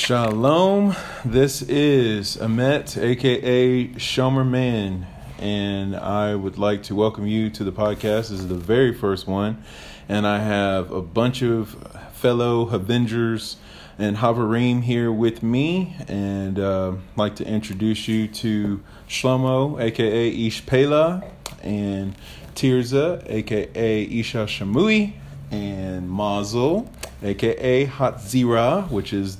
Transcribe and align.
Shalom. 0.00 0.96
This 1.26 1.60
is 1.60 2.40
Amet, 2.40 2.96
aka 2.96 3.86
Shomer 3.88 4.48
Man, 4.48 5.06
and 5.38 5.94
I 5.94 6.34
would 6.34 6.56
like 6.56 6.84
to 6.84 6.94
welcome 6.94 7.26
you 7.26 7.50
to 7.50 7.62
the 7.62 7.70
podcast. 7.70 8.30
This 8.30 8.30
is 8.30 8.48
the 8.48 8.54
very 8.54 8.94
first 8.94 9.26
one, 9.26 9.62
and 10.08 10.26
I 10.26 10.38
have 10.38 10.90
a 10.90 11.02
bunch 11.02 11.42
of 11.42 11.76
fellow 12.14 12.70
Avengers 12.70 13.58
and 13.98 14.16
Havarim 14.16 14.82
here 14.82 15.12
with 15.12 15.42
me, 15.42 15.94
and 16.08 16.58
uh, 16.58 16.92
like 17.14 17.36
to 17.36 17.46
introduce 17.46 18.08
you 18.08 18.26
to 18.26 18.82
Shlomo, 19.06 19.78
aka 19.78 20.30
Ish 20.30 20.64
Pela, 20.64 21.22
and 21.62 22.16
Tirza, 22.54 23.22
aka 23.30 24.02
Isha 24.04 24.46
Shamui, 24.46 25.12
and 25.50 26.10
Mazel, 26.10 26.90
aka 27.22 27.86
Hatzira, 27.86 28.90
which 28.90 29.12
is 29.12 29.36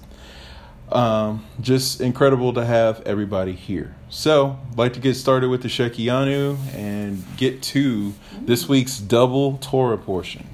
um, 0.92 1.44
just 1.60 2.00
incredible 2.00 2.52
to 2.54 2.64
have 2.64 3.00
everybody 3.02 3.52
here. 3.52 3.94
So, 4.08 4.58
I'd 4.72 4.78
like 4.78 4.92
to 4.94 5.00
get 5.00 5.14
started 5.14 5.48
with 5.48 5.62
the 5.62 5.68
Shekianu 5.68 6.56
and 6.74 7.24
get 7.36 7.62
to 7.62 8.14
this 8.40 8.68
week's 8.68 8.98
double 8.98 9.58
Torah 9.58 9.98
portion. 9.98 10.46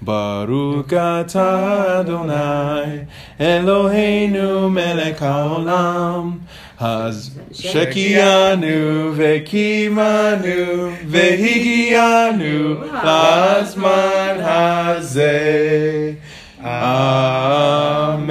Baruch 0.00 0.86
atah 0.86 2.00
Adonai 2.00 3.08
Eloheinu 3.40 4.70
melech 4.72 5.16
haolam 5.16 6.42
Haz 6.78 7.30
shekianu 7.50 9.12
vekimanu 9.16 10.94
vehigianu 11.04 12.78
lazman 13.02 14.38
hazeh 14.40 16.16
Amen. 18.20 18.28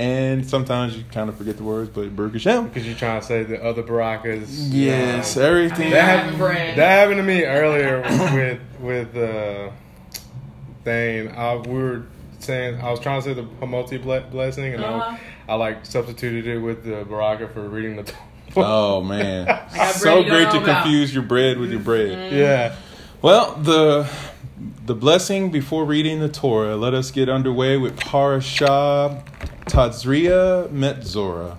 And 0.00 0.48
sometimes 0.48 0.96
you 0.96 1.04
kind 1.12 1.28
of 1.28 1.36
forget 1.36 1.58
the 1.58 1.62
words, 1.62 1.90
but 1.90 2.16
Baruch 2.16 2.32
Hashem. 2.32 2.68
Because 2.68 2.86
you're 2.86 2.96
trying 2.96 3.20
to 3.20 3.26
say 3.26 3.42
the 3.42 3.62
other 3.62 3.82
Barakas. 3.82 4.68
Yes, 4.70 5.36
everything. 5.36 5.90
that, 5.90 6.02
happened, 6.24 6.40
that 6.40 6.88
happened 6.88 7.18
to 7.18 7.22
me 7.22 7.44
earlier 7.44 8.00
with 8.34 8.60
with 8.80 9.14
uh, 9.16 9.70
thing. 10.84 11.28
I, 11.36 11.56
we 11.56 11.72
were 11.74 12.02
saying 12.38 12.80
I 12.80 12.90
was 12.90 13.00
trying 13.00 13.20
to 13.20 13.24
say 13.28 13.34
the 13.34 13.42
Hamotzi 13.42 14.02
blessing, 14.30 14.72
and 14.74 14.82
Uh-huh. 14.84 15.16
I, 15.48 15.52
I 15.52 15.54
like 15.56 15.84
substituted 15.84 16.46
it 16.46 16.58
with 16.60 16.84
the 16.84 17.04
Baraka 17.04 17.48
for 17.48 17.68
reading 17.68 17.96
the. 17.96 18.10
Oh 18.56 19.00
man, 19.14 19.46
so 19.92 20.22
great 20.24 20.48
to 20.50 20.54
know 20.56 20.62
about. 20.62 20.82
confuse 20.84 21.12
your 21.12 21.22
bread 21.24 21.58
with 21.58 21.70
your 21.70 21.80
bread. 21.80 22.32
yeah. 22.32 22.74
Well, 23.20 23.54
the 23.56 24.10
the 24.86 24.94
blessing 24.94 25.50
before 25.50 25.84
reading 25.84 26.20
the 26.20 26.28
Torah. 26.30 26.74
Let 26.76 26.94
us 26.94 27.10
get 27.10 27.28
underway 27.28 27.76
with 27.76 27.98
Parashah 28.00 29.24
Tazria 29.70 30.68
Metzora. 30.68 31.56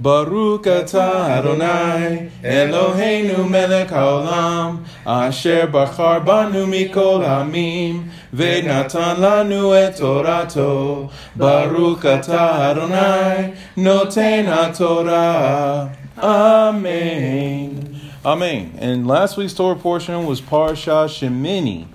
Baruch 0.00 0.64
atah 0.64 1.38
Adonai 1.38 2.30
Eloheinu 2.42 3.48
melech 3.48 3.88
haolam 3.88 4.84
Asher 5.06 5.66
bachar 5.66 6.24
banu 6.24 6.66
mikol 6.66 7.22
hamim 7.24 8.08
Ve'natan 8.34 9.16
lanu 9.16 9.74
et 9.74 9.94
torato 9.96 11.10
Baruch 11.34 12.00
atah 12.00 12.72
Adonai 12.72 13.54
Noten 13.76 14.46
haTorah 14.46 15.96
Amen 16.18 18.00
Amen. 18.24 18.74
And 18.78 19.06
last 19.06 19.36
week's 19.36 19.54
Torah 19.54 19.76
portion 19.76 20.26
was 20.26 20.40
Parsha 20.40 21.06
Shemini. 21.06 21.86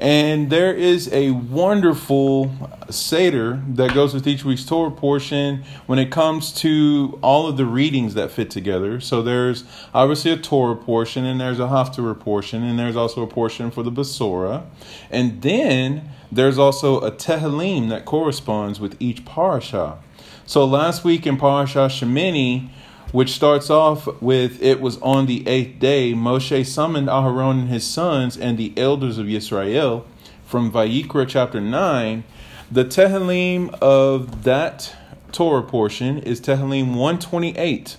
And 0.00 0.48
there 0.48 0.72
is 0.72 1.12
a 1.12 1.32
wonderful 1.32 2.50
Seder 2.88 3.62
that 3.68 3.92
goes 3.92 4.14
with 4.14 4.26
each 4.26 4.46
week's 4.46 4.64
Torah 4.64 4.90
portion 4.90 5.62
when 5.84 5.98
it 5.98 6.10
comes 6.10 6.52
to 6.54 7.18
all 7.22 7.46
of 7.46 7.58
the 7.58 7.66
readings 7.66 8.14
that 8.14 8.30
fit 8.30 8.50
together. 8.50 8.98
So 9.00 9.20
there's 9.20 9.64
obviously 9.92 10.30
a 10.30 10.38
Torah 10.38 10.74
portion, 10.74 11.26
and 11.26 11.38
there's 11.38 11.60
a 11.60 11.66
Haftarah 11.66 12.18
portion, 12.18 12.62
and 12.62 12.78
there's 12.78 12.96
also 12.96 13.22
a 13.22 13.26
portion 13.26 13.70
for 13.70 13.82
the 13.82 13.92
Basora. 13.92 14.64
And 15.10 15.42
then 15.42 16.08
there's 16.32 16.58
also 16.58 17.00
a 17.00 17.12
Tehillim 17.12 17.90
that 17.90 18.06
corresponds 18.06 18.80
with 18.80 18.96
each 19.00 19.26
Parashah. 19.26 19.98
So 20.46 20.64
last 20.64 21.04
week 21.04 21.26
in 21.26 21.36
Parashah 21.36 21.90
Shemini, 21.90 22.70
which 23.12 23.32
starts 23.32 23.70
off 23.70 24.06
with 24.20 24.62
it 24.62 24.80
was 24.80 24.98
on 25.02 25.26
the 25.26 25.46
eighth 25.48 25.78
day 25.78 26.12
Moshe 26.12 26.66
summoned 26.66 27.08
Aharon 27.08 27.60
and 27.60 27.68
his 27.68 27.84
sons 27.84 28.36
and 28.36 28.56
the 28.56 28.72
elders 28.76 29.18
of 29.18 29.28
Israel 29.28 30.06
from 30.44 30.70
Vayikra 30.70 31.28
chapter 31.28 31.60
9 31.60 32.24
the 32.70 32.84
Tehillim 32.84 33.72
of 33.80 34.44
that 34.44 34.96
Torah 35.32 35.62
portion 35.62 36.18
is 36.18 36.40
Tehillim 36.40 36.88
128 36.88 37.96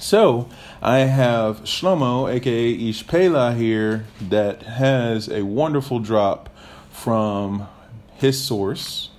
so 0.00 0.48
I 0.80 1.00
have 1.00 1.60
Shlomo 1.64 2.32
aka 2.32 2.74
Ishpela 2.74 3.54
here 3.54 4.06
that 4.20 4.62
has 4.62 5.28
a 5.28 5.42
wonderful 5.42 5.98
drop 5.98 6.48
from 6.90 7.68
his 8.16 8.42
source. 8.42 9.10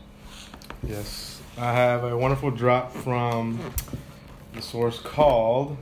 Yes. 0.84 1.40
I 1.56 1.74
have 1.74 2.04
a 2.04 2.18
wonderful 2.18 2.50
drop 2.50 2.94
from 2.94 3.60
the 4.54 4.62
source 4.62 5.00
called 5.00 5.78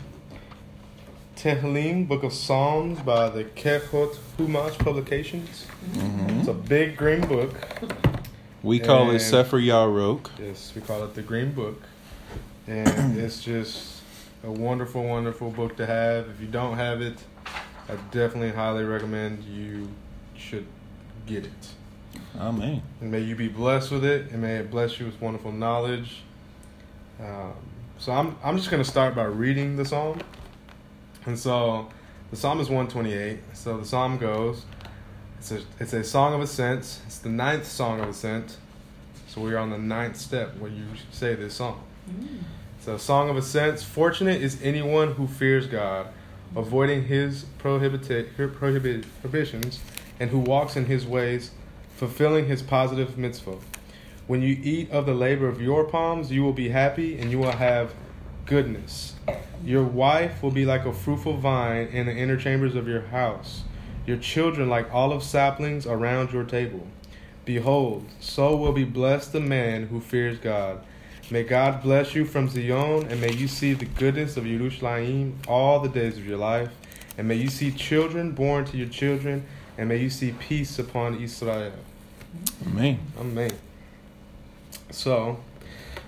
Tehillim, 1.36 2.08
Book 2.08 2.24
of 2.24 2.34
Psalms 2.34 3.00
by 3.00 3.30
the 3.30 3.44
Kehot 3.44 4.18
Humash 4.38 4.78
Publications. 4.78 5.66
It's 5.94 6.48
a 6.48 6.54
big 6.54 6.98
green 6.98 7.26
book. 7.28 7.56
we 8.62 8.80
call 8.80 9.12
it 9.12 9.20
Sefer 9.20 9.58
Yarok 9.58 10.30
Yes, 10.38 10.74
we 10.76 10.82
call 10.82 11.04
it 11.04 11.16
the 11.16 11.22
Green 11.22 11.52
Book. 11.52 11.82
And 12.68 13.18
it's 13.20 13.42
just 13.44 14.02
a 14.44 14.52
wonderful, 14.52 15.04
wonderful 15.04 15.50
book 15.50 15.76
to 15.78 15.86
have. 15.86 16.30
If 16.30 16.42
you 16.42 16.48
don't 16.48 16.78
have 16.78 17.02
it, 17.02 17.18
I 17.88 17.96
definitely 18.12 18.52
highly 18.52 18.84
recommend 18.84 19.44
you 19.44 19.90
should 20.36 20.66
get 21.26 21.46
it. 21.46 22.22
Amen 22.38 22.82
And 23.02 23.12
may 23.12 23.22
you 23.22 23.36
be 23.36 23.48
blessed 23.48 23.92
with 23.92 24.06
it, 24.06 24.32
and 24.32 24.42
may 24.42 24.58
it 24.58 24.70
bless 24.70 25.00
you 25.00 25.06
with 25.06 25.20
wonderful 25.22 25.52
knowledge. 25.52 26.22
Um, 27.20 27.54
so 28.00 28.14
I'm 28.14 28.38
I'm 28.44 28.58
just 28.58 28.72
gonna 28.72 28.86
start 28.86 29.14
by 29.14 29.26
reading 29.26 29.76
the 29.76 29.84
psalm. 29.84 30.22
And 31.26 31.38
so 31.38 31.90
the 32.32 32.38
psalm 32.38 32.62
is 32.62 32.70
128. 32.70 33.40
So 33.54 33.78
the 33.78 33.86
psalm 33.86 34.18
goes. 34.18 34.66
It's 35.38 35.52
a 35.52 35.62
it's 35.80 35.94
a 35.94 36.04
song 36.04 36.34
of 36.34 36.40
ascent. 36.40 37.02
It's 37.06 37.20
the 37.20 37.30
ninth 37.30 37.66
song 37.66 38.00
of 38.00 38.10
ascent. 38.10 38.58
So 39.28 39.42
we 39.42 39.54
are 39.54 39.58
on 39.58 39.70
the 39.70 39.78
ninth 39.78 40.16
step 40.16 40.56
when 40.58 40.76
you 40.76 40.86
say 41.12 41.36
this 41.36 41.56
song. 41.56 41.84
Mm. 42.10 42.40
So 42.80 42.98
song 42.98 43.30
of 43.30 43.36
ascent. 43.36 43.82
Fortunate 43.82 44.42
is 44.42 44.62
anyone 44.64 45.14
who 45.14 45.28
fears 45.28 45.68
God, 45.68 46.08
avoiding 46.56 47.04
His 47.04 47.46
prohibited 47.58 48.34
prohibitions, 48.34 49.82
and 50.22 50.30
who 50.30 50.40
walks 50.40 50.78
in 50.78 50.86
His 50.86 51.06
ways, 51.06 51.52
fulfilling 51.98 52.48
His 52.48 52.62
positive 52.62 53.10
mitzvot. 53.18 53.60
When 54.30 54.44
you 54.44 54.60
eat 54.62 54.92
of 54.92 55.08
the 55.08 55.16
labor 55.16 55.48
of 55.48 55.60
your 55.60 55.86
palms, 55.86 56.32
you 56.32 56.44
will 56.44 56.54
be 56.54 56.70
happy 56.70 57.18
and 57.18 57.32
you 57.32 57.40
will 57.40 57.52
have 57.52 57.96
goodness. 58.46 59.16
Your 59.66 59.84
wife 59.84 60.44
will 60.44 60.52
be 60.52 60.68
like 60.68 60.86
a 60.86 60.94
fruitful 60.94 61.38
vine 61.38 61.88
in 61.88 62.06
the 62.06 62.12
inner 62.12 62.38
chambers 62.38 62.76
of 62.76 62.88
your 62.88 63.02
house, 63.02 63.64
your 64.06 64.18
children 64.18 64.70
like 64.70 64.94
olive 64.94 65.24
saplings 65.24 65.88
around 65.88 66.32
your 66.32 66.44
table. 66.44 66.86
Behold, 67.44 68.06
so 68.20 68.56
will 68.56 68.72
be 68.72 68.84
blessed 68.84 69.34
the 69.34 69.40
man 69.40 69.88
who 69.88 70.00
fears 70.00 70.38
God. 70.38 70.84
May 71.32 71.42
God 71.42 71.82
bless 71.82 72.14
you 72.14 72.24
from 72.24 72.50
Zion, 72.50 73.08
and 73.10 73.20
may 73.20 73.34
you 73.34 73.48
see 73.48 73.74
the 73.74 73.86
goodness 73.86 74.38
of 74.38 74.44
Yerushalayim 74.44 75.34
all 75.48 75.80
the 75.80 75.90
days 75.90 76.20
of 76.20 76.28
your 76.28 76.38
life. 76.38 76.70
And 77.18 77.28
may 77.28 77.34
you 77.34 77.50
see 77.50 77.72
children 77.72 78.34
born 78.34 78.66
to 78.66 78.78
your 78.78 78.90
children, 78.90 79.48
and 79.76 79.90
may 79.90 79.98
you 79.98 80.12
see 80.12 80.34
peace 80.34 80.78
upon 80.78 81.20
Israel. 81.20 81.74
Amen 82.68 83.00
Amen. 83.20 83.69
So, 84.92 85.40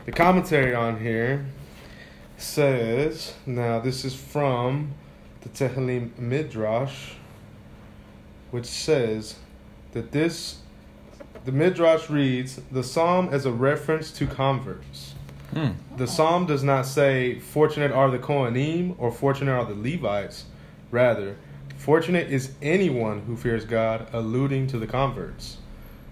the 0.05 0.11
commentary 0.11 0.73
on 0.73 0.99
here 0.99 1.45
says, 2.37 3.35
now 3.45 3.79
this 3.79 4.03
is 4.03 4.15
from 4.15 4.93
the 5.41 5.49
Tehillim 5.49 6.17
Midrash, 6.17 7.13
which 8.49 8.65
says 8.65 9.35
that 9.91 10.11
this, 10.11 10.59
the 11.45 11.51
Midrash 11.51 12.09
reads, 12.09 12.59
the 12.71 12.83
psalm 12.83 13.29
as 13.31 13.45
a 13.45 13.51
reference 13.51 14.11
to 14.13 14.25
converts. 14.25 15.13
Hmm. 15.53 15.71
The 15.97 16.07
psalm 16.07 16.45
does 16.45 16.63
not 16.63 16.85
say, 16.85 17.39
Fortunate 17.39 17.91
are 17.91 18.09
the 18.09 18.19
Kohanim 18.19 18.95
or 18.97 19.11
fortunate 19.11 19.51
are 19.51 19.65
the 19.65 19.75
Levites. 19.75 20.45
Rather, 20.89 21.35
fortunate 21.77 22.31
is 22.31 22.53
anyone 22.61 23.21
who 23.21 23.35
fears 23.35 23.65
God, 23.65 24.07
alluding 24.13 24.67
to 24.67 24.79
the 24.79 24.87
converts. 24.87 25.57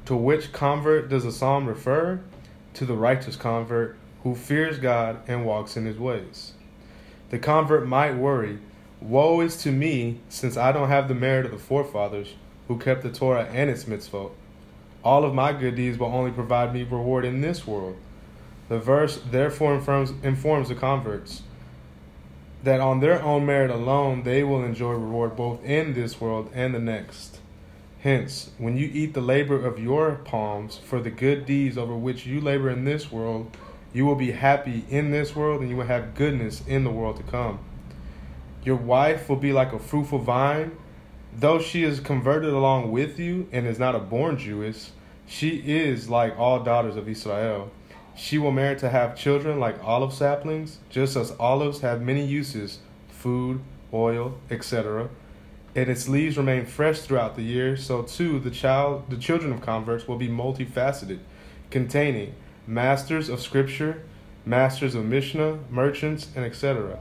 To 0.06 0.16
which 0.16 0.51
convert 0.51 1.10
does 1.10 1.24
the 1.24 1.31
psalm 1.31 1.68
refer? 1.68 2.19
To 2.75 2.86
the 2.86 2.95
righteous 2.95 3.36
convert 3.36 3.98
who 4.24 4.36
fears 4.36 4.80
God 4.80 5.19
and 5.27 5.45
walks 5.45 5.77
in 5.77 5.86
his 5.86 5.98
ways. 5.98 6.54
The 7.30 7.39
convert 7.39 7.88
might 7.88 8.16
worry, 8.16 8.60
Woe 9.01 9.39
is 9.39 9.56
to 9.63 9.71
me, 9.71 10.19
since 10.27 10.57
I 10.57 10.71
don't 10.74 10.89
have 10.89 11.07
the 11.07 11.16
merit 11.16 11.45
of 11.45 11.51
the 11.51 11.57
forefathers 11.57 12.36
who 12.68 12.77
kept 12.77 13.01
the 13.01 13.12
Torah 13.12 13.45
and 13.45 13.69
its 13.69 13.86
mitzvot. 13.86 14.31
All 15.04 15.24
of 15.24 15.33
my 15.33 15.54
good 15.54 15.75
deeds 15.75 15.98
will 15.98 16.07
only 16.07 16.31
provide 16.31 16.74
me 16.74 16.83
reward 16.83 17.24
in 17.24 17.39
this 17.39 17.66
world. 17.66 17.95
The 18.68 18.77
verse 18.77 19.21
therefore 19.31 19.74
informs, 19.75 20.12
informs 20.21 20.68
the 20.68 20.75
converts 20.75 21.44
that 22.63 22.81
on 22.81 23.00
their 23.00 23.21
own 23.24 23.45
merit 23.45 23.71
alone 23.71 24.24
they 24.24 24.44
will 24.44 24.63
enjoy 24.63 24.92
reward 24.92 25.36
both 25.36 25.63
in 25.63 25.94
this 25.94 26.19
world 26.19 26.51
and 26.54 26.75
the 26.75 26.80
next. 26.80 27.38
Hence, 28.01 28.51
when 28.57 28.77
you 28.77 28.89
eat 28.93 29.13
the 29.13 29.21
labor 29.21 29.65
of 29.65 29.77
your 29.77 30.15
palms 30.23 30.77
for 30.77 31.01
the 31.01 31.09
good 31.09 31.45
deeds 31.45 31.77
over 31.77 31.93
which 31.93 32.25
you 32.25 32.39
labor 32.39 32.69
in 32.69 32.85
this 32.85 33.11
world, 33.11 33.57
you 33.91 34.05
will 34.05 34.15
be 34.15 34.31
happy 34.31 34.85
in 34.89 35.11
this 35.11 35.35
world 35.35 35.59
and 35.59 35.69
you 35.69 35.75
will 35.75 35.85
have 35.85 36.15
goodness 36.15 36.63
in 36.65 36.85
the 36.85 36.91
world 36.91 37.17
to 37.17 37.23
come. 37.23 37.59
Your 38.63 38.77
wife 38.77 39.27
will 39.27 39.35
be 39.35 39.51
like 39.51 39.73
a 39.73 39.79
fruitful 39.79 40.19
vine. 40.19 40.77
Though 41.35 41.59
she 41.59 41.83
is 41.83 41.99
converted 41.99 42.53
along 42.53 42.91
with 42.91 43.19
you 43.19 43.49
and 43.51 43.67
is 43.67 43.79
not 43.79 43.95
a 43.95 43.99
born 43.99 44.37
Jewess, 44.37 44.91
she 45.27 45.57
is 45.65 46.09
like 46.09 46.37
all 46.39 46.63
daughters 46.63 46.95
of 46.95 47.09
Israel. 47.09 47.69
She 48.15 48.37
will 48.37 48.51
merit 48.51 48.79
to 48.79 48.89
have 48.89 49.17
children 49.17 49.59
like 49.59 49.83
olive 49.83 50.13
saplings, 50.13 50.79
just 50.89 51.15
as 51.17 51.33
olives 51.39 51.81
have 51.81 52.01
many 52.01 52.25
uses 52.25 52.79
food, 53.09 53.59
oil, 53.93 54.37
etc. 54.49 55.09
And 55.75 55.89
its 55.89 56.07
leaves 56.10 56.38
remain 56.38 56.66
fresh 56.66 57.00
throughout 57.00 57.36
the 57.36 57.44
year, 57.44 57.77
so 57.77 58.01
too 58.01 58.39
the 58.39 58.50
child 58.50 59.10
the 59.10 59.18
children 59.18 59.54
of 59.54 59.62
converts 59.62 60.07
will 60.07 60.18
be 60.18 60.27
multifaceted, 60.27 61.19
containing 61.69 62.33
masters 62.66 63.30
of 63.30 63.39
scripture, 63.39 64.04
masters 64.45 64.95
of 64.95 65.06
Mishnah, 65.06 65.60
merchants, 65.69 66.30
and 66.36 66.44
etc. 66.44 67.00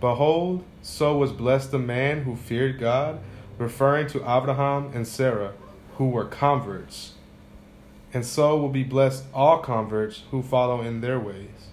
Behold, 0.00 0.64
so 0.82 1.16
was 1.16 1.32
blessed 1.32 1.70
the 1.70 1.78
man 1.78 2.22
who 2.22 2.36
feared 2.36 2.78
God, 2.78 3.18
referring 3.58 4.06
to 4.08 4.18
Abraham 4.18 4.92
and 4.94 5.06
Sarah, 5.06 5.54
who 5.94 6.08
were 6.08 6.26
converts. 6.26 7.14
And 8.12 8.24
so 8.24 8.56
will 8.56 8.68
be 8.68 8.84
blessed 8.84 9.24
all 9.34 9.58
converts 9.58 10.22
who 10.30 10.42
follow 10.42 10.80
in 10.80 11.00
their 11.00 11.18
ways. 11.18 11.68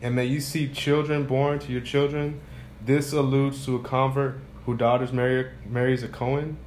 And 0.00 0.14
may 0.14 0.26
you 0.26 0.40
see 0.40 0.68
children 0.68 1.26
born 1.26 1.58
to 1.60 1.72
your 1.72 1.80
children. 1.80 2.40
This 2.84 3.12
alludes 3.12 3.64
to 3.66 3.76
a 3.76 3.82
convert 3.82 4.40
whose 4.66 4.78
daughters 4.78 5.12
marry, 5.12 5.48
marries 5.64 6.02
a 6.02 6.08
Cohen. 6.08 6.58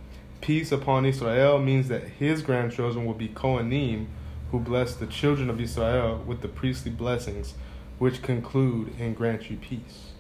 Peace 0.42 0.72
upon 0.72 1.06
Israel 1.06 1.60
means 1.60 1.90
that 1.90 2.04
his 2.04 2.42
grandchildren 2.42 3.06
will 3.06 3.14
be 3.14 3.28
Kohanim, 3.28 4.08
who 4.52 4.60
bless 4.60 4.96
the 4.96 5.06
children 5.06 5.50
of 5.50 5.60
Israel 5.60 6.24
with 6.26 6.42
the 6.42 6.48
priestly 6.48 6.92
blessings, 6.92 7.54
which 8.00 8.22
conclude 8.22 8.96
and 9.00 9.16
grant 9.16 9.52
you 9.52 9.58
peace. 9.58 10.14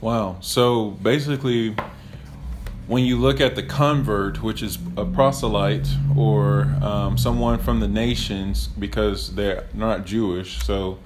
Wow. 0.00 0.36
So 0.40 0.90
basically, 0.90 1.74
when 2.86 3.04
you 3.04 3.18
look 3.18 3.40
at 3.40 3.56
the 3.56 3.62
convert, 3.64 4.40
which 4.40 4.62
is 4.62 4.78
a 4.96 5.04
proselyte 5.04 5.88
or 6.16 6.62
um, 6.80 7.18
someone 7.18 7.58
from 7.58 7.80
the 7.80 7.88
nations, 7.88 8.68
because 8.68 9.34
they're 9.34 9.66
not 9.74 10.06
Jewish, 10.06 10.62
so 10.62 10.98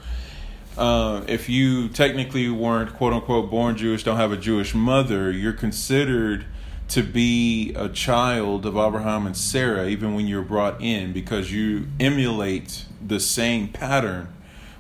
uh, 0.77 1.25
if 1.29 1.49
you 1.49 1.89
technically 1.89 2.49
weren't 2.49 2.95
quote 2.95 3.13
unquote 3.13 3.51
born 3.51 3.77
Jewish, 3.77 4.05
don't 4.05 4.17
have 4.17 4.33
a 4.33 4.37
Jewish 4.37 4.75
mother, 4.75 5.31
you're 5.31 5.53
considered 5.53 6.47
to 6.89 7.03
be 7.03 7.73
a 7.75 7.89
child 7.89 8.67
of 8.67 8.77
Abraham 8.77 9.27
and 9.27 9.37
Sarah, 9.37 9.87
even 9.87 10.15
when 10.15 10.27
you're 10.27 10.43
brought 10.43 10.81
in, 10.81 11.13
because 11.13 11.53
you 11.53 11.87
emulate 12.01 12.87
the 13.05 13.21
same 13.21 13.69
pattern 13.69 14.29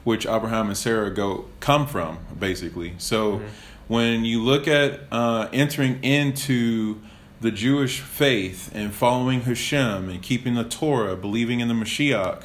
which 0.02 0.26
Abraham 0.26 0.68
and 0.68 0.76
Sarah 0.76 1.10
go 1.10 1.46
come 1.60 1.86
from, 1.86 2.18
basically. 2.38 2.94
So. 2.98 3.34
Mm-hmm 3.34 3.46
when 3.90 4.24
you 4.24 4.40
look 4.40 4.68
at 4.68 5.00
uh, 5.10 5.48
entering 5.52 5.98
into 6.04 7.00
the 7.40 7.50
Jewish 7.50 7.98
faith 7.98 8.70
and 8.72 8.94
following 8.94 9.40
Hashem 9.40 10.08
and 10.08 10.22
keeping 10.22 10.54
the 10.54 10.62
Torah, 10.62 11.16
believing 11.16 11.58
in 11.58 11.66
the 11.66 11.74
Mashiach, 11.74 12.44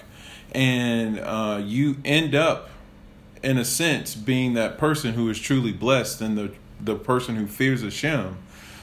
and 0.54 1.20
uh, 1.20 1.62
you 1.64 1.98
end 2.04 2.34
up, 2.34 2.72
in 3.46 3.58
a 3.58 3.66
sense, 3.66 4.16
being 4.16 4.56
that 4.56 4.78
person 4.78 5.14
who 5.14 5.30
is 5.30 5.40
truly 5.40 5.72
blessed 5.72 6.20
and 6.20 6.38
the 6.38 6.52
the 6.82 6.96
person 6.96 7.36
who 7.36 7.48
fears 7.48 7.82
Hashem. 7.82 8.38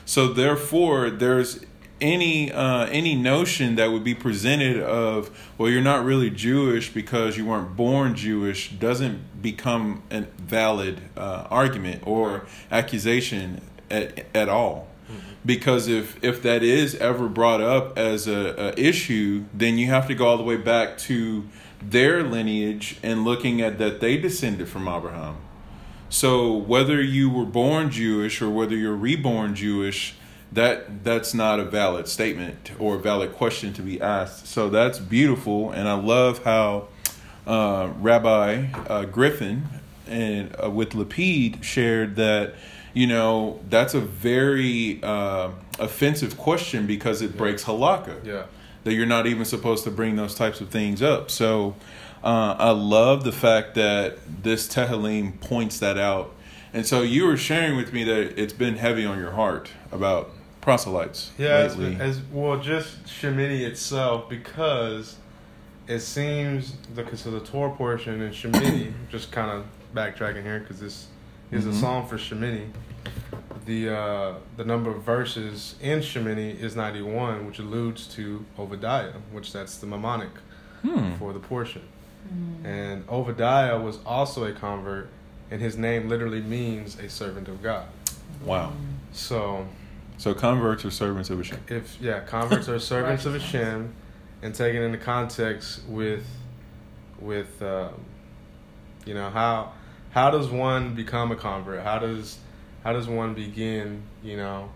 So 0.06 0.32
therefore, 0.32 1.11
there's 1.11 1.64
any 2.00 2.50
uh, 2.50 2.87
any 2.87 3.14
notion 3.14 3.76
that 3.76 3.93
would 3.93 4.05
be 4.05 4.14
presented 4.14 4.81
of 4.81 5.31
well 5.59 5.69
you're 5.70 5.82
not 5.82 6.05
really 6.05 6.31
Jewish 6.31 6.93
because 6.93 7.37
you 7.37 7.47
weren't 7.47 7.76
born 7.76 8.14
Jewish 8.14 8.70
doesn't 8.73 9.43
become 9.43 10.03
a 10.11 10.23
valid 10.38 11.00
uh, 11.17 11.47
argument 11.50 12.03
or 12.06 12.47
accusation 12.70 13.61
at, 13.91 14.26
at 14.35 14.49
all. 14.49 14.88
Because 15.44 15.89
if 15.89 16.23
if 16.23 16.43
that 16.43 16.62
is 16.62 16.94
ever 16.97 17.29
brought 17.29 17.61
up 17.61 17.99
as 17.99 18.27
a, 18.27 18.73
a 18.77 18.81
issue 18.81 19.44
then 19.53 19.79
you 19.79 19.87
have 19.87 20.06
to 20.06 20.15
go 20.15 20.27
all 20.27 20.37
the 20.37 20.43
way 20.43 20.56
back 20.56 20.97
to 20.97 21.49
their 21.81 22.23
lineage 22.23 22.97
and 23.03 23.25
looking 23.25 23.61
at 23.61 23.79
that 23.79 24.00
they 24.00 24.17
descended 24.17 24.69
from 24.69 24.89
Abraham 24.89 25.37
so 26.09 26.53
whether 26.55 27.00
you 27.00 27.31
were 27.31 27.47
born 27.47 27.91
Jewish 27.91 28.41
or 28.41 28.50
whether 28.50 28.77
you're 28.77 28.94
reborn 28.94 29.55
Jewish 29.55 30.15
that 30.53 31.03
that's 31.03 31.33
not 31.33 31.59
a 31.59 31.65
valid 31.65 32.06
statement 32.06 32.73
or 32.79 32.97
a 32.97 32.99
valid 32.99 33.33
question 33.33 33.73
to 33.73 33.83
be 33.83 34.00
asked. 34.00 34.47
So 34.47 34.69
that's 34.69 34.99
beautiful, 34.99 35.71
and 35.71 35.89
I 35.89 35.94
love 35.94 36.44
how 36.44 36.89
uh, 37.47 37.91
Rabbi 37.99 38.67
uh, 38.73 39.06
Griffin 39.06 39.65
and 40.06 40.55
uh, 40.62 40.71
with 40.71 40.91
Lapid 40.91 41.62
shared 41.62 42.17
that 42.17 42.55
you 42.94 43.06
know 43.06 43.61
that's 43.69 43.94
a 43.94 44.00
very 44.00 45.03
uh, 45.03 45.50
offensive 45.79 46.37
question 46.37 46.87
because 46.87 47.23
it 47.23 47.37
breaks 47.37 47.65
halakha. 47.65 48.25
Yeah, 48.25 48.44
that 48.85 48.94
you're 48.94 49.06
not 49.06 49.27
even 49.27 49.44
supposed 49.44 49.85
to 49.85 49.91
bring 49.91 50.17
those 50.17 50.35
types 50.35 50.61
of 50.61 50.69
things 50.71 51.03
up. 51.03 51.31
So 51.31 51.77
uh, 52.23 52.56
I 52.59 52.71
love 52.71 53.25
the 53.25 53.33
fact 53.33 53.75
that 53.75 54.19
this 54.43 54.69
Tehillim 54.69 55.41
points 55.41 55.79
that 55.81 55.99
out. 55.99 56.35
And 56.75 56.87
so 56.87 57.03
you 57.03 57.27
were 57.27 57.37
sharing 57.37 57.77
with 57.77 57.93
me 57.93 58.05
that 58.05 58.41
it's 58.41 58.53
been 58.53 58.77
heavy 58.77 59.05
on 59.05 59.19
your 59.19 59.33
heart 59.33 59.71
about 59.91 60.31
proselytes. 60.61 61.33
Yeah, 61.37 61.56
as, 61.56 61.79
as, 61.79 62.21
well, 62.33 62.59
just 62.59 63.05
Shemini 63.05 63.61
itself, 63.61 64.29
because 64.29 65.17
it 65.87 66.00
seems 66.00 66.75
the 66.94 67.17
so 67.17 67.31
the 67.31 67.41
Torah 67.41 67.75
portion 67.75 68.23
and 68.23 68.35
Shemini, 68.35 68.93
just 69.11 69.33
kind 69.33 69.50
of 69.50 69.67
backtracking 69.94 70.43
here 70.43 70.61
because 70.61 70.81
this 70.81 71.09
is 71.52 71.64
mm-hmm. 71.64 71.70
a 71.70 71.81
song 71.81 72.08
for 72.08 72.16
Shemini. 72.16 72.69
The 73.64 73.96
uh, 73.96 74.34
the 74.56 74.64
number 74.64 74.90
of 74.90 75.02
verses 75.04 75.76
in 75.81 76.00
Shemini 76.00 76.58
is 76.58 76.75
ninety 76.75 77.02
one, 77.02 77.46
which 77.46 77.60
alludes 77.60 78.08
to 78.14 78.44
Obadiah, 78.58 79.12
which 79.31 79.52
that's 79.52 79.76
the 79.76 79.87
mnemonic 79.87 80.31
hmm. 80.82 81.14
for 81.14 81.32
the 81.32 81.38
portion. 81.38 81.82
Mm. 82.26 82.64
And 82.64 83.08
Obadiah 83.08 83.79
was 83.79 83.98
also 84.05 84.44
a 84.44 84.53
convert, 84.53 85.08
and 85.50 85.60
his 85.60 85.77
name 85.77 86.08
literally 86.08 86.41
means 86.41 86.98
a 86.98 87.08
servant 87.08 87.46
of 87.46 87.62
God. 87.62 87.86
Wow. 88.44 88.72
So 89.12 89.67
so 90.19 90.34
converts 90.34 90.84
are 90.84 90.91
servants 90.91 91.31
of 91.31 91.38
Hashem. 91.38 91.58
If 91.69 92.00
yeah, 92.00 92.20
converts 92.20 92.69
are 92.69 92.79
servants 92.79 93.27
of 93.27 93.34
Hashem, 93.34 93.93
and 94.43 94.55
taken 94.55 94.82
into 94.82 94.98
context 94.98 95.82
with, 95.88 96.27
with, 97.20 97.62
um, 97.62 97.94
you 99.05 99.15
know 99.15 99.31
how 99.31 99.72
how 100.12 100.31
does 100.31 100.48
one 100.48 100.94
become 100.94 101.32
a 101.32 101.36
convert? 101.36 101.82
How 101.82 101.98
does 101.98 102.38
how 102.84 102.92
does 102.92 103.08
one 103.08 103.34
begin? 103.34 104.02
You 104.22 104.36
know, 104.36 104.70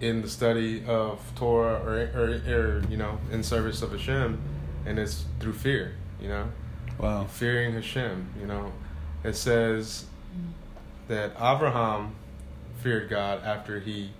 in 0.00 0.22
the 0.22 0.28
study 0.28 0.84
of 0.86 1.20
Torah 1.34 1.80
or 1.84 2.20
or, 2.20 2.54
or 2.54 2.82
you 2.88 2.96
know 2.96 3.18
in 3.30 3.42
service 3.42 3.82
of 3.82 3.92
Hashem, 3.92 4.40
and 4.86 4.98
it's 4.98 5.24
through 5.40 5.54
fear. 5.54 5.96
You 6.20 6.28
know, 6.28 6.48
wow, 6.98 7.24
fearing 7.24 7.74
Hashem. 7.74 8.28
You 8.40 8.46
know, 8.46 8.72
it 9.24 9.34
says 9.34 10.06
that 11.08 11.32
Abraham 11.36 12.14
feared 12.80 13.10
God 13.10 13.42
after 13.42 13.80
he 13.80 14.12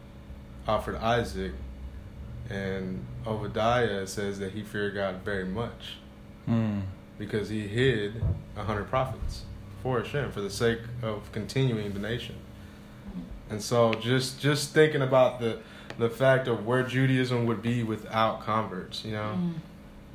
offered 0.66 0.96
Isaac, 0.96 1.52
and 2.50 3.04
Obadiah 3.24 4.06
says 4.08 4.40
that 4.40 4.52
he 4.52 4.62
feared 4.62 4.94
God 4.94 5.22
very 5.24 5.44
much 5.44 5.98
mm. 6.48 6.82
because 7.18 7.48
he 7.48 7.68
hid 7.68 8.20
a 8.56 8.64
hundred 8.64 8.88
prophets 8.88 9.44
for 9.84 10.00
Hashem 10.00 10.32
for 10.32 10.40
the 10.40 10.50
sake 10.50 10.80
of 11.02 11.30
continuing 11.30 11.92
the 11.92 12.00
nation. 12.00 12.34
And 13.50 13.62
so, 13.62 13.92
just 13.92 14.40
just 14.40 14.72
thinking 14.72 15.02
about 15.02 15.38
the 15.38 15.58
the 15.98 16.08
fact 16.08 16.48
of 16.48 16.66
where 16.66 16.82
Judaism 16.82 17.46
would 17.46 17.62
be 17.62 17.84
without 17.84 18.40
converts, 18.40 19.04
you 19.04 19.12
know, 19.12 19.38
mm. 19.38 19.52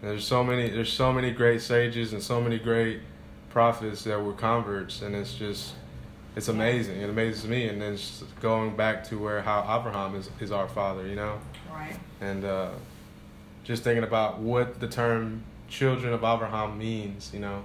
there's 0.01 0.25
so 0.25 0.43
many 0.43 0.69
there's 0.69 0.91
so 0.91 1.13
many 1.13 1.31
great 1.31 1.61
sages 1.61 2.11
and 2.11 2.21
so 2.21 2.41
many 2.41 2.57
great 2.57 2.99
prophets 3.51 4.03
that 4.03 4.21
were 4.21 4.33
converts, 4.33 5.03
and 5.03 5.15
it's 5.15 5.35
just 5.35 5.75
it's 6.35 6.47
amazing. 6.47 6.99
It 6.99 7.09
amazes 7.09 7.47
me, 7.47 7.69
and 7.69 7.79
then 7.79 7.97
going 8.41 8.75
back 8.75 9.03
to 9.05 9.19
where 9.19 9.41
how 9.41 9.61
Abraham 9.61 10.15
is 10.15 10.31
is 10.39 10.51
our 10.51 10.67
father, 10.67 11.05
you 11.05 11.15
know. 11.15 11.39
Right. 11.71 11.95
And 12.21 12.43
uh, 12.43 12.71
just 13.63 13.83
thinking 13.83 14.03
about 14.03 14.39
what 14.39 14.79
the 14.79 14.87
term 14.87 15.43
"children 15.67 16.11
of 16.11 16.23
Abraham" 16.23 16.79
means, 16.79 17.29
you 17.31 17.39
know, 17.39 17.61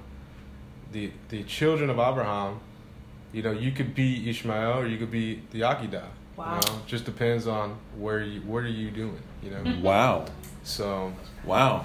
the 0.94 1.10
the 1.28 1.42
children 1.42 1.90
of 1.90 1.98
Abraham, 1.98 2.60
you 3.32 3.42
know, 3.42 3.50
you 3.52 3.72
could 3.72 3.94
be 3.94 4.30
Ishmael 4.30 4.78
or 4.78 4.86
you 4.86 4.96
could 4.96 5.10
be 5.10 5.42
the 5.50 5.60
Akedah. 5.60 6.06
Wow. 6.36 6.54
You 6.54 6.72
know, 6.72 6.80
just 6.86 7.04
depends 7.04 7.46
on 7.46 7.76
where 7.98 8.22
you 8.22 8.40
what 8.40 8.62
are 8.62 8.68
you 8.68 8.90
doing, 8.90 9.20
you 9.42 9.50
know. 9.50 9.58
Mm-hmm. 9.58 9.82
wow. 9.82 10.24
So. 10.62 11.12
Wow. 11.44 11.84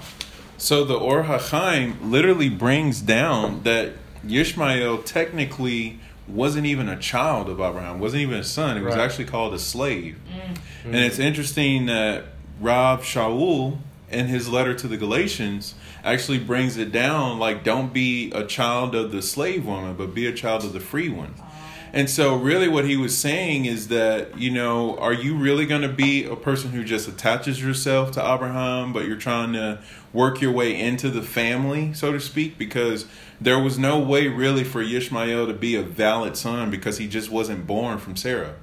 So 0.56 0.84
the 0.84 0.94
Or 0.94 1.24
HaChaim 1.24 2.10
literally 2.10 2.48
brings 2.48 3.00
down 3.00 3.62
that 3.64 3.92
Yishmael 4.24 5.04
technically 5.04 5.98
wasn't 6.28 6.66
even 6.66 6.88
a 6.88 6.98
child 6.98 7.48
of 7.48 7.60
Abraham, 7.60 7.98
wasn't 7.98 8.22
even 8.22 8.38
a 8.38 8.44
son. 8.44 8.76
It 8.76 8.82
was 8.82 8.94
Right. 8.94 9.04
actually 9.04 9.24
called 9.24 9.54
a 9.54 9.58
slave. 9.58 10.18
Mm. 10.28 10.56
And 10.84 10.96
it's 10.96 11.16
mm-hmm. 11.16 11.24
interesting 11.24 11.86
that 11.86 12.24
Rav 12.60 13.02
Shaul, 13.02 13.78
in 14.10 14.26
his 14.26 14.48
letter 14.48 14.74
to 14.74 14.86
the 14.86 14.96
Galatians, 14.96 15.74
actually 16.04 16.38
brings 16.38 16.76
it 16.76 16.92
down 16.92 17.38
like, 17.38 17.64
don't 17.64 17.92
be 17.92 18.30
a 18.32 18.44
child 18.44 18.94
of 18.94 19.12
the 19.12 19.22
slave 19.22 19.66
woman, 19.66 19.94
but 19.96 20.14
be 20.14 20.26
a 20.26 20.32
child 20.32 20.64
of 20.64 20.72
the 20.72 20.80
free 20.80 21.08
one. 21.08 21.34
And 21.92 22.08
so, 22.08 22.36
really, 22.36 22.68
what 22.68 22.84
he 22.84 22.96
was 22.96 23.18
saying 23.18 23.64
is 23.64 23.88
that, 23.88 24.38
you 24.38 24.50
know, 24.50 24.96
are 24.98 25.12
you 25.12 25.36
really 25.36 25.66
going 25.66 25.82
to 25.82 25.88
be 25.88 26.24
a 26.24 26.36
person 26.36 26.70
who 26.70 26.84
just 26.84 27.08
attaches 27.08 27.60
yourself 27.60 28.12
to 28.12 28.20
Abraham, 28.20 28.92
but 28.92 29.06
you're 29.06 29.16
trying 29.16 29.54
to 29.54 29.80
work 30.12 30.40
your 30.40 30.52
way 30.52 30.78
into 30.78 31.10
the 31.10 31.22
family, 31.22 31.92
so 31.92 32.12
to 32.12 32.20
speak? 32.20 32.56
Because 32.56 33.06
there 33.40 33.58
was 33.58 33.76
no 33.76 33.98
way 33.98 34.28
really 34.28 34.62
for 34.62 34.80
Ishmael 34.80 35.48
to 35.48 35.52
be 35.52 35.74
a 35.74 35.82
valid 35.82 36.36
son 36.36 36.70
because 36.70 36.98
he 36.98 37.08
just 37.08 37.28
wasn't 37.28 37.66
born 37.66 37.98
from 37.98 38.14
Sarah. 38.14 38.54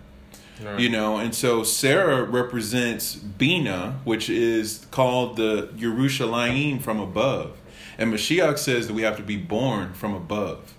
Right. 0.64 0.80
You 0.80 0.90
know, 0.90 1.18
and 1.18 1.36
so 1.36 1.64
Sarah 1.64 2.24
represents 2.24 3.16
Bina, 3.16 4.00
which 4.04 4.30
is 4.30 4.88
called 4.92 5.38
the 5.38 5.70
Yerushalayim 5.76 6.82
from 6.82 7.00
above. 7.00 7.58
And 7.98 8.14
Mashiach 8.14 8.58
says 8.58 8.88
that 8.88 8.94
we 8.94 9.04
have 9.04 9.18
to 9.18 9.24
be 9.24 9.38
born 9.38 9.94
from 9.94 10.14
above. 10.14 10.74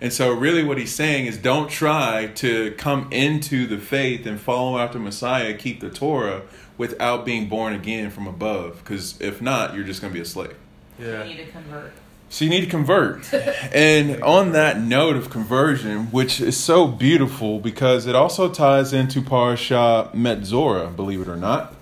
And 0.00 0.12
so, 0.12 0.32
really, 0.32 0.62
what 0.62 0.78
he's 0.78 0.94
saying 0.94 1.26
is 1.26 1.36
don't 1.36 1.68
try 1.68 2.26
to 2.36 2.72
come 2.72 3.08
into 3.12 3.66
the 3.66 3.78
faith 3.78 4.26
and 4.26 4.40
follow 4.40 4.78
after 4.78 4.98
Messiah, 4.98 5.54
keep 5.54 5.80
the 5.80 5.90
Torah 5.90 6.42
without 6.76 7.24
being 7.24 7.48
born 7.48 7.72
again 7.72 8.10
from 8.10 8.28
above. 8.28 8.78
Because 8.78 9.20
if 9.20 9.42
not, 9.42 9.74
you're 9.74 9.84
just 9.84 10.00
going 10.00 10.12
to 10.12 10.14
be 10.14 10.22
a 10.22 10.24
slave. 10.24 10.54
Yeah. 10.98 11.24
You 11.24 11.34
need 11.34 11.46
to 11.46 11.50
convert. 11.50 11.92
So 12.30 12.44
you 12.44 12.50
need 12.50 12.60
to 12.60 12.70
convert. 12.70 13.32
and 13.72 14.22
on 14.22 14.52
that 14.52 14.80
note 14.80 15.16
of 15.16 15.30
conversion, 15.30 16.06
which 16.06 16.40
is 16.40 16.56
so 16.56 16.86
beautiful 16.86 17.58
because 17.58 18.06
it 18.06 18.14
also 18.14 18.48
ties 18.50 18.92
into 18.92 19.22
Parasha 19.22 20.10
Metzora, 20.14 20.94
believe 20.94 21.20
it 21.22 21.28
or 21.28 21.36
not. 21.36 21.74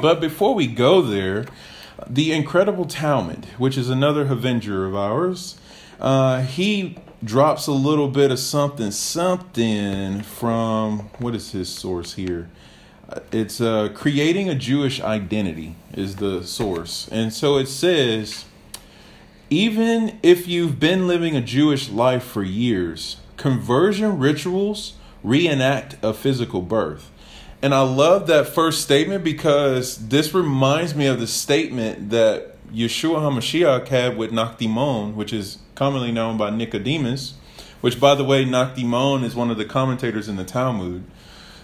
But 0.00 0.20
before 0.20 0.54
we 0.54 0.66
go 0.66 1.02
there, 1.02 1.46
the 2.06 2.32
incredible 2.32 2.84
Talmud, 2.84 3.46
which 3.58 3.76
is 3.76 3.90
another 3.90 4.22
Avenger 4.22 4.86
of 4.86 4.94
ours, 4.94 5.56
uh, 6.00 6.42
he 6.42 6.96
drops 7.22 7.66
a 7.66 7.72
little 7.72 8.08
bit 8.08 8.30
of 8.30 8.38
something, 8.38 8.90
something 8.90 10.22
from 10.22 11.00
what 11.18 11.34
is 11.34 11.52
his 11.52 11.68
source 11.68 12.14
here? 12.14 12.48
Uh, 13.08 13.20
It's 13.32 13.60
uh, 13.60 13.90
creating 13.94 14.48
a 14.48 14.54
Jewish 14.54 15.00
identity 15.00 15.76
is 15.94 16.16
the 16.16 16.44
source, 16.44 17.08
and 17.10 17.32
so 17.32 17.56
it 17.58 17.68
says 17.68 18.44
even 19.50 20.18
if 20.22 20.48
you've 20.48 20.80
been 20.80 21.06
living 21.06 21.36
a 21.36 21.40
Jewish 21.40 21.88
life 21.88 22.24
for 22.24 22.42
years, 22.42 23.18
conversion 23.36 24.18
rituals 24.18 24.94
reenact 25.22 25.96
a 26.02 26.12
physical 26.14 26.62
birth. 26.62 27.10
And 27.62 27.74
I 27.74 27.80
love 27.80 28.26
that 28.26 28.48
first 28.48 28.82
statement 28.82 29.24
because 29.24 30.08
this 30.08 30.34
reminds 30.34 30.94
me 30.94 31.06
of 31.06 31.18
the 31.18 31.26
statement 31.26 32.10
that 32.10 32.56
Yeshua 32.70 33.20
HaMashiach 33.20 33.88
had 33.88 34.16
with 34.16 34.32
Nakdimon, 34.32 35.14
which 35.14 35.32
is 35.32 35.58
commonly 35.74 36.12
known 36.12 36.36
by 36.36 36.50
Nicodemus, 36.50 37.34
which, 37.80 37.98
by 37.98 38.14
the 38.14 38.24
way, 38.24 38.44
Nakdimon 38.44 39.24
is 39.24 39.34
one 39.34 39.50
of 39.50 39.56
the 39.56 39.64
commentators 39.64 40.28
in 40.28 40.36
the 40.36 40.44
Talmud. 40.44 41.04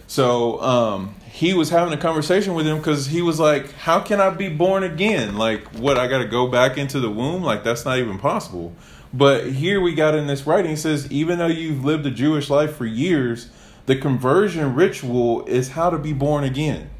So 0.06 0.60
um, 0.62 1.14
he 1.30 1.54
was 1.54 1.70
having 1.70 1.92
a 1.94 1.96
conversation 1.96 2.54
with 2.54 2.66
him 2.66 2.78
because 2.78 3.06
he 3.06 3.22
was 3.22 3.38
like, 3.38 3.72
"How 3.72 4.00
can 4.00 4.20
I 4.20 4.30
be 4.30 4.48
born 4.48 4.82
again? 4.82 5.36
Like, 5.36 5.66
what? 5.74 5.96
I 5.98 6.06
got 6.06 6.18
to 6.18 6.26
go 6.26 6.46
back 6.48 6.76
into 6.76 7.00
the 7.00 7.10
womb? 7.10 7.42
Like, 7.42 7.64
that's 7.64 7.84
not 7.84 7.98
even 7.98 8.18
possible." 8.18 8.74
But 9.12 9.52
here 9.52 9.80
we 9.80 9.94
got 9.94 10.14
in 10.14 10.26
this 10.26 10.46
writing 10.46 10.72
it 10.72 10.76
says, 10.76 11.10
even 11.10 11.38
though 11.38 11.48
you've 11.48 11.84
lived 11.84 12.06
a 12.06 12.10
Jewish 12.10 12.48
life 12.48 12.76
for 12.76 12.86
years, 12.86 13.50
the 13.86 13.96
conversion 13.96 14.74
ritual 14.74 15.44
is 15.46 15.70
how 15.70 15.90
to 15.90 15.98
be 15.98 16.12
born 16.12 16.44
again. 16.44 16.90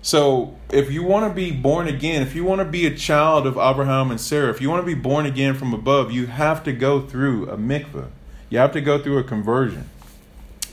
So, 0.00 0.56
if 0.70 0.90
you 0.90 1.04
want 1.04 1.30
to 1.30 1.34
be 1.34 1.52
born 1.52 1.86
again, 1.86 2.22
if 2.22 2.34
you 2.34 2.44
want 2.44 2.60
to 2.60 2.64
be 2.64 2.86
a 2.86 2.94
child 2.94 3.46
of 3.46 3.56
Abraham 3.56 4.10
and 4.10 4.20
Sarah, 4.20 4.50
if 4.50 4.60
you 4.60 4.68
want 4.68 4.82
to 4.82 4.86
be 4.86 5.00
born 5.00 5.26
again 5.26 5.54
from 5.54 5.72
above, 5.72 6.10
you 6.10 6.26
have 6.26 6.64
to 6.64 6.72
go 6.72 7.00
through 7.00 7.48
a 7.48 7.56
mikveh. 7.56 8.08
You 8.50 8.58
have 8.58 8.72
to 8.72 8.80
go 8.80 9.00
through 9.00 9.18
a 9.18 9.24
conversion. 9.24 9.88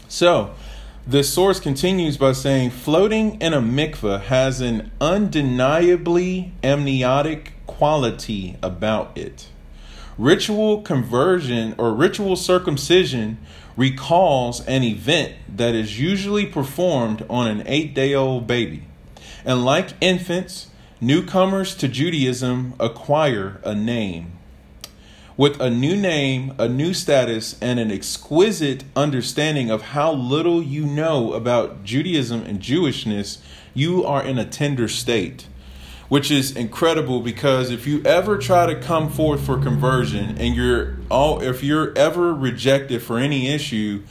So, 0.08 0.56
the 1.08 1.24
source 1.24 1.60
continues 1.60 2.18
by 2.18 2.34
saying 2.34 2.70
floating 2.70 3.41
in 3.41 3.53
a 3.53 3.62
mikveh 3.62 4.22
has 4.24 4.62
an 4.62 4.91
undeniably 5.01 6.53
amniotic 6.63 7.53
quality 7.65 8.58
about 8.62 9.18
it. 9.18 9.48
Ritual 10.18 10.82
conversion 10.82 11.74
or 11.77 11.94
ritual 11.94 12.36
circumcision 12.36 13.38
recalls 13.77 14.60
an 14.68 14.84
event 14.84 15.36
that 15.48 15.74
is 15.74 16.00
usually 16.00 16.46
performed 16.46 17.25
on 17.29 17.48
an 17.48 17.63
eight 17.65 17.94
day 17.94 18.13
old 18.13 18.46
baby. 18.46 18.84
And 19.46 19.63
like 19.63 19.91
infants, 20.01 20.68
newcomers 21.00 21.74
to 21.75 21.88
Judaism 21.88 22.74
acquire 22.79 23.62
a 23.63 23.74
name. 23.74 24.38
With 25.39 25.62
a 25.62 25.69
new 25.69 25.96
name, 25.96 26.53
a 26.60 26.67
new 26.67 26.93
status, 26.93 27.55
and 27.62 27.79
an 27.79 27.91
exquisite 27.91 28.84
understanding 28.93 29.72
of 29.72 29.81
how 29.81 30.12
little 30.12 30.62
you 30.62 30.86
know 30.86 31.31
about 31.31 31.86
Judaism 31.86 32.43
and 32.43 32.60
Jewishness, 32.60 33.38
you 33.74 34.03
are 34.03 34.22
in 34.22 34.38
a 34.38 34.43
tender 34.43 34.89
state. 34.89 35.48
Which 36.10 36.29
is 36.29 36.53
incredible 36.53 37.22
because 37.22 37.72
if 37.72 37.88
you 37.88 38.03
ever 38.03 38.38
try 38.38 38.65
to 38.65 38.81
come 38.81 39.10
forth 39.10 39.46
for 39.46 39.58
conversion 39.58 40.38
and 40.38 40.58
you're 40.58 40.98
all 41.10 41.39
if 41.39 41.63
you're 41.63 41.98
ever 41.98 42.34
rejected 42.34 43.01
for 43.01 43.17
any 43.17 43.48
issue, 43.48 44.03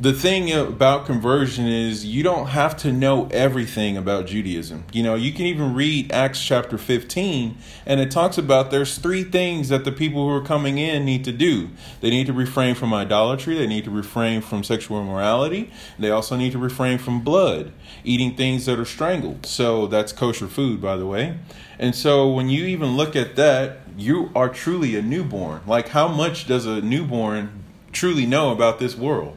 the 0.00 0.12
thing 0.12 0.50
about 0.50 1.06
conversion 1.06 1.66
is 1.68 2.04
you 2.04 2.24
don't 2.24 2.48
have 2.48 2.76
to 2.78 2.92
know 2.92 3.28
everything 3.30 3.96
about 3.96 4.26
Judaism. 4.26 4.84
You 4.92 5.04
know, 5.04 5.14
you 5.14 5.32
can 5.32 5.46
even 5.46 5.72
read 5.72 6.10
Acts 6.10 6.44
chapter 6.44 6.76
15 6.76 7.56
and 7.86 8.00
it 8.00 8.10
talks 8.10 8.36
about 8.36 8.72
there's 8.72 8.98
three 8.98 9.22
things 9.22 9.68
that 9.68 9.84
the 9.84 9.92
people 9.92 10.28
who 10.28 10.34
are 10.34 10.44
coming 10.44 10.78
in 10.78 11.04
need 11.04 11.24
to 11.24 11.32
do. 11.32 11.70
They 12.00 12.10
need 12.10 12.26
to 12.26 12.32
refrain 12.32 12.74
from 12.74 12.92
idolatry, 12.92 13.56
they 13.56 13.68
need 13.68 13.84
to 13.84 13.90
refrain 13.90 14.40
from 14.40 14.64
sexual 14.64 15.00
immorality, 15.00 15.70
they 15.98 16.10
also 16.10 16.36
need 16.36 16.52
to 16.52 16.58
refrain 16.58 16.98
from 16.98 17.20
blood, 17.20 17.72
eating 18.02 18.34
things 18.34 18.66
that 18.66 18.80
are 18.80 18.84
strangled. 18.84 19.46
So 19.46 19.86
that's 19.86 20.12
kosher 20.12 20.48
food 20.48 20.82
by 20.82 20.96
the 20.96 21.06
way. 21.06 21.38
And 21.78 21.94
so 21.94 22.28
when 22.28 22.48
you 22.48 22.64
even 22.66 22.96
look 22.96 23.14
at 23.14 23.36
that, 23.36 23.78
you 23.96 24.32
are 24.34 24.48
truly 24.48 24.96
a 24.96 25.02
newborn. 25.02 25.60
Like 25.68 25.88
how 25.88 26.08
much 26.08 26.48
does 26.48 26.66
a 26.66 26.80
newborn 26.80 27.62
truly 27.92 28.26
know 28.26 28.50
about 28.50 28.80
this 28.80 28.96
world? 28.96 29.36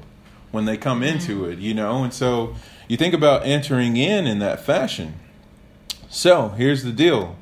When 0.51 0.65
they 0.65 0.77
come 0.77 1.01
mm-hmm. 1.01 1.15
into 1.15 1.45
it, 1.45 1.59
you 1.59 1.73
know? 1.73 2.03
And 2.03 2.13
so 2.13 2.55
you 2.87 2.97
think 2.97 3.13
about 3.13 3.45
entering 3.45 3.97
in 3.97 4.27
in 4.27 4.39
that 4.39 4.59
fashion. 4.59 5.15
So 6.09 6.49
here's 6.49 6.83
the 6.83 6.91
deal. 6.91 7.35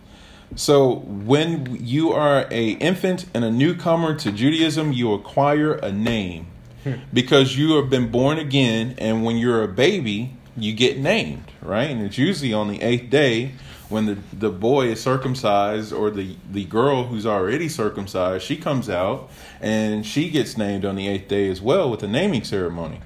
So 0.55 0.95
when 0.95 1.77
you 1.83 2.11
are 2.11 2.47
a 2.51 2.71
infant 2.71 3.25
and 3.33 3.43
a 3.43 3.51
newcomer 3.51 4.15
to 4.15 4.31
Judaism, 4.31 4.91
you 4.91 5.13
acquire 5.13 5.73
a 5.73 5.91
name 5.91 6.47
hmm. 6.83 6.93
because 7.11 7.57
you 7.57 7.75
have 7.75 7.89
been 7.89 8.09
born 8.09 8.37
again. 8.37 8.95
And 8.97 9.25
when 9.25 9.37
you're 9.37 9.63
a 9.63 9.67
baby, 9.67 10.35
you 10.57 10.73
get 10.73 10.97
named, 10.97 11.51
right? 11.61 11.89
And 11.89 12.01
it's 12.01 12.17
usually 12.17 12.53
on 12.53 12.69
the 12.69 12.81
eighth 12.81 13.09
day 13.09 13.53
when 13.95 14.07
the, 14.07 14.17
the 14.33 14.49
boy 14.49 14.87
is 14.87 15.01
circumcised 15.01 15.93
or 15.93 16.11
the, 16.11 16.35
the 16.51 16.65
girl 16.65 17.05
who's 17.05 17.25
already 17.25 17.69
circumcised, 17.69 18.43
she 18.43 18.57
comes 18.57 18.89
out 18.89 19.29
and 19.61 20.05
she 20.05 20.29
gets 20.29 20.57
named 20.57 20.83
on 20.83 20.97
the 20.97 21.07
eighth 21.07 21.29
day 21.29 21.49
as 21.49 21.61
well 21.61 21.89
with 21.89 22.03
a 22.03 22.07
naming 22.07 22.43
ceremony. 22.43 22.99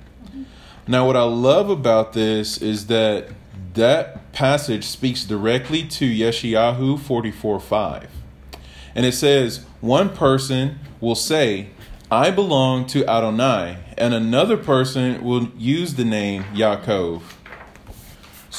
Now, 0.87 1.05
what 1.05 1.15
I 1.15 1.21
love 1.21 1.69
about 1.69 2.13
this 2.13 2.57
is 2.57 2.87
that 2.87 3.27
that 3.75 4.31
passage 4.33 4.83
speaks 4.83 5.23
directly 5.25 5.83
to 5.89 6.05
Yeshayahu 6.09 6.99
44 6.99 7.59
5. 7.59 8.09
And 8.95 9.05
it 9.05 9.13
says, 9.13 9.67
One 9.81 10.09
person 10.09 10.79
will 10.99 11.13
say, 11.13 11.69
I 12.09 12.31
belong 12.31 12.87
to 12.87 13.07
Adonai, 13.07 13.77
and 13.95 14.15
another 14.15 14.57
person 14.57 15.23
will 15.23 15.49
use 15.55 15.93
the 15.93 16.03
name 16.03 16.45
Yaakov. 16.45 17.21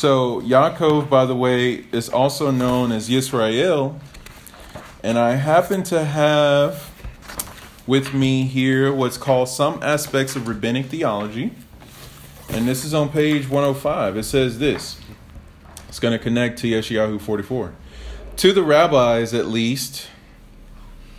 So, 0.00 0.40
Yaakov, 0.40 1.10
by 1.10 1.26
the 1.26 1.36
way, 1.36 1.84
is 1.92 2.08
also 2.08 2.50
known 2.50 2.90
as 2.90 3.10
Yisrael. 3.10 4.00
And 5.02 5.18
I 5.18 5.32
happen 5.32 5.82
to 5.82 6.06
have 6.06 6.90
with 7.86 8.14
me 8.14 8.44
here 8.44 8.94
what's 8.94 9.18
called 9.18 9.50
Some 9.50 9.82
Aspects 9.82 10.36
of 10.36 10.48
Rabbinic 10.48 10.86
Theology. 10.86 11.52
And 12.48 12.66
this 12.66 12.82
is 12.86 12.94
on 12.94 13.10
page 13.10 13.46
105. 13.50 14.16
It 14.16 14.22
says 14.22 14.58
this 14.58 14.98
it's 15.86 16.00
going 16.00 16.16
to 16.16 16.18
connect 16.18 16.60
to 16.60 16.66
Yeshayahu 16.66 17.20
44. 17.20 17.74
To 18.36 18.52
the 18.54 18.62
rabbis, 18.62 19.34
at 19.34 19.48
least, 19.48 20.08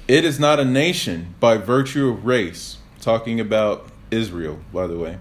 it 0.08 0.26
is 0.26 0.40
not 0.40 0.60
a 0.60 0.66
nation 0.66 1.36
by 1.40 1.58
virtue 1.58 2.10
of 2.10 2.26
race. 2.26 2.80
Talking 3.00 3.40
about 3.40 3.92
Israel, 4.10 4.60
by 4.74 4.88
the 4.88 4.98
way. 4.98 5.20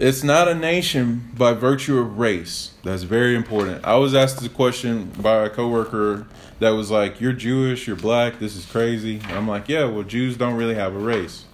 It's 0.00 0.24
not 0.24 0.48
a 0.48 0.54
nation 0.54 1.28
by 1.36 1.52
virtue 1.52 1.98
of 1.98 2.18
race. 2.18 2.70
That's 2.84 3.02
very 3.02 3.36
important. 3.36 3.84
I 3.84 3.96
was 3.96 4.14
asked 4.14 4.40
the 4.40 4.48
question 4.48 5.12
by 5.20 5.44
a 5.44 5.50
coworker 5.50 6.26
that 6.58 6.70
was 6.70 6.90
like, 6.90 7.20
"You're 7.20 7.34
Jewish, 7.34 7.86
you're 7.86 7.96
black. 7.96 8.38
This 8.38 8.56
is 8.56 8.64
crazy." 8.64 9.20
And 9.28 9.32
I'm 9.32 9.46
like, 9.46 9.68
"Yeah, 9.68 9.84
well, 9.84 10.02
Jews 10.02 10.38
don't 10.38 10.54
really 10.54 10.74
have 10.74 10.94
a 10.94 10.98
race." 10.98 11.44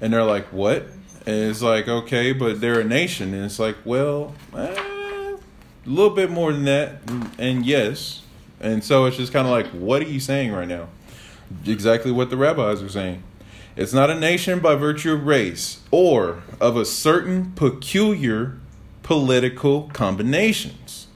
And 0.00 0.14
they're 0.14 0.24
like, 0.24 0.46
"What?" 0.46 0.86
And 1.26 1.50
it's 1.50 1.60
like, 1.60 1.86
"Okay, 1.86 2.32
but 2.32 2.62
they're 2.62 2.80
a 2.80 2.84
nation." 2.84 3.34
And 3.34 3.44
it's 3.44 3.58
like, 3.58 3.76
"Well, 3.84 4.34
eh, 4.56 5.34
a 5.36 5.36
little 5.84 6.14
bit 6.14 6.30
more 6.30 6.54
than 6.54 6.64
that." 6.64 7.02
And 7.38 7.66
yes. 7.66 8.22
And 8.62 8.82
so 8.82 9.04
it's 9.04 9.18
just 9.18 9.30
kind 9.30 9.46
of 9.46 9.52
like, 9.52 9.66
"What 9.72 10.00
are 10.00 10.08
you 10.08 10.20
saying 10.20 10.52
right 10.52 10.66
now?" 10.66 10.88
Exactly 11.66 12.12
what 12.12 12.30
the 12.30 12.38
rabbis 12.38 12.82
are 12.82 12.88
saying. 12.88 13.22
It's 13.76 13.92
not 13.92 14.08
a 14.08 14.14
nation 14.14 14.60
by 14.60 14.76
virtue 14.76 15.12
of 15.12 15.26
race 15.26 15.80
or 15.90 16.42
of 16.60 16.76
a 16.76 16.84
certain 16.84 17.52
peculiar 17.52 18.58
political 19.02 19.90
combinations. 19.92 21.08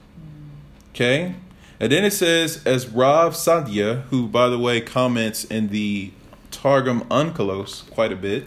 Okay? 0.90 1.34
And 1.78 1.92
then 1.92 2.04
it 2.04 2.12
says, 2.12 2.60
as 2.66 2.88
Rav 2.88 3.34
Saadia, 3.34 4.02
who, 4.04 4.26
by 4.26 4.48
the 4.48 4.58
way, 4.58 4.80
comments 4.80 5.44
in 5.44 5.68
the 5.68 6.10
Targum 6.50 7.02
Onkelos 7.02 7.88
quite 7.90 8.10
a 8.10 8.16
bit, 8.16 8.44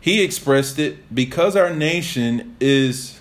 he 0.00 0.22
expressed 0.22 0.78
it 0.80 1.14
because 1.14 1.54
our 1.54 1.72
nation 1.72 2.56
is 2.58 3.20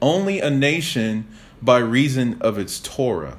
only 0.00 0.40
a 0.40 0.50
nation 0.50 1.26
by 1.60 1.78
reason 1.78 2.40
of 2.40 2.56
its 2.56 2.80
Torah. 2.80 3.36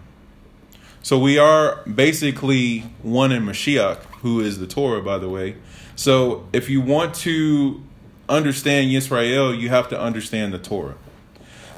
So 1.02 1.18
we 1.18 1.40
are 1.40 1.84
basically 1.86 2.82
one 3.02 3.32
in 3.32 3.44
Mashiach, 3.44 4.04
who 4.22 4.40
is 4.40 4.60
the 4.60 4.68
Torah, 4.68 5.02
by 5.02 5.18
the 5.18 5.30
way. 5.30 5.56
So 6.00 6.48
if 6.54 6.70
you 6.70 6.80
want 6.80 7.14
to 7.16 7.84
understand 8.30 8.90
Yisrael, 8.90 9.60
you 9.60 9.68
have 9.68 9.90
to 9.90 10.00
understand 10.00 10.54
the 10.54 10.58
Torah. 10.58 10.96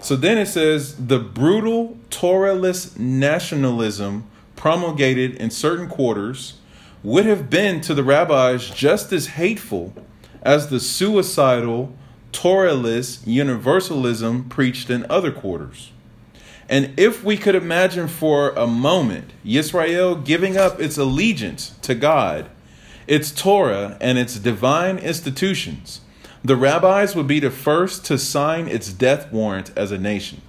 So 0.03 0.15
then 0.15 0.37
it 0.37 0.45
says 0.45 1.07
the 1.07 1.17
brutal 1.17 1.97
Torahless 2.11 2.99
nationalism 2.99 4.29
promulgated 4.55 5.33
in 5.37 5.49
certain 5.49 5.87
quarters 5.87 6.59
would 7.01 7.25
have 7.25 7.49
been 7.49 7.81
to 7.81 7.95
the 7.95 8.03
rabbis 8.03 8.69
just 8.69 9.11
as 9.11 9.25
hateful 9.25 9.91
as 10.43 10.69
the 10.69 10.79
suicidal 10.79 11.91
Torahless 12.31 13.25
universalism 13.25 14.47
preached 14.49 14.91
in 14.91 15.03
other 15.09 15.31
quarters. 15.31 15.91
And 16.69 16.93
if 16.95 17.23
we 17.23 17.37
could 17.37 17.55
imagine 17.55 18.07
for 18.07 18.51
a 18.51 18.67
moment 18.67 19.31
Yisrael 19.43 20.23
giving 20.23 20.57
up 20.57 20.79
its 20.79 20.99
allegiance 20.99 21.75
to 21.81 21.95
God 21.95 22.51
its 23.11 23.29
Torah, 23.29 23.97
and 23.99 24.17
its 24.17 24.39
divine 24.39 24.97
institutions, 24.97 25.99
the 26.45 26.55
rabbis 26.55 27.13
would 27.13 27.27
be 27.27 27.41
the 27.41 27.51
first 27.51 28.05
to 28.05 28.17
sign 28.17 28.69
its 28.69 28.93
death 28.93 29.29
warrant 29.33 29.69
as 29.75 29.91
a 29.91 29.97
nation. 29.97 30.41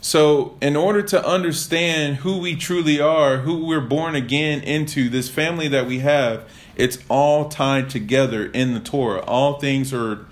So, 0.00 0.56
in 0.62 0.76
order 0.76 1.02
to 1.02 1.26
understand 1.26 2.18
who 2.18 2.38
we 2.38 2.54
truly 2.54 3.00
are, 3.00 3.38
who 3.38 3.66
we're 3.66 3.80
born 3.80 4.14
again 4.14 4.60
into, 4.60 5.08
this 5.08 5.28
family 5.28 5.66
that 5.66 5.88
we 5.88 5.98
have, 5.98 6.48
it's 6.76 6.98
all 7.08 7.48
tied 7.48 7.90
together 7.90 8.46
in 8.46 8.74
the 8.74 8.78
Torah. 8.78 9.22
All 9.22 9.58
things 9.58 9.92
are 9.92 10.26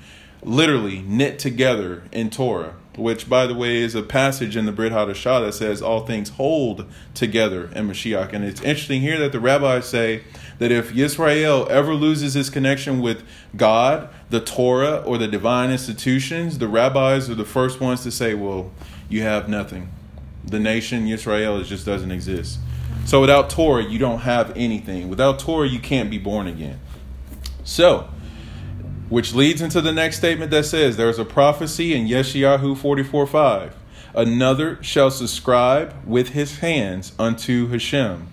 literally 0.44 1.02
knit 1.02 1.40
together 1.40 2.04
in 2.12 2.30
Torah, 2.30 2.76
which, 2.96 3.28
by 3.28 3.46
the 3.46 3.54
way, 3.54 3.78
is 3.78 3.94
a 3.94 4.02
passage 4.02 4.56
in 4.56 4.66
the 4.66 4.72
Brit 4.72 4.92
Hadashah 4.92 5.46
that 5.46 5.54
says 5.54 5.80
all 5.80 6.04
things 6.04 6.30
hold 6.30 6.86
together 7.14 7.70
in 7.74 7.88
Mashiach. 7.88 8.32
And 8.32 8.44
it's 8.44 8.60
interesting 8.60 9.00
here 9.00 9.18
that 9.18 9.32
the 9.32 9.40
rabbis 9.40 9.88
say 9.88 10.24
that 10.58 10.70
if 10.70 10.92
Yisrael 10.92 11.68
ever 11.68 11.94
loses 11.94 12.34
his 12.34 12.50
connection 12.50 13.00
with 13.00 13.24
God, 13.56 14.08
the 14.28 14.40
Torah, 14.40 14.98
or 14.98 15.16
the 15.16 15.28
divine 15.28 15.70
institutions, 15.70 16.58
the 16.58 16.68
rabbis 16.68 17.30
are 17.30 17.34
the 17.34 17.44
first 17.44 17.80
ones 17.80 18.02
to 18.02 18.10
say, 18.10 18.34
well, 18.34 18.70
you 19.08 19.22
have 19.22 19.48
nothing. 19.48 19.90
The 20.44 20.60
nation, 20.60 21.06
Yisrael, 21.06 21.64
just 21.64 21.86
doesn't 21.86 22.10
exist. 22.10 22.58
So 23.04 23.20
without 23.20 23.50
Torah, 23.50 23.82
you 23.82 23.98
don't 23.98 24.20
have 24.20 24.52
anything. 24.56 25.08
Without 25.08 25.38
Torah, 25.38 25.66
you 25.66 25.80
can't 25.80 26.10
be 26.10 26.18
born 26.18 26.46
again. 26.46 26.78
So, 27.64 28.08
which 29.12 29.34
leads 29.34 29.60
into 29.60 29.82
the 29.82 29.92
next 29.92 30.16
statement 30.16 30.50
that 30.50 30.64
says, 30.64 30.96
There 30.96 31.10
is 31.10 31.18
a 31.18 31.24
prophecy 31.24 31.94
in 31.94 32.08
Yeshayahu 32.08 32.78
44 32.78 33.26
5. 33.26 33.76
Another 34.14 34.82
shall 34.82 35.10
subscribe 35.10 35.94
with 36.06 36.30
his 36.30 36.60
hands 36.60 37.12
unto 37.18 37.68
Hashem 37.68 38.28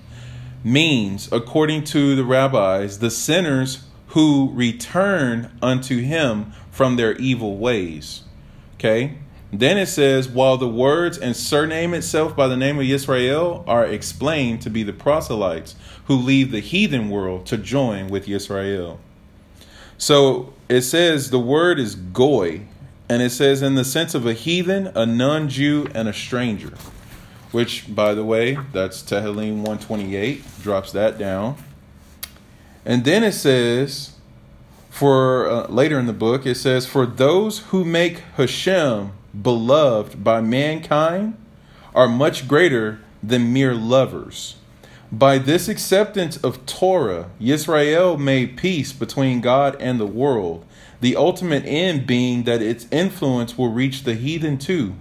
means, 0.63 1.29
according 1.31 1.83
to 1.85 2.15
the 2.15 2.23
rabbis, 2.23 2.99
the 2.99 3.11
sinners 3.11 3.83
who 4.07 4.51
return 4.53 5.51
unto 5.61 5.99
him 5.99 6.53
from 6.71 6.95
their 6.95 7.15
evil 7.17 7.57
ways. 7.57 8.23
Okay? 8.75 9.17
Then 9.51 9.77
it 9.77 9.87
says, 9.87 10.29
while 10.29 10.57
the 10.57 10.69
words 10.69 11.17
and 11.17 11.35
surname 11.35 11.93
itself 11.93 12.35
by 12.35 12.47
the 12.47 12.57
name 12.57 12.79
of 12.79 12.85
Yisrael 12.85 13.67
are 13.67 13.85
explained 13.85 14.61
to 14.61 14.69
be 14.69 14.83
the 14.83 14.93
proselytes 14.93 15.75
who 16.05 16.15
leave 16.15 16.51
the 16.51 16.61
heathen 16.61 17.09
world 17.09 17.45
to 17.47 17.57
join 17.57 18.07
with 18.07 18.27
Yisrael. 18.27 18.97
So 19.97 20.53
it 20.69 20.83
says 20.83 21.31
the 21.31 21.39
word 21.39 21.79
is 21.79 21.95
goy, 21.95 22.61
and 23.09 23.21
it 23.21 23.31
says 23.31 23.61
in 23.61 23.75
the 23.75 23.83
sense 23.83 24.13
of 24.15 24.25
a 24.25 24.33
heathen, 24.33 24.87
a 24.95 25.05
non 25.05 25.49
Jew, 25.49 25.87
and 25.93 26.07
a 26.07 26.13
stranger 26.13 26.73
which, 27.51 27.93
by 27.93 28.13
the 28.13 28.23
way, 28.23 28.57
that's 28.71 29.01
Tehillim 29.01 29.57
128, 29.57 30.43
drops 30.61 30.91
that 30.91 31.17
down. 31.17 31.55
And 32.85 33.03
then 33.05 33.23
it 33.23 33.33
says, 33.33 34.13
for 34.89 35.49
uh, 35.49 35.67
later 35.67 35.99
in 35.99 36.05
the 36.05 36.13
book, 36.13 36.45
it 36.45 36.55
says, 36.55 36.85
For 36.85 37.05
those 37.05 37.59
who 37.59 37.83
make 37.83 38.19
Hashem 38.37 39.11
beloved 39.39 40.23
by 40.23 40.41
mankind 40.41 41.37
are 41.95 42.07
much 42.07 42.47
greater 42.47 42.99
than 43.21 43.53
mere 43.53 43.75
lovers. 43.75 44.55
By 45.11 45.37
this 45.39 45.67
acceptance 45.67 46.37
of 46.37 46.65
Torah, 46.65 47.29
Yisrael 47.41 48.19
made 48.19 48.57
peace 48.57 48.93
between 48.93 49.41
God 49.41 49.75
and 49.79 49.99
the 49.99 50.05
world, 50.05 50.65
the 51.01 51.15
ultimate 51.15 51.63
end 51.65 52.05
being 52.05 52.43
that 52.43 52.61
its 52.61 52.87
influence 52.91 53.57
will 53.57 53.71
reach 53.71 54.03
the 54.03 54.13
heathen 54.13 54.57
too, 54.57 54.93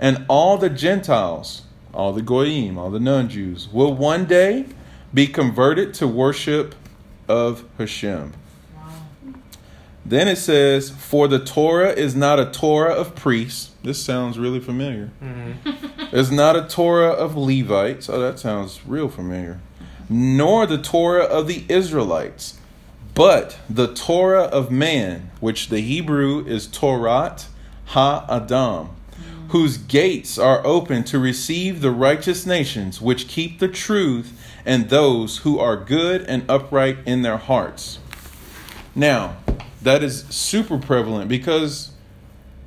and 0.00 0.24
all 0.28 0.56
the 0.56 0.70
Gentiles 0.70 1.62
all 1.92 2.12
the 2.12 2.22
Goyim, 2.22 2.78
all 2.78 2.90
the 2.90 3.00
non 3.00 3.28
Jews, 3.28 3.68
will 3.68 3.94
one 3.94 4.26
day 4.26 4.66
be 5.12 5.26
converted 5.26 5.94
to 5.94 6.06
worship 6.06 6.74
of 7.28 7.64
Hashem. 7.78 8.32
Then 10.04 10.28
it 10.28 10.36
says, 10.36 10.90
For 10.90 11.28
the 11.28 11.44
Torah 11.44 11.90
is 11.90 12.14
not 12.14 12.38
a 12.38 12.50
Torah 12.50 12.94
of 12.94 13.14
priests. 13.14 13.69
This 13.82 14.02
sounds 14.02 14.38
really 14.38 14.60
familiar. 14.60 15.10
Mm-hmm. 15.22 16.16
it's 16.16 16.30
not 16.30 16.56
a 16.56 16.68
Torah 16.68 17.10
of 17.10 17.36
Levites. 17.36 18.08
Oh, 18.08 18.20
that 18.20 18.38
sounds 18.38 18.80
real 18.86 19.08
familiar. 19.08 19.60
Nor 20.08 20.66
the 20.66 20.78
Torah 20.78 21.24
of 21.24 21.46
the 21.46 21.64
Israelites, 21.68 22.58
but 23.14 23.58
the 23.68 23.92
Torah 23.92 24.44
of 24.44 24.70
man, 24.70 25.30
which 25.40 25.68
the 25.68 25.80
Hebrew 25.80 26.44
is 26.44 26.66
Torat 26.66 27.46
Ha 27.86 28.26
Adam 28.28 28.90
whose 29.50 29.78
gates 29.78 30.38
are 30.38 30.64
open 30.64 31.02
to 31.02 31.18
receive 31.18 31.80
the 31.80 31.90
righteous 31.90 32.46
nations 32.46 33.00
which 33.00 33.26
keep 33.26 33.58
the 33.58 33.68
truth 33.68 34.32
and 34.64 34.88
those 34.88 35.38
who 35.38 35.58
are 35.58 35.76
good 35.76 36.22
and 36.22 36.48
upright 36.48 36.96
in 37.04 37.22
their 37.22 37.36
hearts. 37.36 37.98
Now, 38.94 39.38
that 39.82 40.04
is 40.04 40.24
super 40.30 40.78
prevalent 40.78 41.28
because 41.28 41.90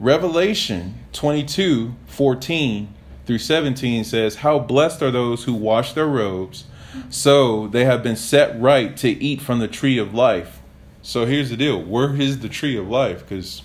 Revelation 0.03 0.95
22 1.13 1.95
14 2.07 2.93
through 3.25 3.37
17 3.37 4.03
says, 4.03 4.35
How 4.35 4.59
blessed 4.59 5.01
are 5.01 5.11
those 5.11 5.45
who 5.45 5.53
wash 5.53 5.93
their 5.93 6.07
robes, 6.07 6.65
so 7.09 7.67
they 7.67 7.85
have 7.85 8.03
been 8.03 8.17
set 8.17 8.59
right 8.59 8.97
to 8.97 9.07
eat 9.09 9.39
from 9.39 9.59
the 9.59 9.67
tree 9.69 9.97
of 9.97 10.13
life. 10.13 10.59
So 11.01 11.25
here's 11.25 11.49
the 11.49 11.55
deal 11.55 11.81
where 11.81 12.13
is 12.19 12.39
the 12.39 12.49
tree 12.49 12.75
of 12.75 12.89
life? 12.89 13.21
Because 13.21 13.61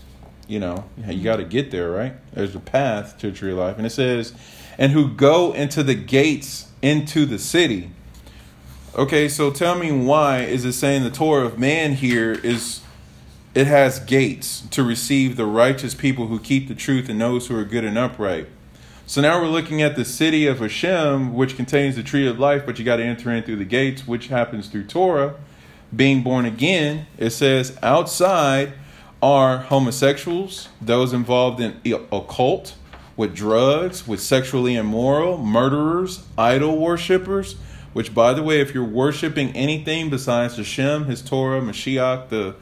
you 0.47 0.61
know, 0.61 0.85
you 1.09 1.25
got 1.25 1.39
to 1.39 1.45
get 1.45 1.73
there, 1.73 1.91
right? 1.91 2.15
There's 2.33 2.55
a 2.55 2.61
path 2.61 3.19
to 3.19 3.33
tree 3.33 3.51
of 3.51 3.59
life. 3.59 3.77
And 3.77 3.85
it 3.85 3.91
says, 3.91 4.33
and 4.79 4.93
who 4.93 5.09
go 5.09 5.53
into 5.53 5.83
the 5.83 5.97
gates 5.97 6.69
into 6.81 7.27
the 7.27 7.41
city. 7.41 7.91
Okay, 8.95 9.29
so 9.29 9.51
tell 9.51 9.75
me 9.75 9.91
why 9.91 10.43
is 10.43 10.65
it 10.65 10.75
saying 10.75 11.03
the 11.03 11.11
Torah 11.11 11.47
of 11.47 11.59
man 11.59 11.95
here 11.95 12.33
is 12.33 12.81
it 13.59 13.67
has 13.67 13.99
gates 13.99 14.61
to 14.71 14.85
receive 14.85 15.35
the 15.35 15.45
righteous 15.45 15.93
people 15.93 16.29
who 16.29 16.39
keep 16.39 16.69
the 16.69 16.77
truth 16.77 17.09
and 17.09 17.21
those 17.21 17.49
who 17.49 17.59
are 17.59 17.65
good 17.65 17.83
and 17.83 17.99
upright. 17.99 18.47
So 19.05 19.21
now 19.21 19.43
we're 19.43 19.49
looking 19.49 19.83
at 19.83 19.97
the 19.97 20.05
city 20.05 20.47
of 20.47 20.61
Hashem, 20.61 21.35
which 21.35 21.57
contains 21.57 21.97
the 21.97 22.05
tree 22.05 22.29
of 22.29 22.39
life, 22.39 22.65
but 22.65 22.79
you 22.79 22.85
got 22.85 22.99
to 22.99 23.03
enter 23.03 23.33
in 23.33 23.43
through 23.43 23.57
the 23.57 23.65
gates, 23.65 24.07
which 24.07 24.29
happens 24.29 24.69
through 24.69 24.85
Torah. 24.85 25.35
Being 25.95 26.23
born 26.23 26.45
again, 26.45 27.09
it 27.17 27.31
says 27.31 27.77
outside 27.83 28.75
are 29.21 29.59
homosexuals, 29.59 30.69
those 30.81 31.13
involved 31.13 31.59
in 31.59 31.81
occult, 32.13 32.77
with 33.17 33.35
drugs, 33.35 34.07
with 34.07 34.21
sexually 34.21 34.77
immoral, 34.77 35.37
murderers, 35.37 36.25
idol 36.39 36.79
worshippers, 36.79 37.57
which, 37.93 38.15
by 38.15 38.33
the 38.35 38.45
way, 38.45 38.61
if 38.61 38.73
you're 38.73 38.85
worshiping 38.85 39.51
anything 39.57 40.11
besides 40.11 40.57
Hashem, 40.59 41.07
His 41.07 41.23
Torah, 41.23 41.61
Mashiach, 41.61 42.29
the 42.29 42.55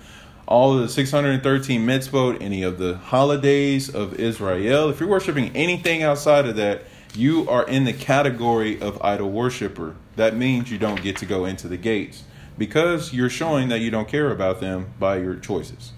all 0.46 0.74
of 0.74 0.80
the 0.80 0.88
613 0.88 1.87
mitzvot, 1.87 2.40
any 2.40 2.62
of 2.62 2.78
the 2.78 2.96
holidays 2.96 3.92
of 3.92 4.14
Israel. 4.14 4.88
If 4.88 5.00
you're 5.00 5.09
worshiping 5.09 5.50
anything 5.54 6.02
outside 6.02 6.46
of 6.46 6.56
that, 6.56 6.85
you 7.14 7.48
are 7.48 7.66
in 7.66 7.85
the 7.85 7.92
category 7.92 8.80
of 8.80 9.00
idol 9.02 9.30
worshiper. 9.30 9.96
That 10.16 10.37
means 10.37 10.70
you 10.70 10.78
don't 10.78 11.02
get 11.02 11.16
to 11.18 11.26
go 11.26 11.44
into 11.44 11.66
the 11.68 11.76
gates 11.76 12.24
because 12.59 13.12
you're 13.12 13.30
showing 13.30 13.68
that 13.68 13.80
you 13.80 13.90
don't 13.90 14.09
care 14.09 14.30
about 14.30 14.61
them 14.61 14.92
by 14.98 15.18
your 15.18 15.37
choices. 15.37 15.92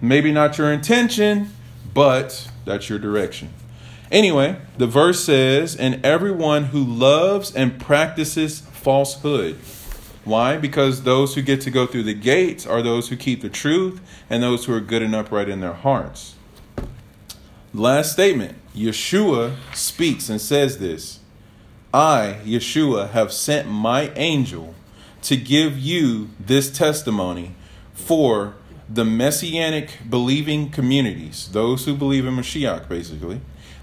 Maybe 0.00 0.30
not 0.30 0.58
your 0.58 0.72
intention, 0.72 1.50
but 1.94 2.50
that's 2.64 2.88
your 2.88 2.98
direction. 2.98 3.52
Anyway, 4.10 4.56
the 4.76 4.86
verse 4.86 5.24
says, 5.24 5.74
And 5.74 6.04
everyone 6.04 6.66
who 6.66 6.84
loves 6.84 7.54
and 7.54 7.80
practices 7.80 8.60
falsehood. 8.60 9.56
Why? 10.26 10.56
Because 10.56 11.04
those 11.04 11.36
who 11.36 11.42
get 11.42 11.60
to 11.60 11.70
go 11.70 11.86
through 11.86 12.02
the 12.02 12.12
gates 12.12 12.66
are 12.66 12.82
those 12.82 13.10
who 13.10 13.16
keep 13.16 13.42
the 13.42 13.48
truth 13.48 14.00
and 14.28 14.42
those 14.42 14.64
who 14.64 14.74
are 14.74 14.80
good 14.80 15.00
and 15.00 15.14
upright 15.14 15.48
in 15.48 15.60
their 15.60 15.72
hearts. 15.72 16.34
Last 17.72 18.12
statement 18.14 18.58
Yeshua 18.74 19.54
speaks 19.72 20.28
and 20.28 20.40
says 20.40 20.78
this 20.78 21.20
I, 21.94 22.40
Yeshua, 22.44 23.10
have 23.10 23.32
sent 23.32 23.68
my 23.68 24.10
angel 24.16 24.74
to 25.22 25.36
give 25.36 25.78
you 25.78 26.30
this 26.40 26.76
testimony 26.76 27.54
for 27.94 28.56
the 28.88 29.04
messianic 29.04 29.98
believing 30.10 30.70
communities, 30.70 31.50
those 31.52 31.84
who 31.84 31.94
believe 31.94 32.26
in 32.26 32.34
Mashiach, 32.34 32.88
basically. 32.88 33.40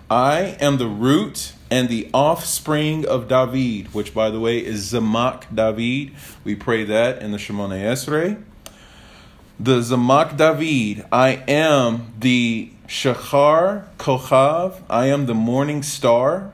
I 0.10 0.58
am 0.60 0.78
the 0.78 0.88
root 0.88 1.53
and 1.74 1.90
the 1.90 2.08
offspring 2.14 3.04
of 3.04 3.28
David, 3.28 3.96
which, 3.96 4.14
by 4.14 4.30
the 4.30 4.40
way, 4.40 4.64
is 4.64 4.94
Tzemach 4.94 5.46
David. 5.56 6.14
We 6.44 6.54
pray 6.54 6.84
that 6.84 7.20
in 7.20 7.32
the 7.32 7.40
Shemone 7.40 7.72
Esrei. 7.72 8.40
The 9.60 9.80
Tzemach 9.80 10.38
David, 10.38 11.04
I 11.12 11.44
am 11.48 12.14
the 12.20 12.70
Shachar 12.88 13.88
Kochav, 13.98 14.84
I 14.88 15.08
am 15.08 15.26
the 15.26 15.34
morning 15.34 15.82
star. 15.82 16.54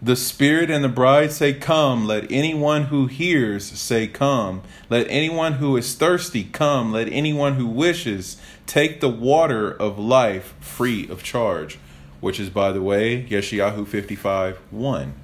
The 0.00 0.14
Spirit 0.14 0.70
and 0.70 0.84
the 0.84 0.88
bride 0.88 1.32
say, 1.32 1.52
Come. 1.52 2.06
Let 2.06 2.30
anyone 2.30 2.84
who 2.84 3.08
hears 3.08 3.66
say, 3.66 4.06
Come. 4.06 4.62
Let 4.88 5.08
anyone 5.10 5.54
who 5.54 5.76
is 5.76 5.96
thirsty 5.96 6.44
come. 6.44 6.92
Let 6.92 7.08
anyone 7.08 7.54
who 7.54 7.66
wishes 7.66 8.40
take 8.68 9.00
the 9.00 9.08
water 9.08 9.68
of 9.68 9.98
life 9.98 10.54
free 10.60 11.08
of 11.08 11.24
charge. 11.24 11.80
Which 12.20 12.38
is, 12.38 12.50
by 12.50 12.72
the 12.72 12.82
way, 12.82 13.24
Yeshayahu 13.24 13.86
55 13.86 14.58
1. 14.70 15.14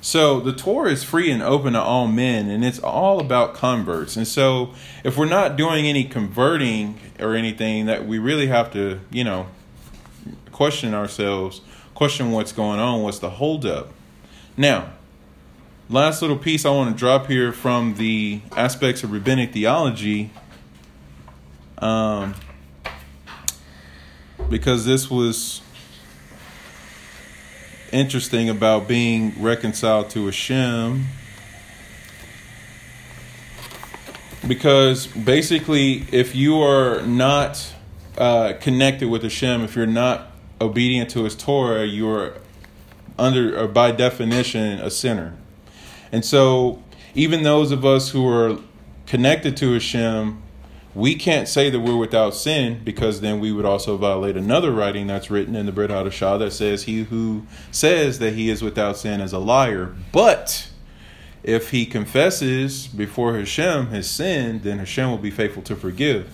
So 0.00 0.38
the 0.40 0.52
Torah 0.52 0.92
is 0.92 1.02
free 1.02 1.30
and 1.30 1.42
open 1.42 1.72
to 1.72 1.80
all 1.80 2.06
men, 2.06 2.48
and 2.48 2.64
it's 2.64 2.78
all 2.78 3.20
about 3.20 3.54
converts. 3.54 4.16
And 4.16 4.26
so 4.26 4.72
if 5.02 5.16
we're 5.16 5.26
not 5.26 5.56
doing 5.56 5.86
any 5.86 6.04
converting 6.04 7.00
or 7.18 7.34
anything, 7.34 7.86
that 7.86 8.06
we 8.06 8.18
really 8.18 8.46
have 8.46 8.72
to, 8.74 9.00
you 9.10 9.24
know, 9.24 9.48
question 10.52 10.94
ourselves, 10.94 11.62
question 11.94 12.30
what's 12.30 12.52
going 12.52 12.78
on, 12.78 13.02
what's 13.02 13.18
the 13.18 13.30
holdup. 13.30 13.92
Now, 14.56 14.92
last 15.88 16.22
little 16.22 16.38
piece 16.38 16.64
I 16.64 16.70
want 16.70 16.94
to 16.94 16.98
drop 16.98 17.26
here 17.26 17.52
from 17.52 17.94
the 17.94 18.40
aspects 18.56 19.02
of 19.02 19.10
rabbinic 19.10 19.52
theology, 19.52 20.30
um, 21.78 22.34
because 24.48 24.84
this 24.84 25.10
was 25.10 25.60
interesting 27.92 28.48
about 28.48 28.88
being 28.88 29.34
reconciled 29.40 30.10
to 30.10 30.26
Hashem. 30.26 31.06
Because 34.46 35.06
basically, 35.06 36.06
if 36.12 36.34
you 36.34 36.60
are 36.60 37.02
not 37.02 37.74
uh, 38.16 38.54
connected 38.60 39.08
with 39.08 39.22
Hashem, 39.22 39.62
if 39.62 39.76
you're 39.76 39.86
not 39.86 40.32
obedient 40.60 41.10
to 41.10 41.24
His 41.24 41.34
Torah, 41.34 41.84
you 41.86 42.08
are 42.08 42.34
under, 43.18 43.58
or 43.58 43.68
by 43.68 43.90
definition, 43.90 44.78
a 44.80 44.90
sinner. 44.90 45.34
And 46.12 46.24
so, 46.24 46.82
even 47.14 47.42
those 47.42 47.72
of 47.72 47.84
us 47.84 48.10
who 48.10 48.26
are 48.28 48.58
connected 49.06 49.56
to 49.58 49.72
Hashem, 49.72 50.40
we 50.98 51.14
can't 51.14 51.46
say 51.46 51.70
that 51.70 51.78
we're 51.78 51.96
without 51.96 52.34
sin 52.34 52.80
because 52.82 53.20
then 53.20 53.38
we 53.38 53.52
would 53.52 53.64
also 53.64 53.96
violate 53.96 54.36
another 54.36 54.72
writing 54.72 55.06
that's 55.06 55.30
written 55.30 55.54
in 55.54 55.64
the 55.64 55.70
Brit 55.70 55.90
Hadashah 55.90 56.40
that 56.40 56.52
says, 56.52 56.82
He 56.82 57.04
who 57.04 57.46
says 57.70 58.18
that 58.18 58.34
he 58.34 58.50
is 58.50 58.62
without 58.62 58.96
sin 58.96 59.20
is 59.20 59.32
a 59.32 59.38
liar. 59.38 59.94
But 60.10 60.68
if 61.44 61.70
he 61.70 61.86
confesses 61.86 62.88
before 62.88 63.36
Hashem 63.36 63.90
his 63.90 64.10
sin, 64.10 64.60
then 64.64 64.80
Hashem 64.80 65.08
will 65.08 65.18
be 65.18 65.30
faithful 65.30 65.62
to 65.62 65.76
forgive. 65.76 66.28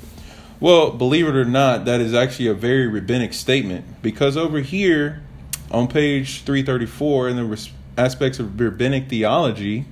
Well, 0.60 0.92
believe 0.92 1.28
it 1.28 1.36
or 1.36 1.44
not, 1.44 1.84
that 1.84 2.00
is 2.00 2.14
actually 2.14 2.46
a 2.46 2.54
very 2.54 2.86
rabbinic 2.86 3.34
statement 3.34 4.00
because 4.00 4.34
over 4.34 4.60
here 4.60 5.22
on 5.70 5.88
page 5.88 6.40
334 6.40 7.28
in 7.28 7.36
the 7.36 7.70
aspects 7.98 8.38
of 8.38 8.58
rabbinic 8.58 9.10
theology, 9.10 9.84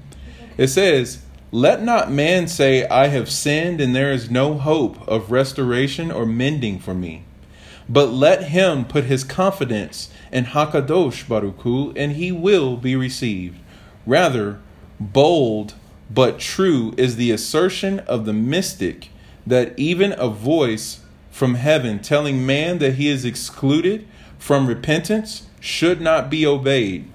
it 0.57 0.69
says, 0.69 1.23
Let 1.55 1.83
not 1.83 2.11
man 2.11 2.49
say, 2.49 2.89
I 2.89 3.09
have 3.09 3.31
sinned 3.31 3.79
and 3.79 3.95
there 3.95 4.11
is 4.11 4.31
no 4.31 4.55
hope 4.55 5.07
of 5.07 5.31
restoration 5.31 6.11
or 6.11 6.25
mending 6.25 6.79
for 6.79 6.95
me. 6.95 7.25
But 7.91 8.07
let 8.07 8.45
him 8.45 8.87
put 8.87 9.05
his 9.05 9.23
confidence 9.23 10.11
in 10.33 10.47
Hakadosh 10.47 11.27
Baruchu, 11.27 11.93
and 11.95 12.13
he 12.13 12.33
will 12.33 12.79
be 12.79 12.97
received. 12.97 13.59
Rather, 14.07 14.61
bold 14.99 15.75
but 16.11 16.39
true 16.39 16.95
is 16.97 17.17
the 17.17 17.31
assertion 17.31 17.99
of 18.01 18.25
the 18.25 18.33
mystic 18.33 19.11
that 19.47 19.79
even 19.79 20.15
a 20.19 20.29
voice 20.29 21.01
from 21.31 21.57
heaven 21.57 21.99
telling 21.99 22.47
man 22.47 22.79
that 22.79 22.95
he 22.95 23.09
is 23.09 23.27
excluded 23.27 24.09
from 24.39 24.67
repentance 24.67 25.49
should 25.61 26.01
not 26.01 26.31
be 26.31 26.47
obeyed. 26.47 27.11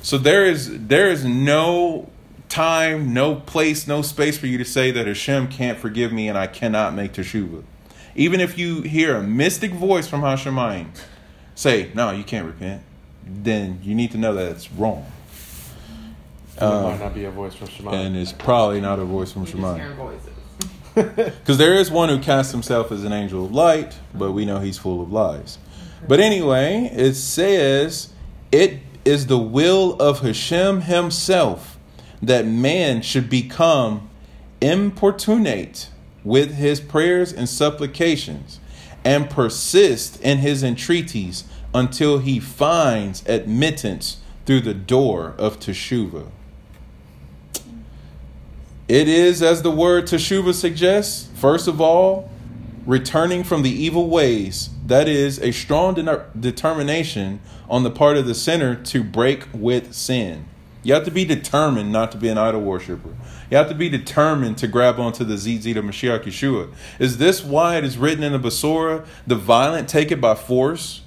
So 0.00 0.16
there 0.16 0.44
is 0.44 0.86
there 0.86 1.10
is 1.10 1.24
no 1.24 2.08
time, 2.48 3.12
no 3.12 3.36
place, 3.36 3.86
no 3.86 4.02
space 4.02 4.38
for 4.38 4.46
you 4.46 4.58
to 4.58 4.64
say 4.64 4.90
that 4.90 5.06
Hashem 5.06 5.48
can't 5.48 5.78
forgive 5.78 6.12
me 6.12 6.28
and 6.28 6.38
I 6.38 6.46
cannot 6.46 6.94
make 6.94 7.12
teshuvah. 7.12 7.64
Even 8.14 8.40
if 8.40 8.56
you 8.56 8.82
hear 8.82 9.16
a 9.16 9.22
mystic 9.22 9.72
voice 9.72 10.06
from 10.06 10.20
Hashemayim 10.20 10.88
say, 11.54 11.90
"No, 11.94 12.10
you 12.12 12.22
can't 12.22 12.46
repent," 12.46 12.82
then 13.26 13.80
you 13.82 13.94
need 13.94 14.12
to 14.12 14.18
know 14.18 14.34
that 14.34 14.52
it's 14.52 14.70
wrong. 14.70 15.06
it 16.56 16.60
might 16.60 16.66
uh, 16.66 16.96
not 16.98 17.14
be 17.14 17.24
a 17.24 17.30
voice 17.30 17.54
from 17.54 17.68
Shema. 17.68 17.90
And 17.90 18.16
it's 18.16 18.32
probably 18.32 18.80
not 18.80 18.98
a 19.00 19.04
voice 19.04 19.32
from 19.32 19.46
Shemayim. 19.46 20.16
Because 20.94 21.58
there 21.58 21.74
is 21.74 21.90
one 21.90 22.08
who 22.08 22.20
casts 22.20 22.52
himself 22.52 22.92
as 22.92 23.02
an 23.02 23.12
angel 23.12 23.46
of 23.46 23.52
light, 23.52 23.98
but 24.14 24.30
we 24.30 24.44
know 24.44 24.60
he's 24.60 24.78
full 24.78 25.02
of 25.02 25.12
lies. 25.12 25.58
But 26.06 26.20
anyway, 26.20 26.90
it 26.92 27.14
says 27.14 28.12
it 28.52 28.78
is 29.04 29.26
the 29.26 29.38
will 29.38 29.94
of 30.00 30.20
Hashem 30.20 30.82
himself 30.82 31.73
that 32.22 32.46
man 32.46 33.02
should 33.02 33.28
become 33.28 34.08
importunate 34.60 35.88
with 36.22 36.54
his 36.54 36.80
prayers 36.80 37.32
and 37.32 37.48
supplications 37.48 38.60
and 39.04 39.28
persist 39.28 40.20
in 40.22 40.38
his 40.38 40.62
entreaties 40.62 41.44
until 41.74 42.18
he 42.18 42.40
finds 42.40 43.26
admittance 43.28 44.18
through 44.46 44.60
the 44.60 44.74
door 44.74 45.34
of 45.38 45.58
teshuvah. 45.58 46.28
It 48.86 49.08
is, 49.08 49.42
as 49.42 49.62
the 49.62 49.70
word 49.70 50.04
teshuvah 50.04 50.54
suggests, 50.54 51.28
first 51.38 51.68
of 51.68 51.80
all, 51.80 52.30
returning 52.86 53.42
from 53.42 53.62
the 53.62 53.70
evil 53.70 54.08
ways. 54.08 54.70
That 54.86 55.08
is 55.08 55.38
a 55.38 55.52
strong 55.52 55.94
de- 55.94 56.26
determination 56.38 57.40
on 57.68 57.82
the 57.82 57.90
part 57.90 58.16
of 58.18 58.26
the 58.26 58.34
sinner 58.34 58.74
to 58.74 59.02
break 59.02 59.46
with 59.54 59.94
sin. 59.94 60.46
You 60.84 60.94
have 60.94 61.04
to 61.04 61.10
be 61.10 61.24
determined 61.24 61.90
not 61.90 62.12
to 62.12 62.18
be 62.18 62.28
an 62.28 62.38
idol 62.38 62.60
worshiper. 62.60 63.16
You 63.50 63.56
have 63.56 63.68
to 63.70 63.74
be 63.74 63.88
determined 63.88 64.58
to 64.58 64.68
grab 64.68 65.00
onto 65.00 65.24
the 65.24 65.34
Zitzit 65.34 65.76
of 65.76 65.84
Mashiach 65.84 66.24
Yeshua. 66.24 66.72
Is 66.98 67.16
this 67.18 67.42
why 67.42 67.76
it 67.78 67.84
is 67.84 67.98
written 67.98 68.22
in 68.22 68.32
the 68.32 68.38
Basora, 68.38 69.04
the 69.26 69.34
violent 69.34 69.88
take 69.88 70.12
it 70.12 70.20
by 70.20 70.34
force? 70.34 71.00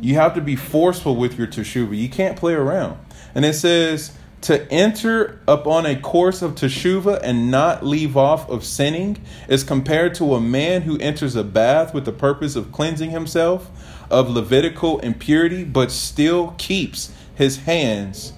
You 0.00 0.14
have 0.14 0.34
to 0.34 0.40
be 0.40 0.56
forceful 0.56 1.16
with 1.16 1.38
your 1.38 1.46
teshuvah. 1.46 1.96
You 1.96 2.08
can't 2.08 2.36
play 2.36 2.54
around. 2.54 2.98
And 3.34 3.44
it 3.44 3.54
says, 3.54 4.16
to 4.42 4.70
enter 4.72 5.38
upon 5.46 5.84
a 5.84 6.00
course 6.00 6.40
of 6.40 6.54
teshuvah 6.54 7.20
and 7.22 7.50
not 7.50 7.84
leave 7.84 8.16
off 8.16 8.48
of 8.48 8.64
sinning 8.64 9.18
is 9.48 9.62
compared 9.62 10.14
to 10.14 10.34
a 10.34 10.40
man 10.40 10.82
who 10.82 10.96
enters 10.98 11.36
a 11.36 11.44
bath 11.44 11.92
with 11.92 12.06
the 12.06 12.12
purpose 12.12 12.56
of 12.56 12.72
cleansing 12.72 13.10
himself 13.10 13.70
of 14.10 14.30
Levitical 14.30 14.98
impurity, 15.00 15.62
but 15.62 15.90
still 15.90 16.54
keeps 16.56 17.12
his 17.34 17.58
hands, 17.58 18.32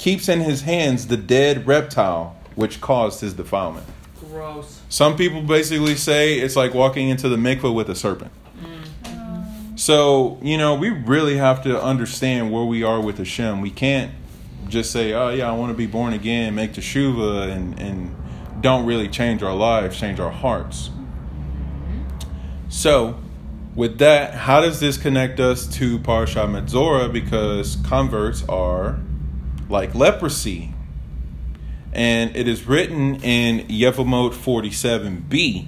keeps 0.00 0.30
in 0.30 0.40
his 0.40 0.62
hands 0.62 1.08
the 1.08 1.16
dead 1.16 1.66
reptile 1.66 2.34
which 2.54 2.80
caused 2.80 3.20
his 3.20 3.34
defilement. 3.34 3.86
Gross. 4.18 4.80
Some 4.88 5.14
people 5.14 5.42
basically 5.42 5.94
say 5.94 6.38
it's 6.38 6.56
like 6.56 6.72
walking 6.72 7.10
into 7.10 7.28
the 7.28 7.36
mikveh 7.36 7.72
with 7.72 7.90
a 7.90 7.94
serpent. 7.94 8.32
So, 9.76 10.38
you 10.42 10.56
know, 10.56 10.74
we 10.74 10.88
really 10.88 11.36
have 11.36 11.62
to 11.64 11.80
understand 11.80 12.50
where 12.50 12.64
we 12.64 12.82
are 12.82 13.00
with 13.00 13.18
Hashem. 13.18 13.60
We 13.60 13.70
can't 13.70 14.10
just 14.68 14.90
say, 14.90 15.12
"Oh 15.12 15.30
yeah, 15.30 15.50
I 15.50 15.52
want 15.52 15.70
to 15.70 15.76
be 15.76 15.86
born 15.86 16.14
again, 16.14 16.54
make 16.54 16.72
teshuva," 16.72 17.50
and 17.50 17.78
and 17.78 18.14
don't 18.62 18.86
really 18.86 19.08
change 19.08 19.42
our 19.42 19.54
lives, 19.54 19.98
change 19.98 20.18
our 20.18 20.30
hearts. 20.30 20.90
So, 22.68 23.16
with 23.74 23.98
that, 23.98 24.34
how 24.34 24.60
does 24.60 24.80
this 24.80 24.96
connect 24.96 25.40
us 25.40 25.66
to 25.78 25.98
Parsha 25.98 26.46
Metzora? 26.46 27.12
Because 27.12 27.76
converts 27.84 28.44
are 28.48 28.98
like 29.70 29.94
leprosy. 29.94 30.74
And 31.92 32.36
it 32.36 32.46
is 32.46 32.66
written 32.66 33.16
in 33.22 33.66
Yevamot 33.68 34.32
47b. 34.32 35.66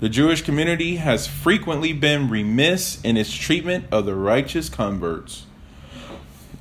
The 0.00 0.08
Jewish 0.08 0.42
community 0.42 0.96
has 0.96 1.28
frequently 1.28 1.92
been 1.92 2.28
remiss 2.28 3.00
in 3.02 3.16
its 3.16 3.32
treatment 3.32 3.84
of 3.92 4.04
the 4.04 4.16
righteous 4.16 4.68
converts, 4.68 5.46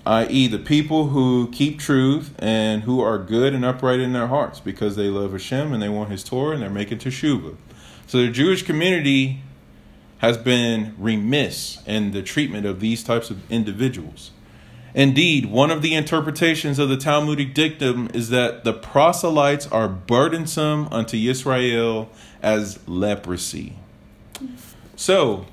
i.e., 0.05 0.47
the 0.47 0.59
people 0.59 1.07
who 1.07 1.49
keep 1.51 1.79
truth 1.79 2.35
and 2.37 2.83
who 2.83 3.01
are 3.01 3.17
good 3.17 3.55
and 3.55 3.65
upright 3.65 3.99
in 3.99 4.13
their 4.13 4.27
hearts 4.27 4.59
because 4.59 4.95
they 4.95 5.07
love 5.07 5.31
Hashem 5.31 5.73
and 5.73 5.81
they 5.81 5.89
want 5.89 6.11
His 6.11 6.23
Torah 6.23 6.53
and 6.53 6.61
they're 6.61 6.69
making 6.69 6.99
teshuvah. 6.99 7.55
So 8.05 8.19
the 8.19 8.29
Jewish 8.29 8.61
community 8.61 9.41
has 10.19 10.37
been 10.37 10.93
remiss 10.99 11.79
in 11.87 12.11
the 12.11 12.21
treatment 12.21 12.67
of 12.67 12.79
these 12.79 13.03
types 13.03 13.31
of 13.31 13.51
individuals. 13.51 14.29
Indeed, 14.93 15.45
one 15.45 15.71
of 15.71 15.81
the 15.81 15.93
interpretations 15.95 16.77
of 16.77 16.89
the 16.89 16.97
Talmudic 16.97 17.53
dictum 17.53 18.09
is 18.13 18.29
that 18.29 18.63
the 18.63 18.73
proselytes 18.73 19.67
are 19.67 19.87
burdensome 19.87 20.87
unto 20.91 21.15
Israel 21.17 22.09
as 22.41 22.79
leprosy. 22.87 23.77
So, 24.95 25.45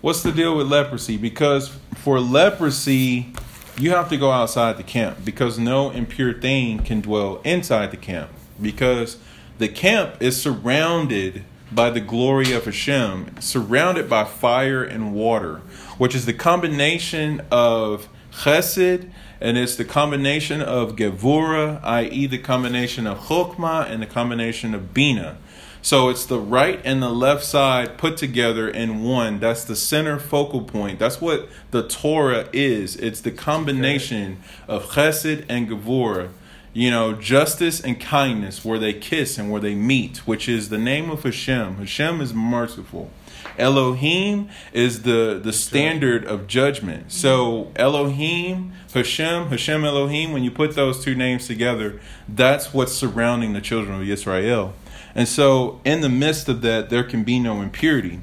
what's 0.00 0.22
the 0.22 0.32
deal 0.32 0.56
with 0.56 0.68
leprosy? 0.68 1.16
Because 1.16 1.76
for 1.96 2.20
leprosy, 2.20 3.32
you 3.78 3.90
have 3.90 4.08
to 4.10 4.16
go 4.16 4.30
outside 4.30 4.76
the 4.76 4.82
camp 4.82 5.24
because 5.24 5.58
no 5.58 5.90
impure 5.90 6.32
thing 6.32 6.78
can 6.80 7.00
dwell 7.00 7.40
inside 7.44 7.90
the 7.90 7.96
camp 7.96 8.30
because 8.60 9.18
the 9.58 9.68
camp 9.68 10.20
is 10.20 10.40
surrounded 10.40 11.44
by 11.70 11.90
the 11.90 12.00
glory 12.00 12.52
of 12.52 12.64
Hashem, 12.64 13.40
surrounded 13.40 14.08
by 14.08 14.24
fire 14.24 14.82
and 14.82 15.12
water, 15.12 15.56
which 15.98 16.14
is 16.14 16.26
the 16.26 16.32
combination 16.32 17.42
of 17.50 18.08
chesed 18.38 19.10
and 19.40 19.56
it's 19.56 19.76
the 19.76 19.84
combination 19.84 20.60
of 20.60 20.96
gevura, 20.96 21.80
i.e., 21.84 22.26
the 22.26 22.38
combination 22.38 23.06
of 23.06 23.18
chokmah 23.26 23.88
and 23.90 24.02
the 24.02 24.06
combination 24.06 24.74
of 24.74 24.92
bina. 24.92 25.36
So 25.80 26.08
it's 26.08 26.26
the 26.26 26.40
right 26.40 26.80
and 26.84 27.00
the 27.00 27.10
left 27.10 27.44
side 27.44 27.98
put 27.98 28.16
together 28.16 28.68
in 28.68 29.04
one. 29.04 29.38
That's 29.38 29.64
the 29.64 29.76
center 29.76 30.18
focal 30.18 30.62
point. 30.62 30.98
That's 30.98 31.20
what 31.20 31.48
the 31.70 31.86
Torah 31.86 32.48
is. 32.52 32.96
It's 32.96 33.20
the 33.20 33.30
combination 33.30 34.38
of 34.66 34.86
chesed 34.90 35.44
and 35.48 35.68
gevura 35.68 36.30
you 36.78 36.90
know, 36.92 37.12
justice 37.12 37.80
and 37.80 37.98
kindness 37.98 38.64
where 38.64 38.78
they 38.78 38.92
kiss 38.92 39.36
and 39.36 39.50
where 39.50 39.60
they 39.60 39.74
meet, 39.74 40.18
which 40.28 40.48
is 40.48 40.68
the 40.68 40.78
name 40.78 41.10
of 41.10 41.24
Hashem. 41.24 41.76
Hashem 41.76 42.20
is 42.20 42.32
merciful. 42.32 43.10
Elohim 43.58 44.48
is 44.72 45.02
the, 45.02 45.40
the 45.42 45.52
standard 45.52 46.24
of 46.24 46.46
judgment. 46.46 47.12
So 47.12 47.72
Elohim, 47.76 48.72
Hashem, 48.94 49.48
Hashem 49.48 49.84
Elohim, 49.84 50.32
when 50.32 50.44
you 50.44 50.50
put 50.50 50.74
those 50.74 51.02
two 51.02 51.14
names 51.14 51.46
together, 51.46 52.00
that's 52.28 52.72
what's 52.72 52.92
surrounding 52.92 53.52
the 53.52 53.60
children 53.60 54.00
of 54.00 54.08
Israel. 54.08 54.74
And 55.14 55.26
so 55.26 55.80
in 55.84 56.00
the 56.00 56.08
midst 56.08 56.48
of 56.48 56.60
that, 56.62 56.90
there 56.90 57.04
can 57.04 57.24
be 57.24 57.38
no 57.38 57.60
impurity. 57.60 58.20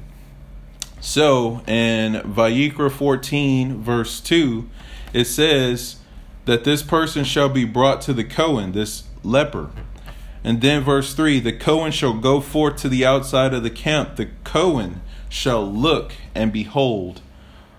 So 1.00 1.62
in 1.66 2.14
Vayikra 2.14 2.90
14, 2.90 3.82
verse 3.82 4.20
2, 4.20 4.68
it 5.12 5.26
says, 5.26 5.96
that 6.46 6.64
this 6.64 6.82
person 6.82 7.24
shall 7.24 7.48
be 7.48 7.64
brought 7.64 8.00
to 8.00 8.12
the 8.14 8.24
Cohen, 8.24 8.72
this 8.72 9.04
leper. 9.22 9.70
And 10.42 10.60
then 10.60 10.82
verse 10.82 11.12
3 11.12 11.40
the 11.40 11.52
Cohen 11.52 11.92
shall 11.92 12.14
go 12.14 12.40
forth 12.40 12.76
to 12.78 12.88
the 12.88 13.04
outside 13.04 13.52
of 13.52 13.62
the 13.62 13.70
camp. 13.70 14.16
The 14.16 14.30
Cohen 14.44 15.02
shall 15.28 15.64
look 15.64 16.12
and 16.34 16.52
behold, 16.52 17.20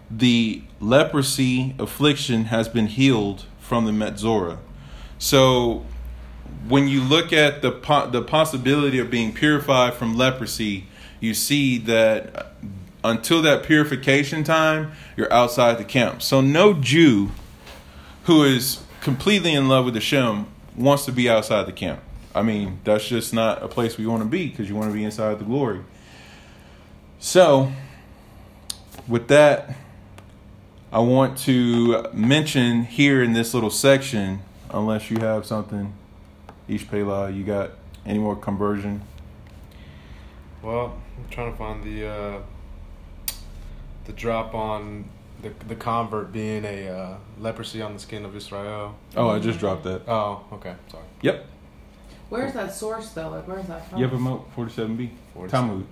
the 0.10 0.62
leprosy 0.79 1.75
affliction 1.79 2.45
has 2.45 2.69
been 2.69 2.88
healed 2.88 3.45
from 3.60 3.86
the 3.86 3.91
Metzora. 3.91 4.57
So 5.19 5.86
when 6.67 6.88
you 6.88 7.01
look 7.01 7.33
at 7.33 7.62
the, 7.62 7.71
the 8.12 8.21
possibility 8.21 8.99
of 8.99 9.10
being 9.10 9.33
purified 9.33 9.93
from 9.93 10.15
leprosy, 10.15 10.86
you 11.19 11.33
see 11.33 11.77
that 11.79 12.53
until 13.03 13.41
that 13.41 13.63
purification 13.63 14.43
time, 14.43 14.91
you're 15.15 15.31
outside 15.31 15.77
the 15.77 15.83
camp. 15.83 16.21
So 16.21 16.41
no 16.41 16.73
Jew 16.73 17.31
who 18.23 18.43
is 18.43 18.83
completely 18.99 19.53
in 19.53 19.69
love 19.69 19.86
with 19.86 19.93
the 19.93 20.01
Shem 20.01 20.47
wants 20.75 21.05
to 21.05 21.12
be 21.13 21.29
outside 21.29 21.65
the 21.65 21.71
camp. 21.71 22.01
I 22.36 22.43
mean, 22.43 22.79
that's 22.83 23.07
just 23.07 23.33
not 23.33 23.63
a 23.63 23.67
place 23.67 23.97
we 23.97 24.05
want 24.05 24.21
to 24.21 24.27
be 24.27 24.47
because 24.47 24.69
you 24.69 24.75
want 24.75 24.89
to 24.89 24.93
be 24.93 25.03
inside 25.03 25.39
the 25.39 25.45
glory. 25.45 25.79
So, 27.19 27.71
with 29.08 29.27
that, 29.30 29.75
I 30.91 30.99
want 30.99 31.38
to 31.39 32.08
mention 32.13 32.84
here 32.84 33.23
in 33.23 33.34
this 33.34 33.53
little 33.53 33.69
section, 33.71 34.41
unless 34.69 35.10
you 35.10 35.17
have 35.19 35.45
something, 35.45 35.93
Ish 36.67 36.88
Pela, 36.89 37.32
you 37.32 37.43
got 37.43 37.71
any 38.06 38.19
more 38.19 38.36
conversion? 38.36 39.01
Well, 40.62 40.97
I'm 41.17 41.30
trying 41.30 41.51
to 41.51 41.58
find 41.58 41.84
the 41.84 42.08
uh, 42.08 42.41
the 44.06 44.13
drop 44.13 44.53
on 44.53 45.06
the 45.41 45.51
the 45.67 45.75
convert 45.75 46.32
being 46.32 46.65
a 46.65 46.88
uh, 46.88 47.17
leprosy 47.39 47.82
on 47.82 47.93
the 47.93 47.99
skin 47.99 48.25
of 48.25 48.36
Israel. 48.36 48.95
Oh, 49.15 49.30
I 49.30 49.39
just 49.39 49.60
dropped 49.60 49.84
that. 49.84 50.03
Oh, 50.08 50.45
okay, 50.53 50.75
sorry. 50.91 51.06
Yep. 51.21 51.45
Where's 52.30 52.53
that 52.53 52.73
source 52.73 53.10
though? 53.10 53.30
Like, 53.30 53.47
where's 53.47 53.67
that 53.67 53.89
from? 53.89 53.99
Yevamot 53.99 54.45
47b. 54.56 55.10
47. 55.34 55.49
Talmud. 55.49 55.88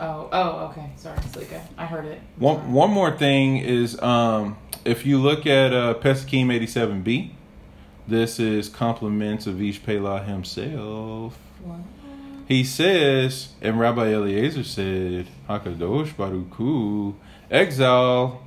Oh, 0.00 0.28
oh, 0.32 0.50
okay. 0.70 0.90
Sorry, 0.96 1.18
Slika. 1.18 1.60
I 1.76 1.86
heard 1.86 2.04
it. 2.04 2.20
One 2.36 2.58
Sorry. 2.58 2.70
one 2.70 2.90
more 2.90 3.16
thing 3.16 3.58
is 3.58 4.00
um, 4.00 4.56
if 4.84 5.04
you 5.04 5.18
look 5.18 5.46
at 5.46 5.72
uh, 5.72 5.94
Pesachim 5.94 6.46
87b, 6.46 7.30
this 8.06 8.38
is 8.38 8.68
compliments 8.68 9.46
of 9.46 9.60
Ish 9.60 9.82
Pelah 9.82 10.24
himself. 10.24 11.38
What? 11.62 11.80
He 12.46 12.64
says, 12.64 13.50
and 13.60 13.78
Rabbi 13.78 14.06
Eliezer 14.06 14.64
said, 14.64 15.26
Hakadosh 15.48 16.16
Baruch 16.16 16.54
Hu, 16.54 17.14
exile 17.50 18.42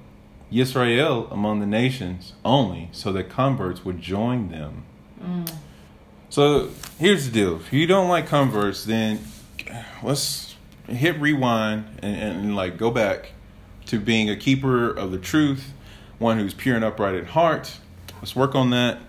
Yisrael 0.51 1.31
among 1.31 1.59
the 1.59 1.67
nations 1.67 2.33
only, 2.43 2.89
so 2.91 3.11
that 3.13 3.29
converts 3.29 3.85
would 3.85 4.01
join 4.01 4.49
them. 4.49 4.85
Mm. 5.21 5.53
So 6.29 6.69
here's 6.97 7.25
the 7.25 7.31
deal: 7.31 7.57
if 7.57 7.71
you 7.71 7.85
don't 7.85 8.09
like 8.09 8.25
converts, 8.25 8.85
then 8.85 9.19
let's 10.01 10.50
hit 10.97 11.19
rewind 11.19 11.85
and, 12.01 12.15
and, 12.15 12.55
like 12.55 12.77
go 12.77 12.91
back 12.91 13.31
to 13.87 13.99
being 13.99 14.29
a 14.29 14.35
keeper 14.35 14.89
of 14.89 15.11
the 15.11 15.17
truth, 15.17 15.73
one 16.19 16.37
who's 16.39 16.53
pure 16.53 16.75
and 16.75 16.85
upright 16.85 17.15
at 17.15 17.27
heart. 17.27 17.77
Let's 18.15 18.35
work 18.35 18.55
on 18.55 18.69
that. 18.71 18.99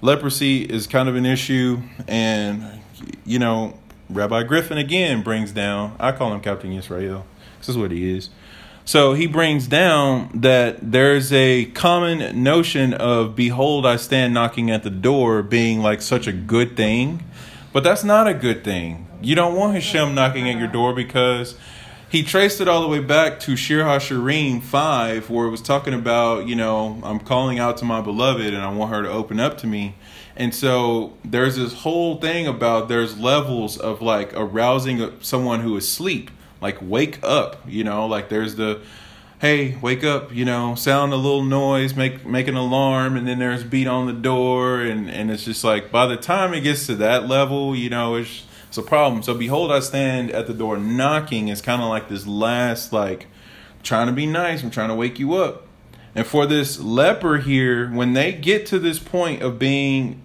Leprosy 0.00 0.62
is 0.62 0.86
kind 0.86 1.08
of 1.08 1.16
an 1.16 1.26
issue, 1.26 1.80
and 2.06 2.80
you 3.24 3.38
know, 3.38 3.78
Rabbi 4.10 4.44
Griffin 4.44 4.78
again 4.78 5.22
brings 5.22 5.52
down. 5.52 5.96
I 5.98 6.12
call 6.12 6.32
him 6.32 6.40
Captain 6.40 6.72
Israel. 6.72 7.26
This 7.58 7.68
is 7.68 7.76
what 7.76 7.90
he 7.90 8.16
is. 8.16 8.30
So 8.84 9.12
he 9.12 9.26
brings 9.26 9.66
down 9.66 10.30
that 10.32 10.92
there's 10.92 11.30
a 11.30 11.66
common 11.66 12.42
notion 12.42 12.94
of 12.94 13.36
behold 13.36 13.84
I 13.84 13.96
stand 13.96 14.32
knocking 14.32 14.70
at 14.70 14.82
the 14.82 14.88
door 14.88 15.42
being 15.42 15.80
like 15.80 16.00
such 16.00 16.26
a 16.26 16.32
good 16.32 16.74
thing. 16.74 17.22
But 17.72 17.84
that's 17.84 18.02
not 18.02 18.26
a 18.26 18.32
good 18.32 18.64
thing. 18.64 19.06
You 19.20 19.34
don't 19.34 19.56
want 19.56 19.74
Hashem 19.74 20.14
knocking 20.14 20.48
at 20.48 20.58
your 20.58 20.68
door 20.68 20.94
because 20.94 21.56
he 22.08 22.22
traced 22.22 22.60
it 22.60 22.68
all 22.68 22.82
the 22.82 22.88
way 22.88 23.00
back 23.00 23.40
to 23.40 23.56
Shir 23.56 23.82
HaShirim 23.82 24.62
5 24.62 25.28
where 25.28 25.46
it 25.46 25.50
was 25.50 25.60
talking 25.60 25.92
about, 25.92 26.46
you 26.46 26.54
know, 26.54 27.00
I'm 27.02 27.18
calling 27.18 27.58
out 27.58 27.78
to 27.78 27.84
my 27.84 28.00
beloved 28.00 28.54
and 28.54 28.62
I 28.62 28.72
want 28.72 28.92
her 28.92 29.02
to 29.02 29.10
open 29.10 29.40
up 29.40 29.58
to 29.58 29.66
me. 29.66 29.96
And 30.36 30.54
so 30.54 31.14
there's 31.24 31.56
this 31.56 31.72
whole 31.72 32.20
thing 32.20 32.46
about 32.46 32.88
there's 32.88 33.18
levels 33.18 33.76
of 33.76 34.00
like 34.00 34.32
arousing 34.34 35.20
someone 35.20 35.60
who 35.60 35.76
is 35.76 35.84
asleep. 35.84 36.30
Like 36.60 36.78
wake 36.80 37.18
up 37.24 37.60
you 37.66 37.82
know? 37.82 38.06
Like 38.06 38.28
there's 38.28 38.54
the 38.54 38.82
hey 39.40 39.76
wake 39.82 40.04
up 40.04 40.32
you 40.32 40.44
know? 40.44 40.76
Sound 40.76 41.12
a 41.12 41.16
little 41.16 41.42
noise 41.42 41.96
make 41.96 42.24
make 42.24 42.46
an 42.46 42.56
alarm 42.56 43.16
and 43.16 43.26
then 43.26 43.40
there's 43.40 43.64
beat 43.64 43.88
on 43.88 44.06
the 44.06 44.12
door 44.12 44.80
and 44.80 45.10
and 45.10 45.28
it's 45.28 45.44
just 45.44 45.64
like 45.64 45.90
by 45.90 46.06
the 46.06 46.16
time 46.16 46.54
it 46.54 46.60
gets 46.60 46.86
to 46.86 46.94
that 46.94 47.26
level 47.26 47.74
you 47.74 47.90
know 47.90 48.14
it's 48.14 48.44
it's 48.68 48.78
a 48.78 48.82
problem 48.82 49.22
so 49.22 49.34
behold 49.34 49.72
i 49.72 49.80
stand 49.80 50.30
at 50.30 50.46
the 50.46 50.54
door 50.54 50.76
knocking 50.78 51.48
It's 51.48 51.60
kind 51.60 51.82
of 51.82 51.88
like 51.88 52.08
this 52.08 52.26
last 52.26 52.92
like 52.92 53.26
trying 53.82 54.06
to 54.06 54.12
be 54.12 54.26
nice 54.26 54.62
i'm 54.62 54.70
trying 54.70 54.88
to 54.88 54.94
wake 54.94 55.18
you 55.18 55.34
up 55.34 55.66
and 56.14 56.26
for 56.26 56.46
this 56.46 56.78
leper 56.78 57.38
here 57.38 57.90
when 57.90 58.12
they 58.12 58.32
get 58.32 58.66
to 58.66 58.78
this 58.78 58.98
point 58.98 59.42
of 59.42 59.58
being 59.58 60.22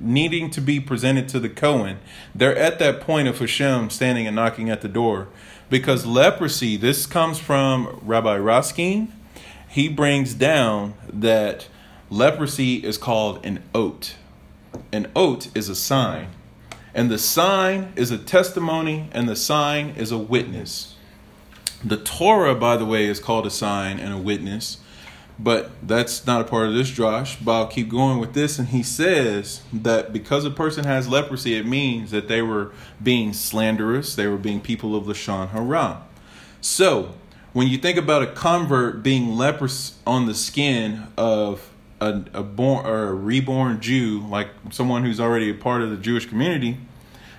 needing 0.00 0.50
to 0.50 0.60
be 0.60 0.80
presented 0.80 1.28
to 1.28 1.38
the 1.38 1.48
Cohen, 1.48 1.98
they're 2.34 2.56
at 2.56 2.78
that 2.78 3.00
point 3.00 3.28
of 3.28 3.38
Hashem 3.38 3.90
standing 3.90 4.26
and 4.26 4.34
knocking 4.34 4.70
at 4.70 4.80
the 4.80 4.88
door. 4.88 5.28
Because 5.68 6.06
leprosy, 6.06 6.76
this 6.76 7.06
comes 7.06 7.38
from 7.38 8.00
Rabbi 8.02 8.38
Raskin. 8.38 9.08
He 9.68 9.88
brings 9.88 10.34
down 10.34 10.94
that 11.12 11.68
leprosy 12.08 12.76
is 12.76 12.98
called 12.98 13.44
an 13.44 13.62
ot. 13.74 14.14
An 14.92 15.10
ot 15.14 15.54
is 15.54 15.68
a 15.68 15.76
sign. 15.76 16.28
And 16.94 17.10
the 17.10 17.18
sign 17.18 17.92
is 17.96 18.10
a 18.10 18.18
testimony, 18.18 19.08
and 19.12 19.28
the 19.28 19.36
sign 19.36 19.90
is 19.90 20.10
a 20.10 20.18
witness. 20.18 20.96
The 21.84 21.96
Torah, 21.96 22.54
by 22.54 22.76
the 22.76 22.84
way, 22.84 23.06
is 23.06 23.20
called 23.20 23.46
a 23.46 23.50
sign 23.50 23.98
and 23.98 24.12
a 24.12 24.18
witness, 24.18 24.78
but 25.38 25.70
that's 25.86 26.26
not 26.26 26.42
a 26.42 26.44
part 26.44 26.68
of 26.68 26.74
this 26.74 26.90
Josh. 26.90 27.36
But 27.36 27.52
I'll 27.52 27.66
keep 27.68 27.88
going 27.88 28.18
with 28.18 28.34
this, 28.34 28.58
and 28.58 28.68
he 28.68 28.82
says 28.82 29.62
that 29.72 30.12
because 30.12 30.44
a 30.44 30.50
person 30.50 30.84
has 30.84 31.08
leprosy, 31.08 31.54
it 31.54 31.66
means 31.66 32.10
that 32.10 32.28
they 32.28 32.42
were 32.42 32.72
being 33.02 33.32
slanderous, 33.32 34.14
they 34.14 34.26
were 34.26 34.36
being 34.36 34.60
people 34.60 34.94
of 34.94 35.04
Lashon 35.04 35.50
Hara. 35.50 36.02
So, 36.60 37.14
when 37.52 37.66
you 37.66 37.78
think 37.78 37.98
about 37.98 38.22
a 38.22 38.26
convert 38.26 39.02
being 39.02 39.30
leprous 39.30 39.98
on 40.06 40.26
the 40.26 40.34
skin 40.34 41.08
of 41.16 41.70
a, 42.00 42.24
a 42.32 42.42
born 42.42 42.86
or 42.86 43.08
a 43.08 43.14
reborn 43.14 43.80
Jew, 43.80 44.26
like 44.28 44.48
someone 44.70 45.04
who's 45.04 45.20
already 45.20 45.50
a 45.50 45.54
part 45.54 45.82
of 45.82 45.90
the 45.90 45.96
Jewish 45.96 46.26
community, 46.26 46.78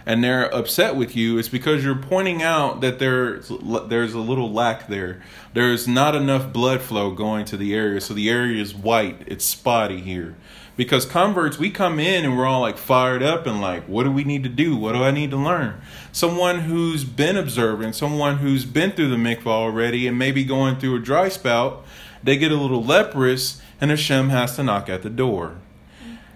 and 0.05 0.23
they're 0.23 0.53
upset 0.53 0.95
with 0.95 1.15
you, 1.15 1.37
it's 1.37 1.49
because 1.49 1.83
you're 1.83 1.95
pointing 1.95 2.41
out 2.41 2.81
that 2.81 2.99
there's 2.99 3.51
there's 3.87 4.13
a 4.13 4.19
little 4.19 4.51
lack 4.51 4.87
there. 4.87 5.21
There's 5.53 5.87
not 5.87 6.15
enough 6.15 6.51
blood 6.51 6.81
flow 6.81 7.11
going 7.11 7.45
to 7.45 7.57
the 7.57 7.75
area, 7.75 8.01
so 8.01 8.13
the 8.13 8.29
area 8.29 8.61
is 8.61 8.73
white. 8.73 9.21
It's 9.27 9.45
spotty 9.45 10.01
here. 10.01 10.35
Because 10.77 11.05
converts, 11.05 11.59
we 11.59 11.69
come 11.69 11.99
in 11.99 12.25
and 12.25 12.37
we're 12.37 12.47
all 12.47 12.61
like 12.61 12.77
fired 12.77 13.21
up 13.21 13.45
and 13.45 13.61
like, 13.61 13.83
what 13.83 14.03
do 14.03 14.11
we 14.11 14.23
need 14.23 14.43
to 14.43 14.49
do? 14.49 14.75
What 14.75 14.93
do 14.93 15.03
I 15.03 15.11
need 15.11 15.29
to 15.31 15.37
learn? 15.37 15.79
Someone 16.11 16.61
who's 16.61 17.03
been 17.03 17.37
observant, 17.37 17.93
someone 17.93 18.37
who's 18.37 18.65
been 18.65 18.91
through 18.91 19.09
the 19.09 19.17
mikvah 19.17 19.47
already 19.47 20.07
and 20.07 20.17
maybe 20.17 20.43
going 20.43 20.77
through 20.77 20.95
a 20.95 20.99
dry 20.99 21.29
spout, 21.29 21.85
they 22.23 22.37
get 22.37 22.51
a 22.51 22.55
little 22.55 22.83
leprous 22.83 23.61
and 23.81 23.91
Hashem 23.91 24.29
has 24.29 24.55
to 24.55 24.63
knock 24.63 24.87
at 24.87 25.01
the 25.01 25.09
door. 25.09 25.55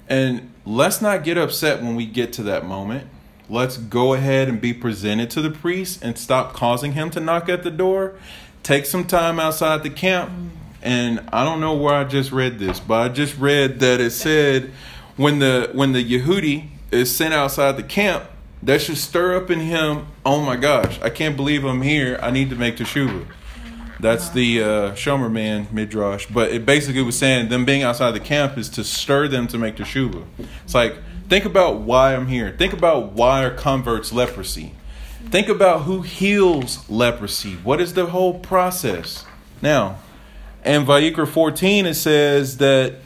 And 0.10 0.52
let's 0.66 1.02
not 1.02 1.24
get 1.24 1.38
upset 1.38 1.82
when 1.82 1.96
we 1.96 2.06
get 2.06 2.34
to 2.34 2.44
that 2.44 2.66
moment 2.66 3.08
Let's 3.48 3.78
go 3.78 4.16
ahead 4.16 4.50
and 4.50 4.60
be 4.60 4.74
presented 4.74 5.30
to 5.32 5.42
the 5.42 5.52
priest 5.52 6.04
and 6.04 6.18
stop 6.18 6.54
causing 6.54 6.94
him 6.94 7.12
to 7.12 7.20
knock 7.20 7.48
at 7.48 7.62
the 7.62 7.70
door. 7.70 8.16
Take 8.64 8.88
some 8.88 9.06
time 9.06 9.40
outside 9.40 9.84
the 9.84 9.92
camp. 9.92 10.32
And 10.82 11.22
I 11.32 11.44
don't 11.44 11.62
know 11.62 11.76
where 11.76 11.94
I 11.94 12.06
just 12.06 12.32
read 12.32 12.58
this, 12.58 12.80
but 12.80 13.02
I 13.02 13.10
just 13.14 13.38
read 13.38 13.80
that 13.80 14.02
it 14.02 14.12
said 14.12 14.72
when 15.16 15.40
the 15.40 15.70
when 15.74 15.94
the 15.94 16.04
Yehudi 16.04 16.70
is 16.92 17.16
sent 17.16 17.34
outside 17.34 17.74
the 17.74 17.84
camp, 17.84 18.26
that 18.64 18.82
should 18.82 18.98
stir 18.98 19.36
up 19.36 19.50
in 19.50 19.60
him, 19.60 20.08
oh 20.26 20.42
my 20.42 20.56
gosh, 20.56 21.00
I 21.02 21.10
can't 21.10 21.36
believe 21.36 21.66
I'm 21.66 21.82
here. 21.82 22.20
I 22.22 22.30
need 22.32 22.50
to 22.52 22.56
make 22.56 22.78
teshuvah. 22.78 23.26
That's 24.00 24.30
the 24.30 24.62
uh, 24.62 24.68
Shomer 24.92 25.32
man 25.32 25.68
midrash, 25.72 26.26
but 26.28 26.52
it 26.52 26.66
basically 26.66 27.02
was 27.02 27.18
saying 27.18 27.50
them 27.50 27.66
being 27.66 27.84
outside 27.84 28.12
the 28.12 28.20
camp 28.20 28.58
is 28.58 28.70
to 28.70 28.84
stir 28.84 29.28
them 29.28 29.48
to 29.48 29.58
make 29.58 29.78
teshuvah. 29.78 30.26
It's 30.64 30.76
like 30.76 30.96
Think 31.28 31.46
about 31.46 31.78
why 31.78 32.16
I'm 32.16 32.28
here. 32.28 32.54
Think 32.56 32.74
about 32.74 33.14
why 33.14 33.44
are 33.44 33.52
converts 33.52 34.14
leprosy. 34.14 34.74
Think 35.30 35.50
about 35.50 35.84
who 35.84 36.04
heals 36.04 36.88
leprosy. 36.88 37.56
What 37.64 37.82
is 37.82 37.94
the 37.94 38.08
whole 38.08 38.38
process? 38.40 39.26
Now, 39.60 39.98
in 40.64 40.86
Vayikra 40.86 41.28
14, 41.28 41.88
it 41.88 41.96
says 41.96 42.58
that 42.58 42.98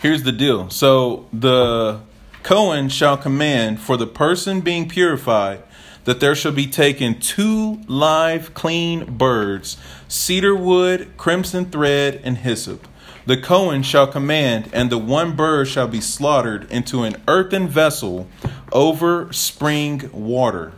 here's 0.00 0.24
the 0.24 0.32
deal. 0.32 0.68
So 0.68 1.26
the 1.32 2.00
Cohen 2.42 2.90
shall 2.90 3.16
command 3.16 3.80
for 3.80 3.96
the 3.96 4.06
person 4.06 4.60
being 4.60 4.86
purified 4.86 5.62
that 6.06 6.18
there 6.18 6.34
shall 6.34 6.52
be 6.52 6.66
taken 6.66 7.20
two 7.20 7.82
live 7.86 8.54
clean 8.54 9.04
birds, 9.16 9.76
cedar 10.08 10.56
wood, 10.56 11.16
crimson 11.16 11.66
thread, 11.66 12.20
and 12.24 12.38
hyssop 12.38 12.88
the 13.26 13.36
Cohen 13.36 13.82
shall 13.82 14.06
command, 14.06 14.70
and 14.72 14.88
the 14.88 14.98
one 14.98 15.34
bird 15.34 15.66
shall 15.66 15.88
be 15.88 16.00
slaughtered 16.00 16.70
into 16.70 17.02
an 17.02 17.20
earthen 17.26 17.66
vessel 17.66 18.28
over 18.72 19.32
spring 19.32 20.08
water. 20.12 20.72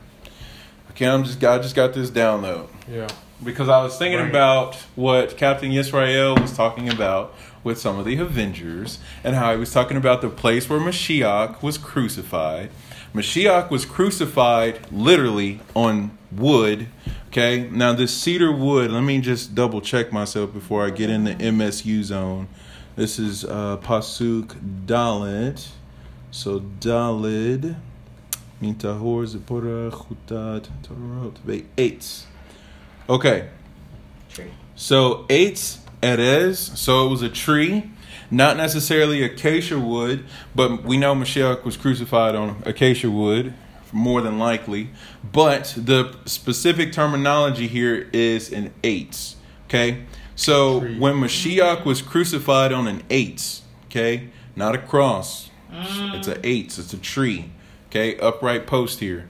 Okay, 0.90 1.06
I'm 1.06 1.24
just 1.24 1.44
I 1.44 1.58
just 1.58 1.76
got 1.76 1.92
this 1.92 2.10
download. 2.10 2.68
Yeah. 2.90 3.08
Because 3.44 3.68
I 3.68 3.82
was 3.82 3.96
thinking 3.98 4.18
right. 4.18 4.30
about 4.30 4.76
what 4.96 5.36
Captain 5.36 5.70
Israel 5.70 6.34
was 6.36 6.56
talking 6.56 6.88
about 6.88 7.34
with 7.62 7.78
some 7.78 7.98
of 7.98 8.06
the 8.06 8.16
Avengers 8.16 8.98
and 9.22 9.36
how 9.36 9.52
he 9.52 9.58
was 9.60 9.72
talking 9.72 9.96
about 9.96 10.22
the 10.22 10.30
place 10.30 10.68
where 10.68 10.80
Mashiach 10.80 11.62
was 11.62 11.76
crucified. 11.78 12.70
Mashiach 13.14 13.70
was 13.70 13.84
crucified 13.84 14.90
literally 14.92 15.60
on 15.74 16.16
wood 16.30 16.88
Okay, 17.28 17.68
now 17.70 17.92
this 17.92 18.16
cedar 18.16 18.50
wood, 18.50 18.90
let 18.90 19.02
me 19.02 19.20
just 19.20 19.54
double 19.54 19.82
check 19.82 20.10
myself 20.10 20.50
before 20.50 20.86
I 20.86 20.88
get 20.88 21.10
in 21.10 21.24
the 21.24 21.34
MSU 21.34 22.02
zone. 22.02 22.48
This 22.96 23.18
is 23.18 23.44
uh, 23.44 23.76
Pasuk 23.76 24.56
Dalit. 24.86 25.68
So 26.30 26.60
Dalid, 26.60 27.76
Mintahor 28.62 29.26
Zipporah 29.26 29.90
Chutat 29.90 30.68
Torot 30.82 31.64
Eight. 31.76 32.24
Okay. 33.10 33.50
Tree. 34.30 34.50
So 34.74 35.26
eight 35.28 35.76
Erez, 36.02 36.76
so 36.78 37.06
it 37.06 37.10
was 37.10 37.20
a 37.20 37.28
tree, 37.28 37.90
not 38.30 38.56
necessarily 38.56 39.22
acacia 39.22 39.78
wood, 39.78 40.24
but 40.54 40.84
we 40.84 40.96
know 40.96 41.14
Mashiach 41.14 41.64
was 41.64 41.76
crucified 41.76 42.34
on 42.34 42.62
acacia 42.66 43.10
wood 43.10 43.54
more 43.92 44.20
than 44.20 44.38
likely. 44.38 44.90
But 45.32 45.74
the 45.76 46.16
specific 46.26 46.92
terminology 46.92 47.68
here 47.68 48.08
is 48.12 48.52
an 48.52 48.72
eights. 48.84 49.36
Okay, 49.66 50.04
so 50.34 50.80
when 50.80 51.16
Mashiach 51.16 51.84
was 51.84 52.00
crucified 52.00 52.72
on 52.72 52.86
an 52.86 53.02
eights, 53.10 53.62
okay, 53.86 54.30
not 54.56 54.74
a 54.74 54.78
cross, 54.78 55.50
mm. 55.70 56.14
it's 56.14 56.28
an 56.28 56.40
eights, 56.42 56.78
it's 56.78 56.92
a 56.92 56.98
tree, 56.98 57.50
okay, 57.88 58.18
upright 58.18 58.66
post 58.66 59.00
here. 59.00 59.28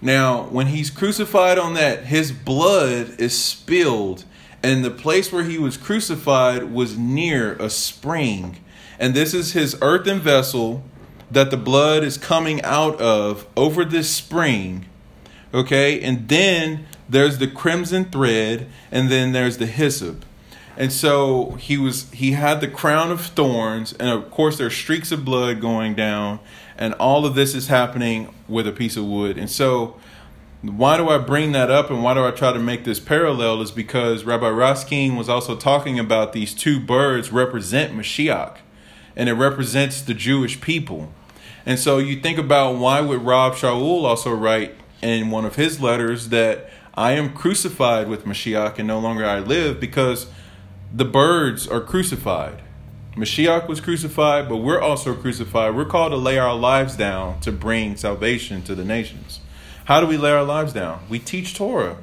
Now, 0.00 0.44
when 0.44 0.68
he's 0.68 0.90
crucified 0.90 1.58
on 1.58 1.74
that, 1.74 2.04
his 2.04 2.32
blood 2.32 3.18
is 3.18 3.36
spilled, 3.36 4.24
and 4.62 4.84
the 4.84 4.90
place 4.90 5.32
where 5.32 5.44
he 5.44 5.58
was 5.58 5.76
crucified 5.76 6.72
was 6.72 6.98
near 6.98 7.54
a 7.54 7.70
spring. 7.70 8.58
And 8.98 9.14
this 9.14 9.32
is 9.32 9.52
his 9.52 9.76
earthen 9.80 10.18
vessel 10.18 10.82
that 11.30 11.50
the 11.50 11.56
blood 11.56 12.02
is 12.02 12.16
coming 12.16 12.62
out 12.62 13.00
of 13.00 13.46
over 13.56 13.84
this 13.84 14.10
spring. 14.10 14.86
Okay, 15.54 16.00
and 16.02 16.28
then 16.28 16.86
there's 17.08 17.38
the 17.38 17.46
crimson 17.46 18.06
thread, 18.06 18.68
and 18.90 19.10
then 19.10 19.32
there's 19.32 19.58
the 19.58 19.66
hyssop. 19.66 20.24
And 20.76 20.92
so 20.92 21.52
he 21.52 21.76
was 21.76 22.10
he 22.10 22.32
had 22.32 22.60
the 22.60 22.68
crown 22.68 23.10
of 23.10 23.20
thorns, 23.20 23.92
and 23.94 24.10
of 24.10 24.30
course 24.30 24.58
there's 24.58 24.74
streaks 24.74 25.10
of 25.10 25.24
blood 25.24 25.60
going 25.60 25.94
down, 25.94 26.40
and 26.76 26.94
all 26.94 27.24
of 27.24 27.34
this 27.34 27.54
is 27.54 27.68
happening 27.68 28.34
with 28.46 28.66
a 28.66 28.72
piece 28.72 28.96
of 28.96 29.04
wood. 29.04 29.38
And 29.38 29.50
so 29.50 29.96
why 30.62 30.96
do 30.96 31.08
I 31.08 31.18
bring 31.18 31.52
that 31.52 31.70
up 31.70 31.88
and 31.88 32.02
why 32.02 32.14
do 32.14 32.24
I 32.24 32.32
try 32.32 32.52
to 32.52 32.58
make 32.58 32.84
this 32.84 32.98
parallel 32.98 33.62
is 33.62 33.70
because 33.70 34.24
Rabbi 34.24 34.46
Raskin 34.46 35.16
was 35.16 35.28
also 35.28 35.54
talking 35.54 35.98
about 36.00 36.32
these 36.32 36.52
two 36.52 36.80
birds 36.80 37.30
represent 37.30 37.94
Mashiach 37.94 38.56
and 39.14 39.28
it 39.28 39.34
represents 39.34 40.02
the 40.02 40.14
Jewish 40.14 40.60
people. 40.60 41.12
And 41.64 41.78
so 41.78 41.98
you 41.98 42.20
think 42.20 42.38
about 42.38 42.76
why 42.76 43.00
would 43.00 43.22
Rav 43.22 43.54
Shaul 43.54 44.04
also 44.04 44.32
write 44.32 44.74
in 45.00 45.30
one 45.30 45.44
of 45.44 45.54
his 45.54 45.80
letters 45.80 46.30
that 46.30 46.70
I 46.94 47.12
am 47.12 47.34
crucified 47.34 48.08
with 48.08 48.24
Mashiach 48.24 48.78
and 48.78 48.88
no 48.88 48.98
longer 48.98 49.24
I 49.24 49.38
live 49.38 49.78
because 49.78 50.26
the 50.92 51.04
birds 51.04 51.68
are 51.68 51.80
crucified. 51.80 52.62
Mashiach 53.14 53.68
was 53.68 53.80
crucified, 53.80 54.48
but 54.48 54.56
we're 54.56 54.80
also 54.80 55.14
crucified. 55.14 55.76
We're 55.76 55.84
called 55.84 56.12
to 56.12 56.16
lay 56.16 56.38
our 56.38 56.54
lives 56.54 56.96
down 56.96 57.38
to 57.40 57.52
bring 57.52 57.96
salvation 57.96 58.62
to 58.62 58.74
the 58.74 58.84
nations. 58.84 59.40
How 59.88 60.00
do 60.00 60.06
we 60.06 60.18
lay 60.18 60.32
our 60.32 60.44
lives 60.44 60.74
down? 60.74 61.00
We 61.08 61.18
teach 61.18 61.54
Torah. 61.54 61.96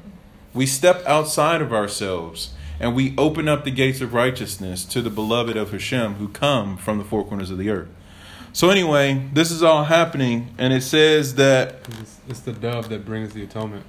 We 0.56 0.66
step 0.66 1.06
outside 1.06 1.62
of 1.62 1.72
ourselves 1.72 2.52
and 2.80 2.96
we 2.96 3.14
open 3.16 3.48
up 3.48 3.64
the 3.64 3.70
gates 3.70 4.02
of 4.02 4.12
righteousness 4.12 4.84
to 4.86 5.04
the 5.04 5.12
beloved 5.12 5.56
of 5.56 5.72
Hashem 5.72 6.16
who 6.16 6.28
come 6.30 6.78
from 6.78 6.98
the 6.98 7.04
four 7.04 7.24
corners 7.24 7.52
of 7.52 7.60
the 7.60 7.70
earth. 7.70 7.90
So 8.54 8.72
anyway, 8.72 9.28
this 9.34 9.52
is 9.52 9.62
all 9.62 9.84
happening, 9.84 10.56
and 10.58 10.74
it 10.74 10.82
says 10.82 11.36
that 11.36 11.76
it's, 12.02 12.20
it's 12.28 12.40
the 12.40 12.54
dove 12.54 12.90
that 12.90 13.06
brings 13.06 13.34
the 13.34 13.44
atonement. 13.44 13.86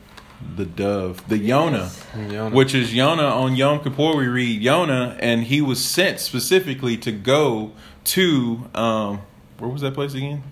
The 0.57 0.67
dove, 0.67 1.27
the 1.29 1.39
Yonah, 1.39 1.91
Yonah, 2.15 2.55
which 2.55 2.75
is 2.75 2.93
Yonah 2.93 3.23
on 3.23 3.57
Yom 3.57 3.83
Kippur. 3.83 4.15
We 4.15 4.27
read 4.27 4.61
Yonah, 4.61 5.17
and 5.21 5.45
he 5.45 5.63
was 5.63 5.83
sent 5.83 6.21
specifically 6.21 6.99
to 6.99 7.13
go 7.13 7.73
to 8.05 8.69
um, 8.75 9.23
where 9.59 9.71
was 9.71 9.81
that 9.81 9.95
place 9.95 10.13
again? 10.13 10.43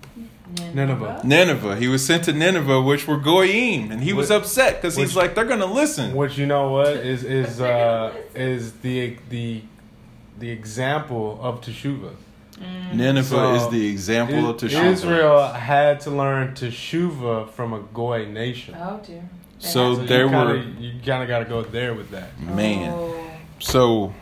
Nineveh. 0.73 1.21
Nineveh. 1.23 1.75
He 1.77 1.87
was 1.87 2.05
sent 2.05 2.25
to 2.25 2.33
Nineveh, 2.33 2.81
which 2.81 3.07
were 3.07 3.17
goyim, 3.17 3.91
and 3.91 4.01
he 4.01 4.13
was 4.13 4.29
upset 4.29 4.81
because 4.81 4.95
he's 4.95 5.15
like, 5.15 5.35
they're 5.35 5.45
gonna 5.45 5.65
listen. 5.65 6.15
Which 6.15 6.37
you 6.37 6.45
know 6.45 6.71
what 6.71 6.89
is 6.89 7.23
is 7.23 7.59
uh, 7.59 8.13
is 8.33 8.73
the 8.79 9.17
the 9.29 9.61
the 10.37 10.49
example 10.51 11.39
of 11.41 11.61
teshuvah. 11.61 12.15
Mm. 12.57 12.93
Nineveh 12.93 13.27
so 13.27 13.55
is 13.55 13.69
the 13.69 13.87
example 13.89 14.49
it, 14.49 14.63
of 14.63 14.71
Teshuvah. 14.71 14.91
Israel 14.93 15.47
had 15.49 15.99
to 16.01 16.11
learn 16.11 16.53
Teshuvah 16.53 17.49
from 17.49 17.73
a 17.73 17.79
Goy 17.81 18.25
nation. 18.25 18.75
Oh 18.79 19.01
dear. 19.05 19.27
So, 19.59 19.95
so 19.95 20.05
there 20.05 20.29
kinda, 20.29 20.45
were. 20.45 20.57
You 20.57 20.99
kind 21.05 21.21
of 21.21 21.27
got 21.27 21.39
to 21.39 21.45
go 21.45 21.63
there 21.63 21.93
with 21.93 22.11
that. 22.11 22.39
Man. 22.39 22.91
Oh. 22.93 23.29
So 23.59 24.13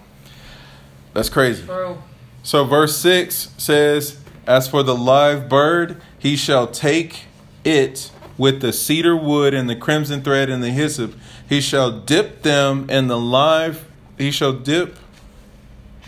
that's 1.13 1.29
crazy. 1.29 1.63
True. 1.63 2.01
So 2.43 2.65
verse 2.65 2.97
6 2.97 3.51
says, 3.57 4.19
As 4.45 4.67
for 4.67 4.83
the 4.83 4.95
live 4.95 5.47
bird, 5.47 6.01
he 6.23 6.37
shall 6.37 6.67
take 6.67 7.25
it 7.65 8.09
with 8.37 8.61
the 8.61 8.71
cedar 8.71 9.13
wood 9.15 9.53
and 9.53 9.69
the 9.69 9.75
crimson 9.75 10.21
thread 10.21 10.49
and 10.49 10.63
the 10.63 10.69
hyssop. 10.69 11.13
He 11.49 11.59
shall 11.59 11.99
dip 11.99 12.43
them 12.43 12.89
in 12.89 13.07
the 13.07 13.19
live. 13.19 13.85
He 14.17 14.31
shall 14.31 14.53
dip, 14.53 14.97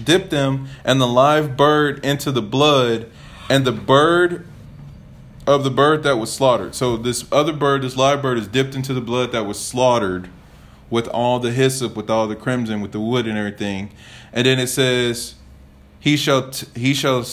dip 0.01 0.29
them 0.29 0.69
and 0.85 1.01
the 1.01 1.07
live 1.07 1.57
bird 1.57 2.03
into 2.05 2.31
the 2.31 2.41
blood, 2.41 3.11
and 3.49 3.65
the 3.65 3.73
bird 3.73 4.47
of 5.45 5.65
the 5.65 5.69
bird 5.69 6.03
that 6.03 6.17
was 6.17 6.31
slaughtered. 6.31 6.75
So 6.75 6.95
this 6.95 7.25
other 7.29 7.51
bird, 7.51 7.81
this 7.81 7.97
live 7.97 8.21
bird, 8.21 8.37
is 8.37 8.47
dipped 8.47 8.73
into 8.73 8.93
the 8.93 9.01
blood 9.01 9.33
that 9.33 9.45
was 9.45 9.59
slaughtered, 9.59 10.29
with 10.89 11.09
all 11.09 11.39
the 11.39 11.51
hyssop, 11.51 11.93
with 11.97 12.09
all 12.09 12.25
the 12.25 12.37
crimson, 12.37 12.79
with 12.79 12.93
the 12.93 13.01
wood 13.01 13.27
and 13.27 13.37
everything. 13.37 13.91
And 14.31 14.45
then 14.45 14.59
it 14.59 14.67
says, 14.67 15.35
he 15.99 16.15
shall 16.15 16.51
t- 16.51 16.67
he 16.79 16.93
shall 16.93 17.25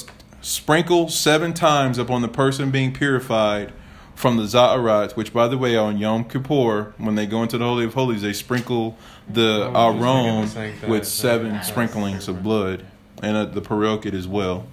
sprinkle 0.42 1.08
seven 1.08 1.54
times 1.54 1.98
upon 1.98 2.20
the 2.22 2.28
person 2.28 2.70
being 2.70 2.92
purified 2.92 3.72
from 4.14 4.36
the 4.36 4.42
Za'arat, 4.44 5.12
which, 5.16 5.32
by 5.32 5.48
the 5.48 5.56
way, 5.56 5.76
on 5.76 5.96
Yom 5.98 6.24
Kippur, 6.24 6.92
when 6.98 7.14
they 7.14 7.26
go 7.26 7.42
into 7.42 7.56
the 7.58 7.64
Holy 7.64 7.84
of 7.86 7.94
Holies, 7.94 8.22
they 8.22 8.32
sprinkle 8.34 8.96
the 9.28 9.70
I 9.74 9.88
was 9.88 10.52
the 10.54 10.60
Aron 10.60 10.90
with 10.90 11.06
seven 11.06 11.54
Yeah. 11.54 11.60
sprinklings 11.62 12.28
of 12.28 12.42
blood, 12.42 12.84
and 13.22 13.36
uh, 13.36 13.44
the 13.46 13.62
Parochet 13.62 14.12
as 14.14 14.28
well, 14.28 14.66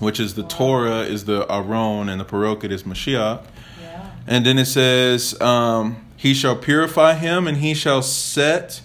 which 0.00 0.18
is 0.18 0.34
the 0.34 0.42
Torah 0.42 1.00
is 1.02 1.24
the 1.26 1.46
Aron, 1.50 2.08
and 2.08 2.20
the 2.20 2.24
Parochet 2.24 2.70
is 2.72 2.82
Mashiach. 2.82 3.42
Yeah. 3.80 4.10
And 4.26 4.44
then 4.44 4.58
it 4.58 4.66
says, 4.66 5.40
um, 5.40 6.04
He 6.16 6.34
shall 6.34 6.56
purify 6.56 7.14
him, 7.14 7.46
and 7.46 7.58
he 7.58 7.74
shall 7.74 8.02
set 8.02 8.80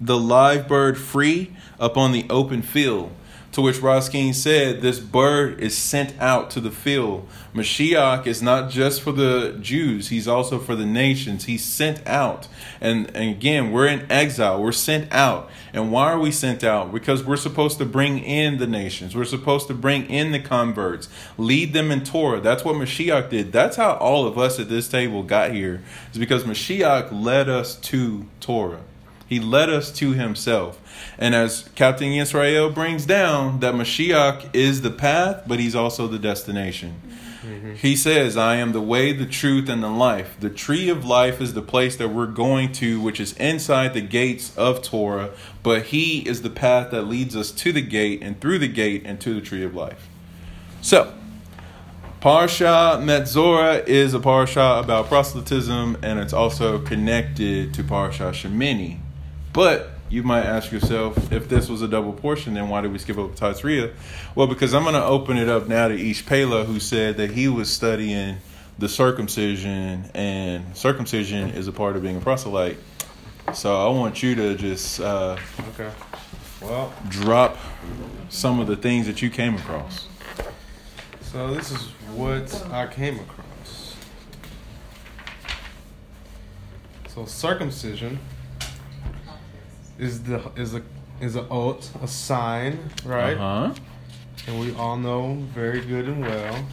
the 0.00 0.18
live 0.18 0.66
bird 0.68 0.98
free 0.98 1.52
upon 1.78 2.12
the 2.12 2.26
open 2.28 2.60
field. 2.62 3.12
To 3.56 3.62
which 3.62 3.76
Raskin 3.76 4.34
said, 4.34 4.82
This 4.82 4.98
bird 4.98 5.62
is 5.62 5.74
sent 5.74 6.12
out 6.20 6.50
to 6.50 6.60
the 6.60 6.70
field. 6.70 7.26
Mashiach 7.54 8.26
is 8.26 8.42
not 8.42 8.70
just 8.70 9.00
for 9.00 9.12
the 9.12 9.56
Jews, 9.62 10.08
he's 10.08 10.28
also 10.28 10.58
for 10.58 10.76
the 10.76 10.84
nations. 10.84 11.46
He's 11.46 11.64
sent 11.64 12.06
out. 12.06 12.48
And, 12.82 13.06
and 13.16 13.30
again, 13.30 13.72
we're 13.72 13.86
in 13.86 14.12
exile, 14.12 14.62
we're 14.62 14.72
sent 14.72 15.10
out. 15.10 15.48
And 15.72 15.90
why 15.90 16.12
are 16.12 16.18
we 16.18 16.32
sent 16.32 16.64
out? 16.64 16.92
Because 16.92 17.24
we're 17.24 17.38
supposed 17.38 17.78
to 17.78 17.86
bring 17.86 18.18
in 18.18 18.58
the 18.58 18.66
nations, 18.66 19.16
we're 19.16 19.24
supposed 19.24 19.68
to 19.68 19.74
bring 19.74 20.04
in 20.10 20.32
the 20.32 20.40
converts, 20.40 21.08
lead 21.38 21.72
them 21.72 21.90
in 21.90 22.04
Torah. 22.04 22.42
That's 22.42 22.62
what 22.62 22.74
Mashiach 22.76 23.30
did. 23.30 23.52
That's 23.52 23.78
how 23.78 23.92
all 23.94 24.26
of 24.26 24.36
us 24.36 24.60
at 24.60 24.68
this 24.68 24.86
table 24.86 25.22
got 25.22 25.52
here, 25.52 25.82
is 26.12 26.18
because 26.18 26.44
Mashiach 26.44 27.08
led 27.10 27.48
us 27.48 27.76
to 27.76 28.26
Torah. 28.38 28.82
He 29.28 29.40
led 29.40 29.68
us 29.68 29.90
to 29.92 30.12
himself. 30.12 30.80
And 31.18 31.34
as 31.34 31.68
Captain 31.74 32.12
Israel 32.12 32.70
brings 32.70 33.06
down, 33.06 33.60
that 33.60 33.74
Mashiach 33.74 34.54
is 34.54 34.82
the 34.82 34.90
path, 34.90 35.42
but 35.46 35.58
he's 35.58 35.74
also 35.74 36.06
the 36.06 36.18
destination. 36.18 37.00
Mm-hmm. 37.46 37.74
He 37.74 37.94
says, 37.94 38.36
I 38.36 38.56
am 38.56 38.72
the 38.72 38.80
way, 38.80 39.12
the 39.12 39.26
truth, 39.26 39.68
and 39.68 39.82
the 39.82 39.88
life. 39.88 40.36
The 40.40 40.50
tree 40.50 40.88
of 40.88 41.04
life 41.04 41.40
is 41.40 41.54
the 41.54 41.62
place 41.62 41.96
that 41.96 42.08
we're 42.08 42.26
going 42.26 42.72
to, 42.72 43.00
which 43.00 43.20
is 43.20 43.34
inside 43.34 43.94
the 43.94 44.00
gates 44.00 44.56
of 44.56 44.82
Torah, 44.82 45.30
but 45.62 45.84
he 45.84 46.26
is 46.28 46.42
the 46.42 46.50
path 46.50 46.90
that 46.90 47.02
leads 47.02 47.36
us 47.36 47.50
to 47.52 47.72
the 47.72 47.82
gate 47.82 48.20
and 48.22 48.40
through 48.40 48.58
the 48.58 48.68
gate 48.68 49.02
and 49.04 49.20
to 49.20 49.34
the 49.34 49.40
tree 49.40 49.64
of 49.64 49.74
life. 49.74 50.08
So, 50.82 51.12
Parsha 52.20 53.00
Metzora 53.00 53.86
is 53.86 54.14
a 54.14 54.18
parsha 54.18 54.80
about 54.80 55.06
proselytism, 55.06 55.98
and 56.02 56.18
it's 56.18 56.32
also 56.32 56.80
connected 56.80 57.74
to 57.74 57.84
Parsha 57.84 58.32
Shemini. 58.32 58.98
But 59.56 59.88
you 60.10 60.22
might 60.22 60.44
ask 60.44 60.70
yourself, 60.70 61.32
if 61.32 61.48
this 61.48 61.70
was 61.70 61.80
a 61.80 61.88
double 61.88 62.12
portion, 62.12 62.52
then 62.52 62.68
why 62.68 62.82
did 62.82 62.92
we 62.92 62.98
skip 62.98 63.16
over 63.16 63.32
Tazria? 63.32 63.94
Well, 64.34 64.46
because 64.46 64.74
I'm 64.74 64.82
going 64.82 64.96
to 64.96 65.02
open 65.02 65.38
it 65.38 65.48
up 65.48 65.66
now 65.66 65.88
to 65.88 65.94
Ish 65.98 66.26
Pela, 66.26 66.64
who 66.64 66.78
said 66.78 67.16
that 67.16 67.30
he 67.30 67.48
was 67.48 67.72
studying 67.72 68.36
the 68.78 68.86
circumcision, 68.86 70.10
and 70.12 70.76
circumcision 70.76 71.48
is 71.52 71.68
a 71.68 71.72
part 71.72 71.96
of 71.96 72.02
being 72.02 72.18
a 72.18 72.20
proselyte. 72.20 72.76
So 73.54 73.74
I 73.74 73.88
want 73.88 74.22
you 74.22 74.34
to 74.34 74.56
just 74.56 75.00
uh, 75.00 75.38
Okay. 75.70 75.90
Well, 76.60 76.92
drop 77.08 77.56
some 78.28 78.60
of 78.60 78.66
the 78.66 78.76
things 78.76 79.06
that 79.06 79.22
you 79.22 79.30
came 79.30 79.54
across. 79.54 80.06
so 81.22 81.54
this 81.54 81.70
is 81.70 81.80
what 82.14 82.62
I 82.70 82.88
came 82.88 83.20
across. 83.20 83.96
So 87.08 87.24
circumcision 87.24 88.18
is 89.98 90.22
the 90.24 90.50
is 90.56 90.74
a 90.74 90.82
is 91.20 91.36
a 91.36 91.48
oath, 91.48 91.94
a 92.02 92.08
sign, 92.08 92.78
right? 93.04 93.36
Uh 93.36 93.68
huh. 93.68 93.74
And 94.46 94.60
we 94.60 94.74
all 94.74 94.96
know 94.96 95.34
very 95.54 95.80
good 95.80 96.06
and 96.06 96.20
well 96.20 96.66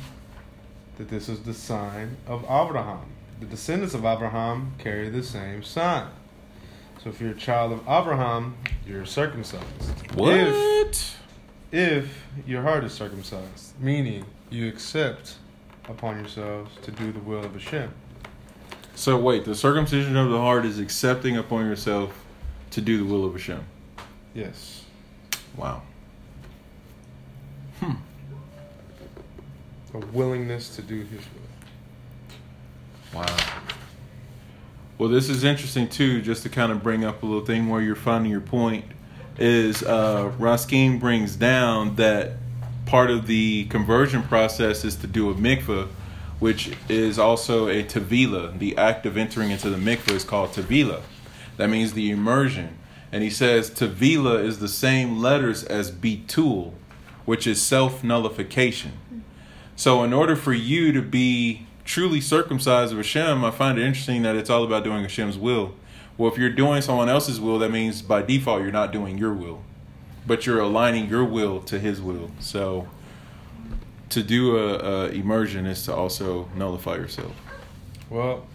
that 0.98 1.10
this 1.10 1.30
is 1.30 1.40
the 1.42 1.54
sign 1.54 2.18
of 2.28 2.44
Abraham. 2.44 3.06
The 3.40 3.46
descendants 3.46 3.94
of 3.94 4.06
Abraham 4.06 4.74
carry 4.78 5.10
the 5.10 5.24
same 5.24 5.64
sign. 5.64 6.08
So 7.04 7.10
if 7.10 7.20
you're 7.20 7.32
a 7.32 7.36
child 7.36 7.74
of 7.74 7.80
Abraham, 7.82 8.56
you're 8.86 9.06
circumcised. 9.06 10.14
What? 10.14 10.38
If, 10.38 11.20
if 11.72 12.24
your 12.46 12.62
heart 12.62 12.84
is 12.84 12.94
circumcised, 12.94 13.80
meaning 13.80 14.26
you 14.50 14.68
accept 14.68 15.36
upon 15.90 16.20
yourselves 16.20 16.72
to 16.84 16.92
do 16.92 17.12
the 17.12 17.20
will 17.20 17.44
of 17.44 17.54
Hashem. 17.54 17.92
So 18.96 19.18
wait, 19.18 19.46
the 19.46 19.56
circumcision 19.56 20.16
of 20.16 20.30
the 20.30 20.38
heart 20.38 20.66
is 20.66 20.80
accepting 20.80 21.36
upon 21.36 21.66
yourself 21.66 22.23
to 22.74 22.82
do 22.82 22.98
the 22.98 23.06
will 23.06 23.26
of 23.26 23.34
Hashem. 23.34 23.64
Yes. 24.34 24.84
Wow. 25.56 25.84
Hmm. 27.80 27.94
A 29.94 30.00
willingness 30.08 30.76
to 30.76 30.82
do 30.82 31.02
his 31.04 31.22
will. 33.14 33.22
Wow. 33.22 33.38
Well, 34.98 35.10
this 35.10 35.30
is 35.30 35.44
interesting 35.44 35.88
too, 35.88 36.22
just 36.22 36.44
to 36.44 36.50
kind 36.50 36.72
of 36.72 36.82
bring 36.82 37.04
up 37.04 37.22
a 37.22 37.26
little 37.26 37.46
thing 37.46 37.70
where 37.70 37.82
you're 37.82 37.96
finding 37.96 38.32
your 38.32 38.42
point. 38.42 38.86
Is 39.38 39.82
uh, 39.84 40.32
Raskin 40.38 41.00
brings 41.00 41.36
down 41.36 41.96
that 41.96 42.34
part 42.86 43.10
of 43.10 43.26
the 43.28 43.66
conversion 43.66 44.22
process 44.24 44.86
is 44.86 44.96
to 44.98 45.08
do 45.08 45.30
a 45.30 45.34
mikvah, 45.34 45.88
which 46.40 46.72
is 46.88 47.18
also 47.18 47.68
a 47.68 47.84
tevila. 47.84 48.58
The 48.60 48.78
act 48.78 49.06
of 49.06 49.18
entering 49.18 49.52
into 49.52 49.70
the 49.70 49.78
mikvah 49.78 50.14
is 50.14 50.24
called 50.24 50.52
tevila. 50.52 51.02
That 51.58 51.70
means 51.70 51.94
the 51.94 52.12
immersion. 52.12 52.78
And 53.12 53.24
he 53.24 53.30
says 53.30 53.70
tevila 53.70 54.44
is 54.44 54.60
the 54.60 54.68
same 54.68 55.20
letters 55.20 55.64
as 55.64 55.92
Betul, 55.92 56.74
which 57.26 57.46
is 57.46 57.62
self 57.62 58.04
nullification. 58.04 59.24
So, 59.76 60.04
in 60.04 60.14
order 60.14 60.36
for 60.36 60.54
you 60.54 60.92
to 60.92 61.02
be 61.02 61.68
truly 61.86 62.22
circumcised 62.22 62.92
of 62.92 62.98
Hashem, 62.98 63.44
I 63.44 63.52
find 63.52 63.78
it 63.78 63.86
interesting 63.86 64.24
that 64.24 64.36
it's 64.36 64.50
all 64.50 64.64
about 64.64 64.84
doing 64.84 65.04
Hashem's 65.04 65.38
will. 65.38 65.74
Well, 66.18 66.32
if 66.32 66.38
you're 66.38 66.50
doing 66.50 66.82
someone 66.82 67.10
else's 67.10 67.40
will, 67.40 67.60
that 67.60 67.72
means 67.72 68.02
by 68.02 68.22
default 68.22 68.62
you're 68.62 68.72
not 68.72 68.92
doing 68.92 69.18
your 69.18 69.34
will, 69.34 69.64
but 70.28 70.46
you're 70.46 70.60
aligning 70.60 71.10
your 71.10 71.26
will 71.26 71.60
to 71.62 71.80
His 71.80 72.02
will. 72.02 72.32
So, 72.40 72.88
to 74.10 74.22
do 74.22 74.58
a, 74.58 74.78
a 74.78 75.10
immersion 75.10 75.66
is 75.66 75.84
to 75.86 75.94
also 75.94 76.50
nullify 76.56 76.96
yourself. 76.96 77.34
Well, 78.10 78.46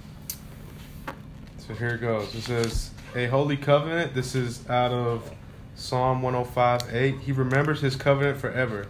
so 1.69 1.75
here 1.75 1.91
it 1.91 2.01
goes. 2.01 2.35
It 2.35 2.41
says, 2.41 2.91
A 3.15 3.27
holy 3.27 3.59
covenant. 3.59 4.15
This 4.15 4.35
is 4.35 4.69
out 4.71 4.91
of 4.91 5.31
Psalm 5.75 6.23
105 6.23 6.95
8. 6.95 7.21
He 7.21 7.33
remembers 7.33 7.83
his 7.83 7.95
covenant 7.95 8.41
forever. 8.41 8.87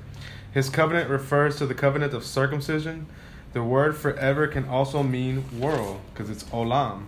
His 0.53 0.71
covenant 0.71 1.11
refers 1.11 1.57
to 1.57 1.67
the 1.67 1.75
covenant 1.75 2.15
of 2.15 2.25
circumcision. 2.25 3.07
The 3.53 3.65
word 3.65 3.97
forever 3.97 4.47
can 4.47 4.69
also 4.69 5.03
mean 5.03 5.45
world 5.59 6.01
because 6.13 6.31
it's 6.31 6.45
olam, 6.45 7.07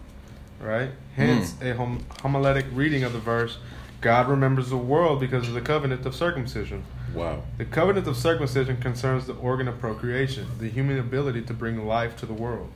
right? 0.60 0.90
Hmm. 1.14 1.22
Hence, 1.22 1.54
a 1.62 1.76
hom- 1.76 2.04
homiletic 2.20 2.66
reading 2.72 3.04
of 3.04 3.12
the 3.12 3.20
verse 3.20 3.58
God 4.00 4.28
remembers 4.28 4.70
the 4.70 4.78
world 4.78 5.20
because 5.20 5.46
of 5.46 5.54
the 5.54 5.60
covenant 5.60 6.06
of 6.06 6.14
circumcision. 6.14 6.82
Wow. 7.14 7.42
The 7.58 7.66
covenant 7.66 8.06
of 8.06 8.16
circumcision 8.16 8.78
concerns 8.78 9.26
the 9.26 9.34
organ 9.34 9.68
of 9.68 9.78
procreation, 9.78 10.46
the 10.58 10.68
human 10.68 10.98
ability 10.98 11.42
to 11.42 11.54
bring 11.54 11.86
life 11.86 12.16
to 12.16 12.26
the 12.26 12.32
world. 12.32 12.72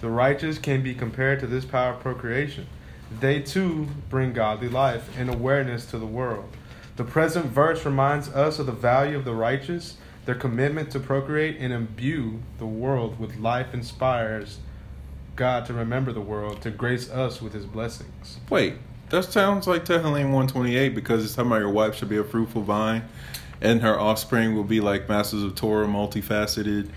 The 0.00 0.08
righteous 0.08 0.58
can 0.58 0.82
be 0.82 0.94
compared 0.94 1.40
to 1.40 1.46
this 1.46 1.64
power 1.64 1.94
of 1.94 2.00
procreation. 2.00 2.66
They 3.20 3.40
too 3.40 3.88
bring 4.08 4.32
godly 4.32 4.68
life 4.68 5.10
and 5.18 5.28
awareness 5.28 5.86
to 5.86 5.98
the 5.98 6.06
world. 6.06 6.56
The 6.96 7.04
present 7.04 7.46
verse 7.46 7.84
reminds 7.84 8.28
us 8.28 8.58
of 8.58 8.66
the 8.66 8.72
value 8.72 9.16
of 9.16 9.24
the 9.24 9.34
righteous. 9.34 9.96
Their 10.24 10.34
commitment 10.34 10.90
to 10.90 11.00
procreate 11.00 11.56
and 11.58 11.72
imbue 11.72 12.40
the 12.58 12.66
world 12.66 13.18
with 13.18 13.36
life 13.36 13.72
inspires 13.72 14.58
God 15.36 15.64
to 15.66 15.72
remember 15.72 16.12
the 16.12 16.20
world, 16.20 16.60
to 16.62 16.70
grace 16.70 17.10
us 17.10 17.40
with 17.40 17.52
his 17.52 17.64
blessings. 17.64 18.40
Wait, 18.50 18.74
that 19.10 19.24
sounds 19.24 19.66
like 19.66 19.84
Tehillim 19.84 20.32
128 20.32 20.94
because 20.94 21.24
it's 21.24 21.34
talking 21.34 21.50
about 21.50 21.60
your 21.60 21.70
wife 21.70 21.94
should 21.94 22.08
be 22.08 22.18
a 22.18 22.24
fruitful 22.24 22.62
vine 22.62 23.04
and 23.60 23.82
her 23.82 23.98
offspring 23.98 24.54
will 24.54 24.64
be 24.64 24.80
like 24.80 25.08
masters 25.08 25.42
of 25.42 25.54
Torah, 25.54 25.86
multifaceted. 25.86 26.90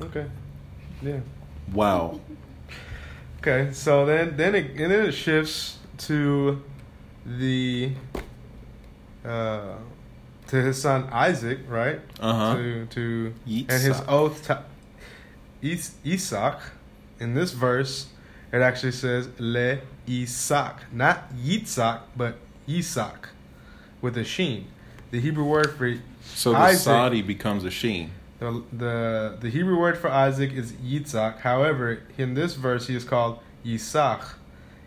Okay. 0.00 0.26
Yeah. 1.02 1.20
Wow. 1.72 2.20
Okay, 3.38 3.72
so 3.72 4.04
then 4.04 4.36
then 4.36 4.54
it 4.54 4.70
and 4.72 4.90
then 4.92 5.06
it 5.06 5.12
shifts 5.12 5.78
to 5.98 6.62
the 7.24 7.92
uh 9.24 9.74
to 10.48 10.56
his 10.56 10.80
son 10.82 11.08
Isaac, 11.12 11.60
right? 11.68 12.00
Uh 12.18 12.32
huh. 12.32 12.54
To 12.56 12.86
to 12.86 13.34
Yitzhak. 13.46 13.70
and 13.70 13.82
his 13.82 14.02
oath 14.08 14.46
to 14.46 14.62
Is, 15.62 15.94
Isaac 16.04 16.60
In 17.18 17.34
this 17.34 17.52
verse, 17.52 18.08
it 18.52 18.60
actually 18.62 18.92
says 18.92 19.28
Le 19.38 19.78
Isaac, 20.08 20.76
not 20.92 21.32
Yitzhak, 21.34 22.00
but 22.16 22.36
Isaac, 22.68 23.28
with 24.00 24.16
a 24.18 24.24
sheen. 24.24 24.66
The 25.10 25.20
Hebrew 25.20 25.44
word 25.44 25.76
for 25.76 25.94
So 26.24 26.52
the 26.52 26.58
Isaac- 26.58 26.82
Saudi 26.82 27.22
becomes 27.22 27.64
a 27.64 27.70
sheen. 27.70 28.10
The, 28.40 28.64
the 28.72 29.36
the 29.38 29.50
Hebrew 29.50 29.78
word 29.78 29.96
for 29.96 30.10
Isaac 30.10 30.52
is 30.52 30.72
Yitzhak. 30.72 31.38
However, 31.38 32.02
in 32.18 32.34
this 32.34 32.54
verse, 32.54 32.88
he 32.88 32.96
is 32.96 33.04
called 33.04 33.38
Yisach. 33.64 34.34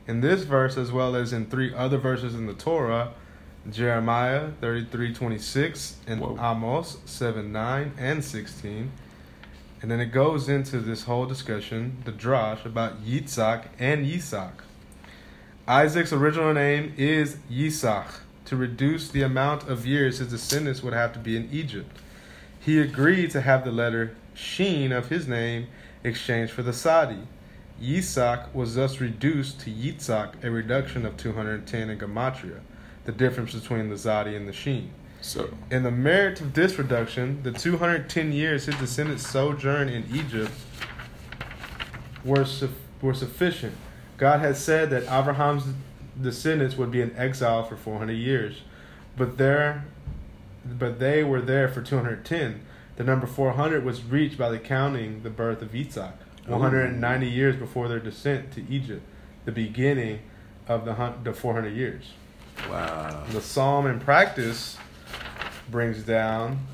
In 0.06 0.20
this 0.20 0.44
verse, 0.44 0.76
as 0.76 0.92
well 0.92 1.16
as 1.16 1.32
in 1.32 1.46
three 1.46 1.74
other 1.74 1.98
verses 1.98 2.36
in 2.36 2.46
the 2.46 2.54
Torah, 2.54 3.14
Jeremiah 3.70 4.52
thirty 4.60 4.86
three 4.86 5.14
twenty 5.14 5.38
six 5.38 5.96
and 6.06 6.20
Whoa. 6.20 6.38
Amos 6.38 6.98
seven 7.06 7.54
nine 7.54 7.94
and 7.98 8.22
sixteen, 8.22 8.92
and 9.82 9.90
then 9.90 10.02
it 10.02 10.08
goes 10.12 10.50
into 10.50 10.80
this 10.80 11.04
whole 11.04 11.26
discussion, 11.26 12.02
the 12.04 12.12
drash 12.12 12.66
about 12.66 13.06
Yitzhak 13.06 13.68
and 13.80 14.06
Yisak. 14.06 14.56
Isaac's 15.66 16.12
original 16.12 16.54
name 16.54 16.94
is 16.98 17.38
Yisach. 17.50 18.20
To 18.46 18.58
reduce 18.58 19.08
the 19.10 19.22
amount 19.22 19.70
of 19.70 19.86
years 19.86 20.18
his 20.18 20.28
descendants 20.28 20.84
would 20.84 20.94
have 20.94 21.14
to 21.14 21.20
be 21.20 21.38
in 21.38 21.48
Egypt. 21.50 21.98
He 22.64 22.80
agreed 22.80 23.32
to 23.32 23.42
have 23.42 23.66
the 23.66 23.72
letter 23.72 24.16
Sheen 24.34 24.92
of 24.92 25.10
his 25.10 25.28
name 25.28 25.68
exchanged 26.04 26.54
for 26.54 26.64
the 26.64 26.74
Sadi. 26.74 27.28
Yisak 27.82 28.54
was 28.54 28.76
thus 28.76 29.02
reduced 29.02 29.60
to 29.62 29.70
Yitzhak, 29.70 30.44
a 30.44 30.50
reduction 30.50 31.06
of 31.06 31.18
210 31.18 31.90
in 31.90 31.98
Gematria, 31.98 32.62
the 33.04 33.12
difference 33.12 33.54
between 33.54 33.90
the 33.90 33.96
Zadi 33.96 34.36
and 34.36 34.48
the 34.48 34.54
Sheen. 34.54 34.92
So 35.20 35.50
In 35.72 35.84
the 35.84 35.92
merit 35.92 36.40
of 36.42 36.54
this 36.54 36.78
reduction, 36.78 37.44
the 37.44 37.52
210 37.52 38.32
years 38.32 38.66
his 38.66 38.76
descendants 38.76 39.28
sojourned 39.28 39.90
in 39.90 40.06
Egypt 40.14 40.52
were, 42.24 42.46
su- 42.46 42.70
were 43.02 43.14
sufficient. 43.14 43.76
God 44.18 44.40
had 44.40 44.56
said 44.56 44.90
that 44.92 45.04
Abraham's 45.04 45.64
descendants 46.22 46.78
would 46.78 46.92
be 46.92 47.02
in 47.02 47.16
exile 47.18 47.64
for 47.64 47.76
400 47.76 48.14
years, 48.14 48.62
but 49.18 49.38
there, 49.38 49.86
but 50.66 51.00
they 51.00 51.24
were 51.24 51.42
there 51.42 51.68
for 51.68 51.82
210. 51.82 52.62
The 52.96 53.04
number 53.04 53.28
400 53.28 53.84
was 53.84 54.04
reached 54.04 54.38
by 54.38 54.50
the 54.50 54.60
counting 54.60 55.24
the 55.24 55.30
birth 55.30 55.62
of 55.62 55.76
Isaac, 55.76 56.14
190 56.46 57.30
years 57.30 57.56
before 57.56 57.88
their 57.88 58.00
descent 58.00 58.52
to 58.54 58.64
Egypt, 58.70 59.02
the 59.46 59.52
beginning 59.52 60.20
of 60.68 60.86
the, 60.86 61.14
the 61.24 61.34
400 61.34 61.70
years. 61.70 62.14
wow. 62.70 63.26
The 63.32 63.42
psalm 63.42 63.88
in 63.88 64.00
practice 64.00 64.78
brings 65.70 66.04
down 66.04 66.68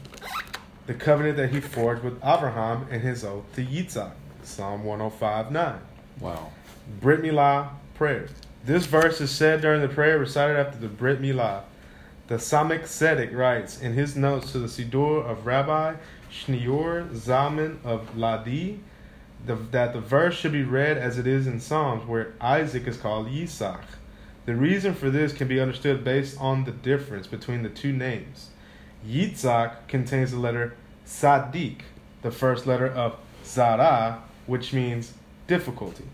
the 0.87 0.93
covenant 0.93 1.37
that 1.37 1.51
he 1.51 1.61
forged 1.61 2.03
with 2.03 2.17
Abraham 2.23 2.87
and 2.89 3.01
his 3.01 3.23
oath 3.23 3.45
to 3.55 3.63
Yitzhak. 3.63 4.11
Psalm 4.43 4.83
105 4.83 5.51
9. 5.51 5.79
Wow. 6.19 6.51
Brit 6.99 7.21
Milah 7.21 7.69
prayer. 7.93 8.27
This 8.65 8.85
verse 8.85 9.21
is 9.21 9.31
said 9.31 9.61
during 9.61 9.81
the 9.81 9.87
prayer 9.87 10.17
recited 10.17 10.57
after 10.57 10.79
the 10.79 10.87
Brit 10.87 11.21
Milah. 11.21 11.61
The 12.29 12.35
Tzemach 12.35 12.83
Tzedek 12.83 13.35
writes 13.35 13.81
in 13.81 13.93
his 13.93 14.15
notes 14.15 14.51
to 14.51 14.59
the 14.59 14.67
Siddur 14.67 15.25
of 15.25 15.47
Rabbi 15.47 15.95
Shneor 16.31 17.09
Zalman 17.09 17.83
of 17.83 18.15
Liadi 18.15 18.77
the, 19.47 19.55
that 19.55 19.93
the 19.93 19.99
verse 19.99 20.35
should 20.35 20.51
be 20.51 20.61
read 20.61 20.95
as 20.95 21.17
it 21.17 21.25
is 21.25 21.47
in 21.47 21.59
Psalms, 21.59 22.07
where 22.07 22.33
Isaac 22.39 22.85
is 22.85 22.97
called 22.97 23.29
Yitzhak. 23.29 23.81
The 24.45 24.55
reason 24.55 24.93
for 24.93 25.09
this 25.09 25.33
can 25.33 25.47
be 25.47 25.59
understood 25.59 26.03
based 26.03 26.39
on 26.39 26.65
the 26.65 26.71
difference 26.71 27.25
between 27.25 27.63
the 27.63 27.69
two 27.69 27.93
names. 27.93 28.49
Yitzhak 29.03 29.87
contains 29.87 30.29
the 30.29 30.37
letter 30.37 30.75
Sadik, 31.05 31.85
the 32.21 32.29
first 32.29 32.67
letter 32.67 32.89
of 32.91 33.15
Zara, 33.43 34.21
which 34.45 34.71
means 34.71 35.13
difficulty. 35.47 36.05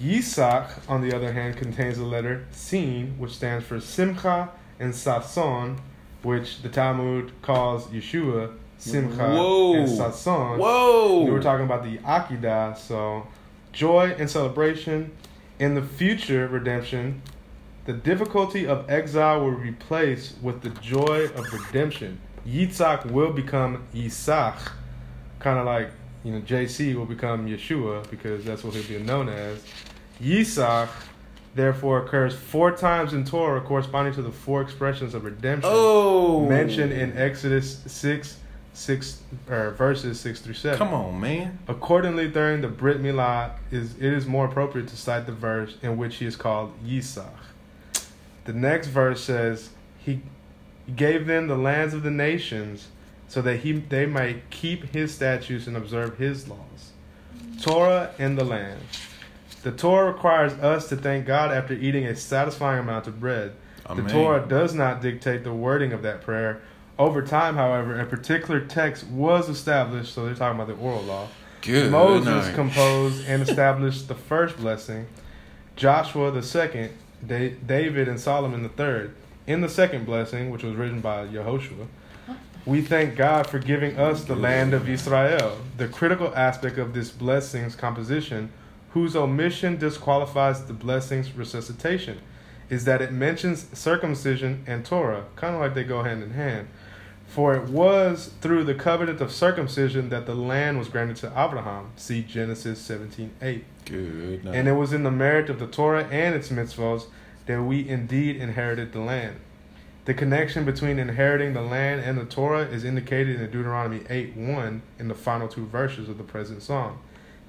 Yisak, 0.00 0.70
on 0.88 1.02
the 1.02 1.14
other 1.14 1.34
hand, 1.34 1.58
contains 1.58 1.98
the 1.98 2.04
letter 2.04 2.46
Sin, 2.52 3.16
which 3.18 3.32
stands 3.32 3.66
for 3.66 3.80
Simcha, 3.80 4.48
and 4.78 4.92
Sason, 4.92 5.78
which 6.22 6.62
the 6.62 6.68
Talmud 6.68 7.32
calls 7.42 7.86
Yeshua, 7.88 8.54
Simcha, 8.78 9.34
Whoa. 9.34 9.74
and 9.74 9.88
Sason. 9.88 10.58
Whoa. 10.58 11.24
We 11.24 11.30
were 11.30 11.42
talking 11.42 11.64
about 11.64 11.84
the 11.84 11.98
Akedah, 11.98 12.76
so 12.76 13.26
joy 13.72 14.14
and 14.18 14.30
celebration. 14.30 15.12
In 15.58 15.74
the 15.74 15.82
future 15.82 16.48
redemption, 16.48 17.22
the 17.84 17.92
difficulty 17.92 18.66
of 18.66 18.90
exile 18.90 19.40
will 19.40 19.52
replace 19.52 20.34
with 20.42 20.62
the 20.62 20.70
joy 20.70 21.26
of 21.36 21.52
redemption. 21.52 22.18
Yitzhak 22.46 23.10
will 23.10 23.32
become 23.32 23.84
Yisach, 23.94 24.72
kind 25.38 25.58
of 25.58 25.66
like 25.66 25.90
you 26.24 26.32
know 26.32 26.40
JC 26.40 26.94
will 26.94 27.06
become 27.06 27.46
Yeshua 27.46 28.08
because 28.10 28.44
that's 28.44 28.64
what 28.64 28.74
he'll 28.74 28.98
be 28.98 29.04
known 29.04 29.28
as. 29.28 29.62
Yitzhak, 30.20 30.88
therefore, 31.54 32.04
occurs 32.04 32.34
four 32.34 32.72
times 32.72 33.12
in 33.12 33.24
Torah, 33.24 33.60
corresponding 33.60 34.14
to 34.14 34.22
the 34.22 34.32
four 34.32 34.62
expressions 34.62 35.14
of 35.14 35.24
redemption 35.24 35.70
oh. 35.72 36.46
mentioned 36.46 36.92
in 36.92 37.16
Exodus 37.16 37.80
six, 37.86 38.38
six 38.72 39.22
or 39.48 39.70
verses 39.70 40.20
six 40.20 40.40
through 40.40 40.54
seven. 40.54 40.78
Come 40.78 40.94
on, 40.94 41.20
man. 41.20 41.58
Accordingly, 41.68 42.28
during 42.28 42.60
the 42.60 42.68
Brit 42.68 43.00
Milah, 43.00 43.52
is 43.70 43.96
it 43.96 44.12
is 44.12 44.26
more 44.26 44.46
appropriate 44.46 44.88
to 44.88 44.96
cite 44.96 45.26
the 45.26 45.32
verse 45.32 45.76
in 45.82 45.96
which 45.96 46.16
he 46.16 46.26
is 46.26 46.36
called 46.36 46.72
Yisach. 46.84 47.30
The 48.44 48.52
next 48.52 48.88
verse 48.88 49.22
says, 49.22 49.70
"He 49.98 50.22
gave 50.94 51.26
them 51.26 51.48
the 51.48 51.56
lands 51.56 51.94
of 51.94 52.02
the 52.02 52.10
nations, 52.10 52.88
so 53.28 53.40
that 53.42 53.58
he 53.58 53.72
they 53.72 54.06
might 54.06 54.50
keep 54.50 54.92
his 54.92 55.14
statutes 55.14 55.66
and 55.66 55.76
observe 55.76 56.18
his 56.18 56.48
laws." 56.48 56.92
Torah 57.60 58.10
and 58.18 58.36
the 58.36 58.44
land. 58.44 58.80
The 59.64 59.72
Torah 59.72 60.12
requires 60.12 60.52
us 60.52 60.90
to 60.90 60.96
thank 60.96 61.24
God 61.24 61.50
after 61.50 61.72
eating 61.72 62.04
a 62.04 62.14
satisfying 62.14 62.80
amount 62.80 63.06
of 63.06 63.18
bread. 63.18 63.54
Amen. 63.86 64.04
The 64.04 64.12
Torah 64.12 64.46
does 64.46 64.74
not 64.74 65.00
dictate 65.00 65.42
the 65.42 65.54
wording 65.54 65.94
of 65.94 66.02
that 66.02 66.20
prayer. 66.20 66.60
Over 66.98 67.22
time, 67.22 67.56
however, 67.56 67.98
a 67.98 68.04
particular 68.04 68.60
text 68.60 69.06
was 69.06 69.48
established, 69.48 70.12
so 70.12 70.26
they're 70.26 70.34
talking 70.34 70.60
about 70.60 70.68
the 70.68 70.80
oral 70.80 71.02
law. 71.02 71.28
Good 71.62 71.90
Moses 71.90 72.46
night. 72.46 72.54
composed 72.54 73.26
and 73.26 73.42
established 73.42 74.06
the 74.06 74.14
first 74.14 74.58
blessing, 74.58 75.06
Joshua 75.76 76.30
the 76.30 76.42
second, 76.42 76.90
da- 77.26 77.54
David 77.66 78.06
and 78.06 78.20
Solomon 78.20 78.62
the 78.62 78.68
third. 78.68 79.14
In 79.46 79.62
the 79.62 79.68
second 79.70 80.04
blessing, 80.04 80.50
which 80.50 80.62
was 80.62 80.74
written 80.74 81.00
by 81.00 81.26
Yehoshua, 81.26 81.86
we 82.66 82.82
thank 82.82 83.16
God 83.16 83.46
for 83.46 83.58
giving 83.58 83.98
us 83.98 84.24
the 84.24 84.36
land 84.36 84.74
of 84.74 84.90
Israel. 84.90 85.56
The 85.78 85.88
critical 85.88 86.34
aspect 86.36 86.76
of 86.76 86.92
this 86.92 87.10
blessing's 87.10 87.74
composition, 87.74 88.50
whose 88.94 89.16
omission 89.16 89.76
disqualifies 89.76 90.64
the 90.66 90.72
blessing's 90.72 91.34
resuscitation, 91.36 92.16
is 92.70 92.84
that 92.84 93.02
it 93.02 93.10
mentions 93.10 93.66
circumcision 93.76 94.62
and 94.68 94.84
Torah, 94.84 95.24
kind 95.34 95.56
of 95.56 95.60
like 95.60 95.74
they 95.74 95.82
go 95.82 96.04
hand 96.04 96.22
in 96.22 96.30
hand. 96.30 96.68
For 97.26 97.56
it 97.56 97.68
was 97.68 98.30
through 98.40 98.62
the 98.62 98.74
covenant 98.74 99.20
of 99.20 99.32
circumcision 99.32 100.10
that 100.10 100.26
the 100.26 100.36
land 100.36 100.78
was 100.78 100.88
granted 100.88 101.16
to 101.16 101.32
Abraham. 101.36 101.90
See 101.96 102.22
Genesis 102.22 102.80
17:8. 102.88 103.64
Good 103.84 104.44
night. 104.44 104.54
And 104.54 104.68
it 104.68 104.74
was 104.74 104.92
in 104.92 105.02
the 105.02 105.10
merit 105.10 105.50
of 105.50 105.58
the 105.58 105.66
Torah 105.66 106.04
and 106.04 106.36
its 106.36 106.50
mitzvahs 106.50 107.06
that 107.46 107.62
we 107.62 107.88
indeed 107.88 108.36
inherited 108.36 108.92
the 108.92 109.00
land. 109.00 109.36
The 110.04 110.14
connection 110.14 110.64
between 110.64 111.00
inheriting 111.00 111.52
the 111.52 111.62
land 111.62 112.02
and 112.02 112.16
the 112.16 112.26
Torah 112.26 112.66
is 112.66 112.84
indicated 112.84 113.40
in 113.40 113.50
Deuteronomy 113.50 114.02
8 114.08 114.36
1 114.36 114.82
in 115.00 115.08
the 115.08 115.14
final 115.16 115.48
two 115.48 115.66
verses 115.66 116.08
of 116.08 116.16
the 116.16 116.24
present 116.24 116.62
song. 116.62 117.00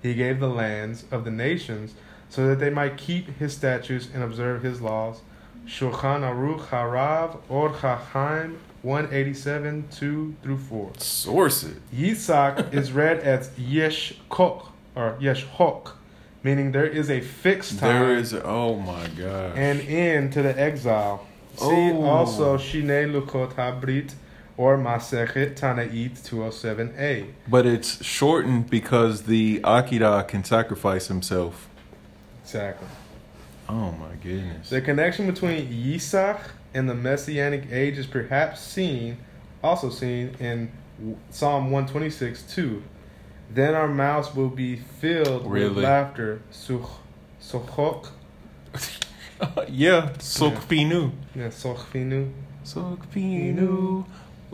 He 0.06 0.14
gave 0.14 0.39
the 0.39 0.47
lands 0.49 1.06
of 1.10 1.26
the 1.26 1.32
nations 1.32 1.95
so 2.30 2.45
that 2.47 2.60
they 2.60 2.70
might 2.70 2.95
keep 2.95 3.39
his 3.39 3.53
statutes 3.53 4.08
and 4.14 4.22
observe 4.22 4.62
his 4.62 4.80
laws. 4.80 5.22
Shulchan 5.66 6.22
Aruch 6.22 6.68
Harav 6.68 7.39
Orach 7.49 7.99
Chaim 8.12 8.60
187 8.84 9.88
2 9.89 10.36
through 10.43 10.58
4. 10.60 10.91
Source 10.99 11.64
it. 11.64 11.78
Yitzhak 11.91 12.72
is 12.80 12.91
read 12.91 13.18
as 13.22 13.49
Yeshkok 13.58 14.68
or 14.95 15.18
Yeshhok, 15.20 15.93
meaning 16.43 16.72
there 16.72 16.86
is 16.86 17.10
a 17.10 17.22
fixed 17.22 17.80
time 17.80 18.01
There 18.08 18.16
is. 18.16 18.32
Oh 18.36 18.76
my 18.76 19.08
God. 19.08 19.58
and 19.58 19.82
end 19.82 20.34
to 20.34 20.43
the 20.43 20.56
exile. 20.60 21.26
See 21.56 21.66
Oh. 21.66 22.03
also 22.03 22.58
Shnei 22.58 23.10
Luchot 23.12 23.53
HaBrit 23.56 24.14
or 24.58 24.78
Masechet 24.78 25.56
Ta'anit 25.56 26.12
207a. 26.20 27.28
But 27.47 27.66
it's 27.66 28.03
shortened 28.03 28.70
because 28.70 29.24
the 29.24 29.60
Akida 29.62 30.28
can 30.28 30.43
sacrifice 30.43 31.08
himself. 31.08 31.68
Exactly. 32.43 32.88
Oh 33.68 33.91
my 33.91 34.16
goodness. 34.24 34.70
The 34.70 34.82
connection 34.82 35.26
between 35.28 35.68
Yisach 35.72 36.39
and 36.74 36.89
the 36.89 36.93
Messianic 36.95 37.72
age 37.72 37.97
is 37.97 38.06
perhaps 38.06 38.62
seen, 38.62 39.18
also 39.64 39.89
seen 39.89 40.36
in 40.39 40.72
Psalm 41.32 41.72
126 41.72 42.43
2. 42.43 42.84
Then 43.51 43.76
our 43.76 43.88
mouths 43.88 44.34
will 44.36 44.49
be 44.49 44.76
filled 44.76 45.45
Really? 45.49 45.76
with 45.76 45.84
laughter. 45.84 46.41
Such, 46.51 46.82
sochok, 47.41 48.08
yeah. 49.70 50.10
Sokpinu. 50.18 51.12
yeah, 51.36 51.47
sochfinu. 51.49 52.32
Sokpinu. 52.64 54.06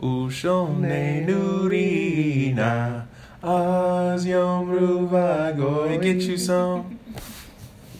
Ushone 0.02 1.24
nurina. 1.26 3.06
Az 3.42 4.26
Yom 4.26 4.68
Ruva, 4.68 5.56
go 5.56 5.84
and 5.84 6.02
get 6.02 6.22
you 6.22 6.36
some. 6.36 6.98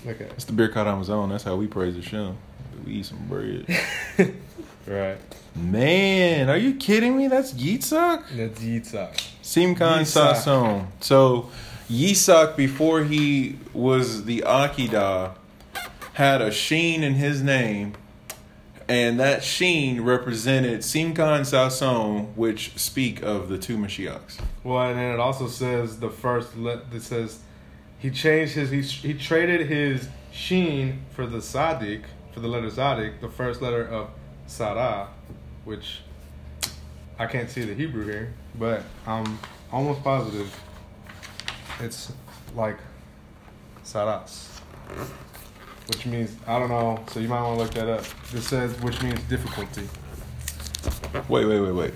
Okay. 0.06 0.24
It's 0.36 0.44
the 0.44 0.52
Birkat 0.52 0.86
Hamazon. 0.86 1.30
That's 1.30 1.44
how 1.44 1.56
we 1.56 1.68
praise 1.68 1.94
the 1.94 2.00
Hashem. 2.00 2.36
We 2.84 2.94
eat 2.94 3.06
some 3.06 3.26
bread. 3.28 3.66
Right. 4.84 5.18
Man, 5.54 6.50
are 6.50 6.56
you 6.56 6.74
kidding 6.74 7.16
me? 7.16 7.28
That's 7.28 7.52
Yitzhak? 7.52 8.24
That's 8.36 8.60
Yitzhak. 8.60 9.14
Simkan 9.42 10.00
Yitzhak. 10.00 10.34
Sason. 10.34 10.86
So 11.00 11.50
Yitzhak, 11.88 12.56
before 12.56 13.04
he 13.04 13.58
was 13.72 14.24
the 14.24 14.42
Akidah, 14.44 15.36
had 16.14 16.42
a 16.42 16.50
sheen 16.50 17.04
in 17.04 17.14
his 17.14 17.42
name, 17.42 17.94
and 18.88 19.20
that 19.20 19.42
sheen 19.42 20.02
represented 20.02 20.80
Simkan 20.80 21.44
Sason, 21.44 22.34
which 22.34 22.78
speak 22.78 23.22
of 23.22 23.48
the 23.48 23.58
two 23.58 23.76
Mashiachs. 23.76 24.40
Well, 24.64 24.82
and 24.82 24.98
then 24.98 25.14
it 25.14 25.20
also 25.20 25.48
says 25.48 26.00
the 26.00 26.10
first. 26.10 26.56
Le- 26.56 26.82
it 26.92 27.02
says 27.02 27.40
he 27.98 28.10
changed 28.10 28.54
his. 28.54 28.70
He 28.70 28.82
he 28.82 29.14
traded 29.14 29.66
his 29.68 30.08
sheen 30.32 31.02
for 31.10 31.26
the 31.26 31.42
Sadik 31.42 32.02
for 32.32 32.40
the 32.40 32.48
letter 32.48 32.70
Sadik, 32.70 33.20
the 33.20 33.28
first 33.28 33.60
letter 33.60 33.86
of 33.86 34.08
Sarah, 34.46 35.08
which 35.64 36.00
I 37.18 37.26
can't 37.26 37.50
see 37.50 37.62
the 37.62 37.74
Hebrew 37.74 38.04
here, 38.04 38.32
but 38.58 38.82
I'm 39.06 39.38
almost 39.70 40.02
positive 40.02 40.54
it's 41.80 42.12
like 42.54 42.78
Saras, 43.84 44.60
which 45.92 46.06
means 46.06 46.34
I 46.46 46.58
don't 46.58 46.70
know. 46.70 47.04
So 47.12 47.20
you 47.20 47.28
might 47.28 47.42
want 47.42 47.58
to 47.58 47.64
look 47.64 47.74
that 47.74 47.88
up. 47.88 48.04
It 48.32 48.40
says 48.40 48.72
which 48.80 49.02
means 49.02 49.20
difficulty. 49.24 49.86
Wait, 51.28 51.44
wait, 51.44 51.60
wait, 51.60 51.72
wait. 51.72 51.94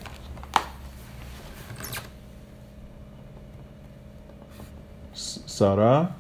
Sarah? 5.15 6.15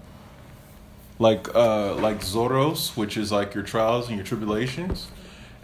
Like 1.19 1.55
uh 1.55 1.97
like 1.97 2.21
Zoros, 2.21 2.97
which 2.97 3.19
is 3.19 3.31
like 3.31 3.55
your 3.55 3.63
trials 3.63 4.09
and 4.09 4.17
your 4.17 4.25
tribulations. 4.25 5.09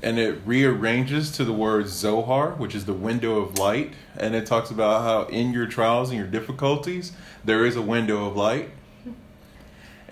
And 0.03 0.19
it 0.19 0.41
rearranges 0.45 1.31
to 1.33 1.45
the 1.45 1.53
word 1.53 1.89
Zohar, 1.89 2.51
which 2.51 2.75
is 2.75 2.85
the 2.85 2.93
window 2.93 3.41
of 3.41 3.59
light. 3.59 3.95
And 4.19 4.35
it 4.35 4.45
talks 4.47 4.71
about 4.71 5.03
how 5.03 5.23
in 5.33 5.53
your 5.53 5.67
trials 5.67 6.11
and 6.11 6.19
your 6.19 6.27
difficulties, 6.27 7.13
there 7.45 7.65
is 7.65 7.77
a 7.77 7.83
window 7.83 8.27
of 8.27 8.37
light. 8.37 8.71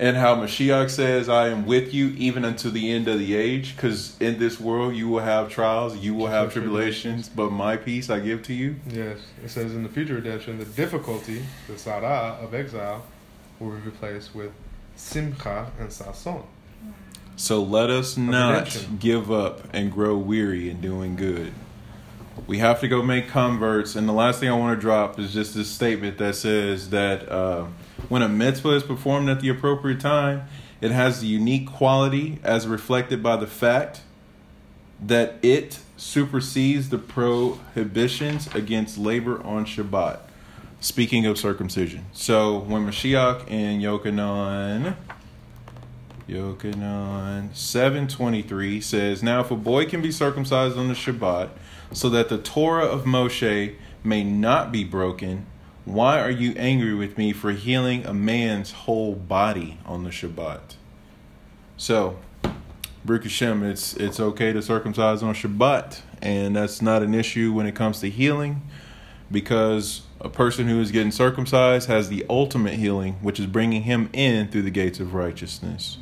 And 0.01 0.17
how 0.17 0.35
Mashiach 0.35 0.89
says, 0.89 1.29
I 1.29 1.49
am 1.49 1.67
with 1.67 1.93
you 1.93 2.07
even 2.17 2.43
unto 2.43 2.71
the 2.71 2.91
end 2.91 3.07
of 3.07 3.19
the 3.19 3.35
age, 3.35 3.75
because 3.75 4.19
in 4.19 4.39
this 4.39 4.59
world 4.59 4.95
you 4.95 5.07
will 5.07 5.19
have 5.19 5.49
trials, 5.49 5.95
you 5.95 6.15
will 6.15 6.25
have 6.25 6.51
tribulations, 6.51 7.29
but 7.29 7.51
my 7.51 7.77
peace 7.77 8.09
I 8.09 8.19
give 8.19 8.41
to 8.43 8.53
you. 8.53 8.77
Yes, 8.89 9.19
it 9.45 9.49
says 9.49 9.75
in 9.75 9.83
the 9.83 9.89
future 9.89 10.15
redemption, 10.15 10.57
the 10.57 10.65
difficulty, 10.65 11.43
the 11.67 11.77
Sarah 11.77 12.35
of 12.41 12.55
exile, 12.55 13.05
will 13.59 13.75
be 13.75 13.81
replaced 13.81 14.33
with 14.33 14.51
Simcha 14.95 15.71
and 15.79 15.89
Sason. 15.89 16.41
So 17.35 17.61
let 17.61 17.91
us 17.91 18.17
not 18.17 18.87
give 18.99 19.31
up 19.31 19.67
and 19.71 19.91
grow 19.91 20.17
weary 20.17 20.71
in 20.71 20.81
doing 20.81 21.15
good. 21.15 21.53
We 22.47 22.57
have 22.57 22.79
to 22.81 22.87
go 22.87 23.01
make 23.01 23.29
converts. 23.29 23.95
And 23.95 24.07
the 24.07 24.13
last 24.13 24.39
thing 24.39 24.49
I 24.49 24.53
want 24.53 24.77
to 24.77 24.81
drop 24.81 25.19
is 25.19 25.33
just 25.33 25.55
this 25.55 25.69
statement 25.69 26.17
that 26.17 26.35
says 26.35 26.89
that 26.89 27.29
uh, 27.29 27.67
when 28.09 28.21
a 28.21 28.29
mitzvah 28.29 28.71
is 28.71 28.83
performed 28.83 29.29
at 29.29 29.41
the 29.41 29.49
appropriate 29.49 29.99
time, 29.99 30.43
it 30.81 30.91
has 30.91 31.21
the 31.21 31.27
unique 31.27 31.67
quality 31.67 32.39
as 32.43 32.67
reflected 32.67 33.21
by 33.21 33.37
the 33.37 33.47
fact 33.47 34.01
that 34.99 35.35
it 35.41 35.79
supersedes 35.97 36.89
the 36.89 36.97
prohibitions 36.97 38.47
against 38.55 38.97
labor 38.97 39.41
on 39.43 39.65
Shabbat. 39.65 40.19
Speaking 40.79 41.27
of 41.27 41.37
circumcision. 41.37 42.05
So 42.11 42.57
when 42.57 42.87
Mashiach 42.87 43.45
and 43.51 43.81
Yochanan 43.83 44.95
Yochanan 46.31 47.53
723 47.55 48.79
says, 48.79 49.21
Now 49.21 49.41
if 49.41 49.51
a 49.51 49.55
boy 49.55 49.85
can 49.85 50.01
be 50.01 50.11
circumcised 50.11 50.77
on 50.77 50.87
the 50.87 50.93
Shabbat, 50.93 51.49
so 51.93 52.09
that 52.09 52.29
the 52.29 52.37
Torah 52.37 52.85
of 52.85 53.03
Moshe 53.03 53.75
may 54.03 54.23
not 54.23 54.71
be 54.71 54.83
broken, 54.83 55.45
why 55.85 56.19
are 56.21 56.31
you 56.31 56.53
angry 56.57 56.93
with 56.93 57.17
me 57.17 57.33
for 57.33 57.51
healing 57.51 58.05
a 58.05 58.13
man's 58.13 58.71
whole 58.71 59.15
body 59.15 59.77
on 59.85 60.03
the 60.03 60.09
Shabbat? 60.09 60.75
So, 61.77 62.19
Baruch 63.03 63.23
Hashem, 63.23 63.63
it's 63.63 63.95
it's 63.95 64.19
okay 64.19 64.53
to 64.53 64.61
circumcise 64.61 65.23
on 65.23 65.33
Shabbat, 65.33 66.01
and 66.21 66.55
that's 66.55 66.81
not 66.81 67.01
an 67.01 67.15
issue 67.15 67.51
when 67.51 67.65
it 67.65 67.73
comes 67.73 67.99
to 68.01 68.09
healing, 68.09 68.61
because 69.31 70.03
a 70.19 70.29
person 70.29 70.67
who 70.67 70.79
is 70.79 70.91
getting 70.91 71.11
circumcised 71.11 71.87
has 71.89 72.09
the 72.09 72.23
ultimate 72.29 72.75
healing, 72.75 73.13
which 73.21 73.39
is 73.39 73.47
bringing 73.47 73.83
him 73.83 74.09
in 74.13 74.47
through 74.49 74.61
the 74.61 74.71
gates 74.71 74.99
of 74.99 75.15
righteousness. 75.15 75.97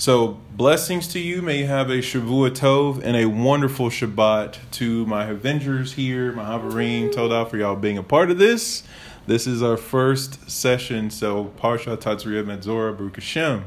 So, 0.00 0.40
blessings 0.56 1.08
to 1.08 1.18
you. 1.18 1.42
May 1.42 1.58
you 1.58 1.66
have 1.66 1.90
a 1.90 1.98
Shavua 1.98 2.52
Tov 2.52 3.02
and 3.04 3.18
a 3.18 3.26
wonderful 3.26 3.90
Shabbat 3.90 4.56
to 4.70 5.04
my 5.04 5.26
Avengers 5.26 5.92
here, 5.92 6.32
my 6.32 6.42
Havarim, 6.42 7.12
Toda 7.12 7.44
for 7.44 7.58
y'all 7.58 7.76
being 7.76 7.98
a 7.98 8.02
part 8.02 8.30
of 8.30 8.38
this. 8.38 8.82
This 9.26 9.46
is 9.46 9.62
our 9.62 9.76
first 9.76 10.50
session, 10.50 11.10
so 11.10 11.52
Parsha 11.58 11.98
Tazria 11.98 12.42
Metzora 12.42 12.96
Baruch 12.96 13.16
Hashem. 13.16 13.64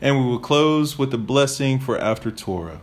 And 0.00 0.18
we 0.18 0.26
will 0.26 0.40
close 0.40 0.98
with 0.98 1.12
the 1.12 1.16
blessing 1.16 1.78
for 1.78 1.96
after 1.96 2.32
Torah. 2.32 2.80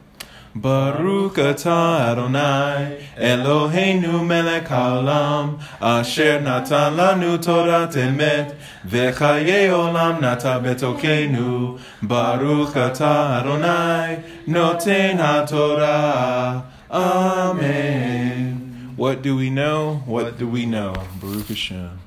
Baruch 0.56 1.36
atah 1.36 2.12
Adonai 2.12 2.98
Eloheinu 3.18 4.26
melech 4.26 4.68
haolam 4.68 5.60
Asher 5.82 6.40
natan 6.40 6.96
lanu 6.96 7.44
Torah 7.44 7.90
emet 7.92 8.56
V'chaye 8.88 9.70
olam 9.70 10.22
nata 10.22 10.62
betokenu 10.64 11.78
Baruch 12.02 12.74
atah 12.74 13.42
Adonai 13.42 14.24
Noten 14.48 15.18
haTorah 15.18 16.64
Amen 16.90 18.94
What 18.96 19.22
do 19.22 19.36
we 19.36 19.50
know? 19.50 20.04
What 20.06 20.40
do 20.40 20.48
we 20.48 20.66
know? 20.66 20.94
Baruch 21.20 21.48
Hashem 21.48 22.05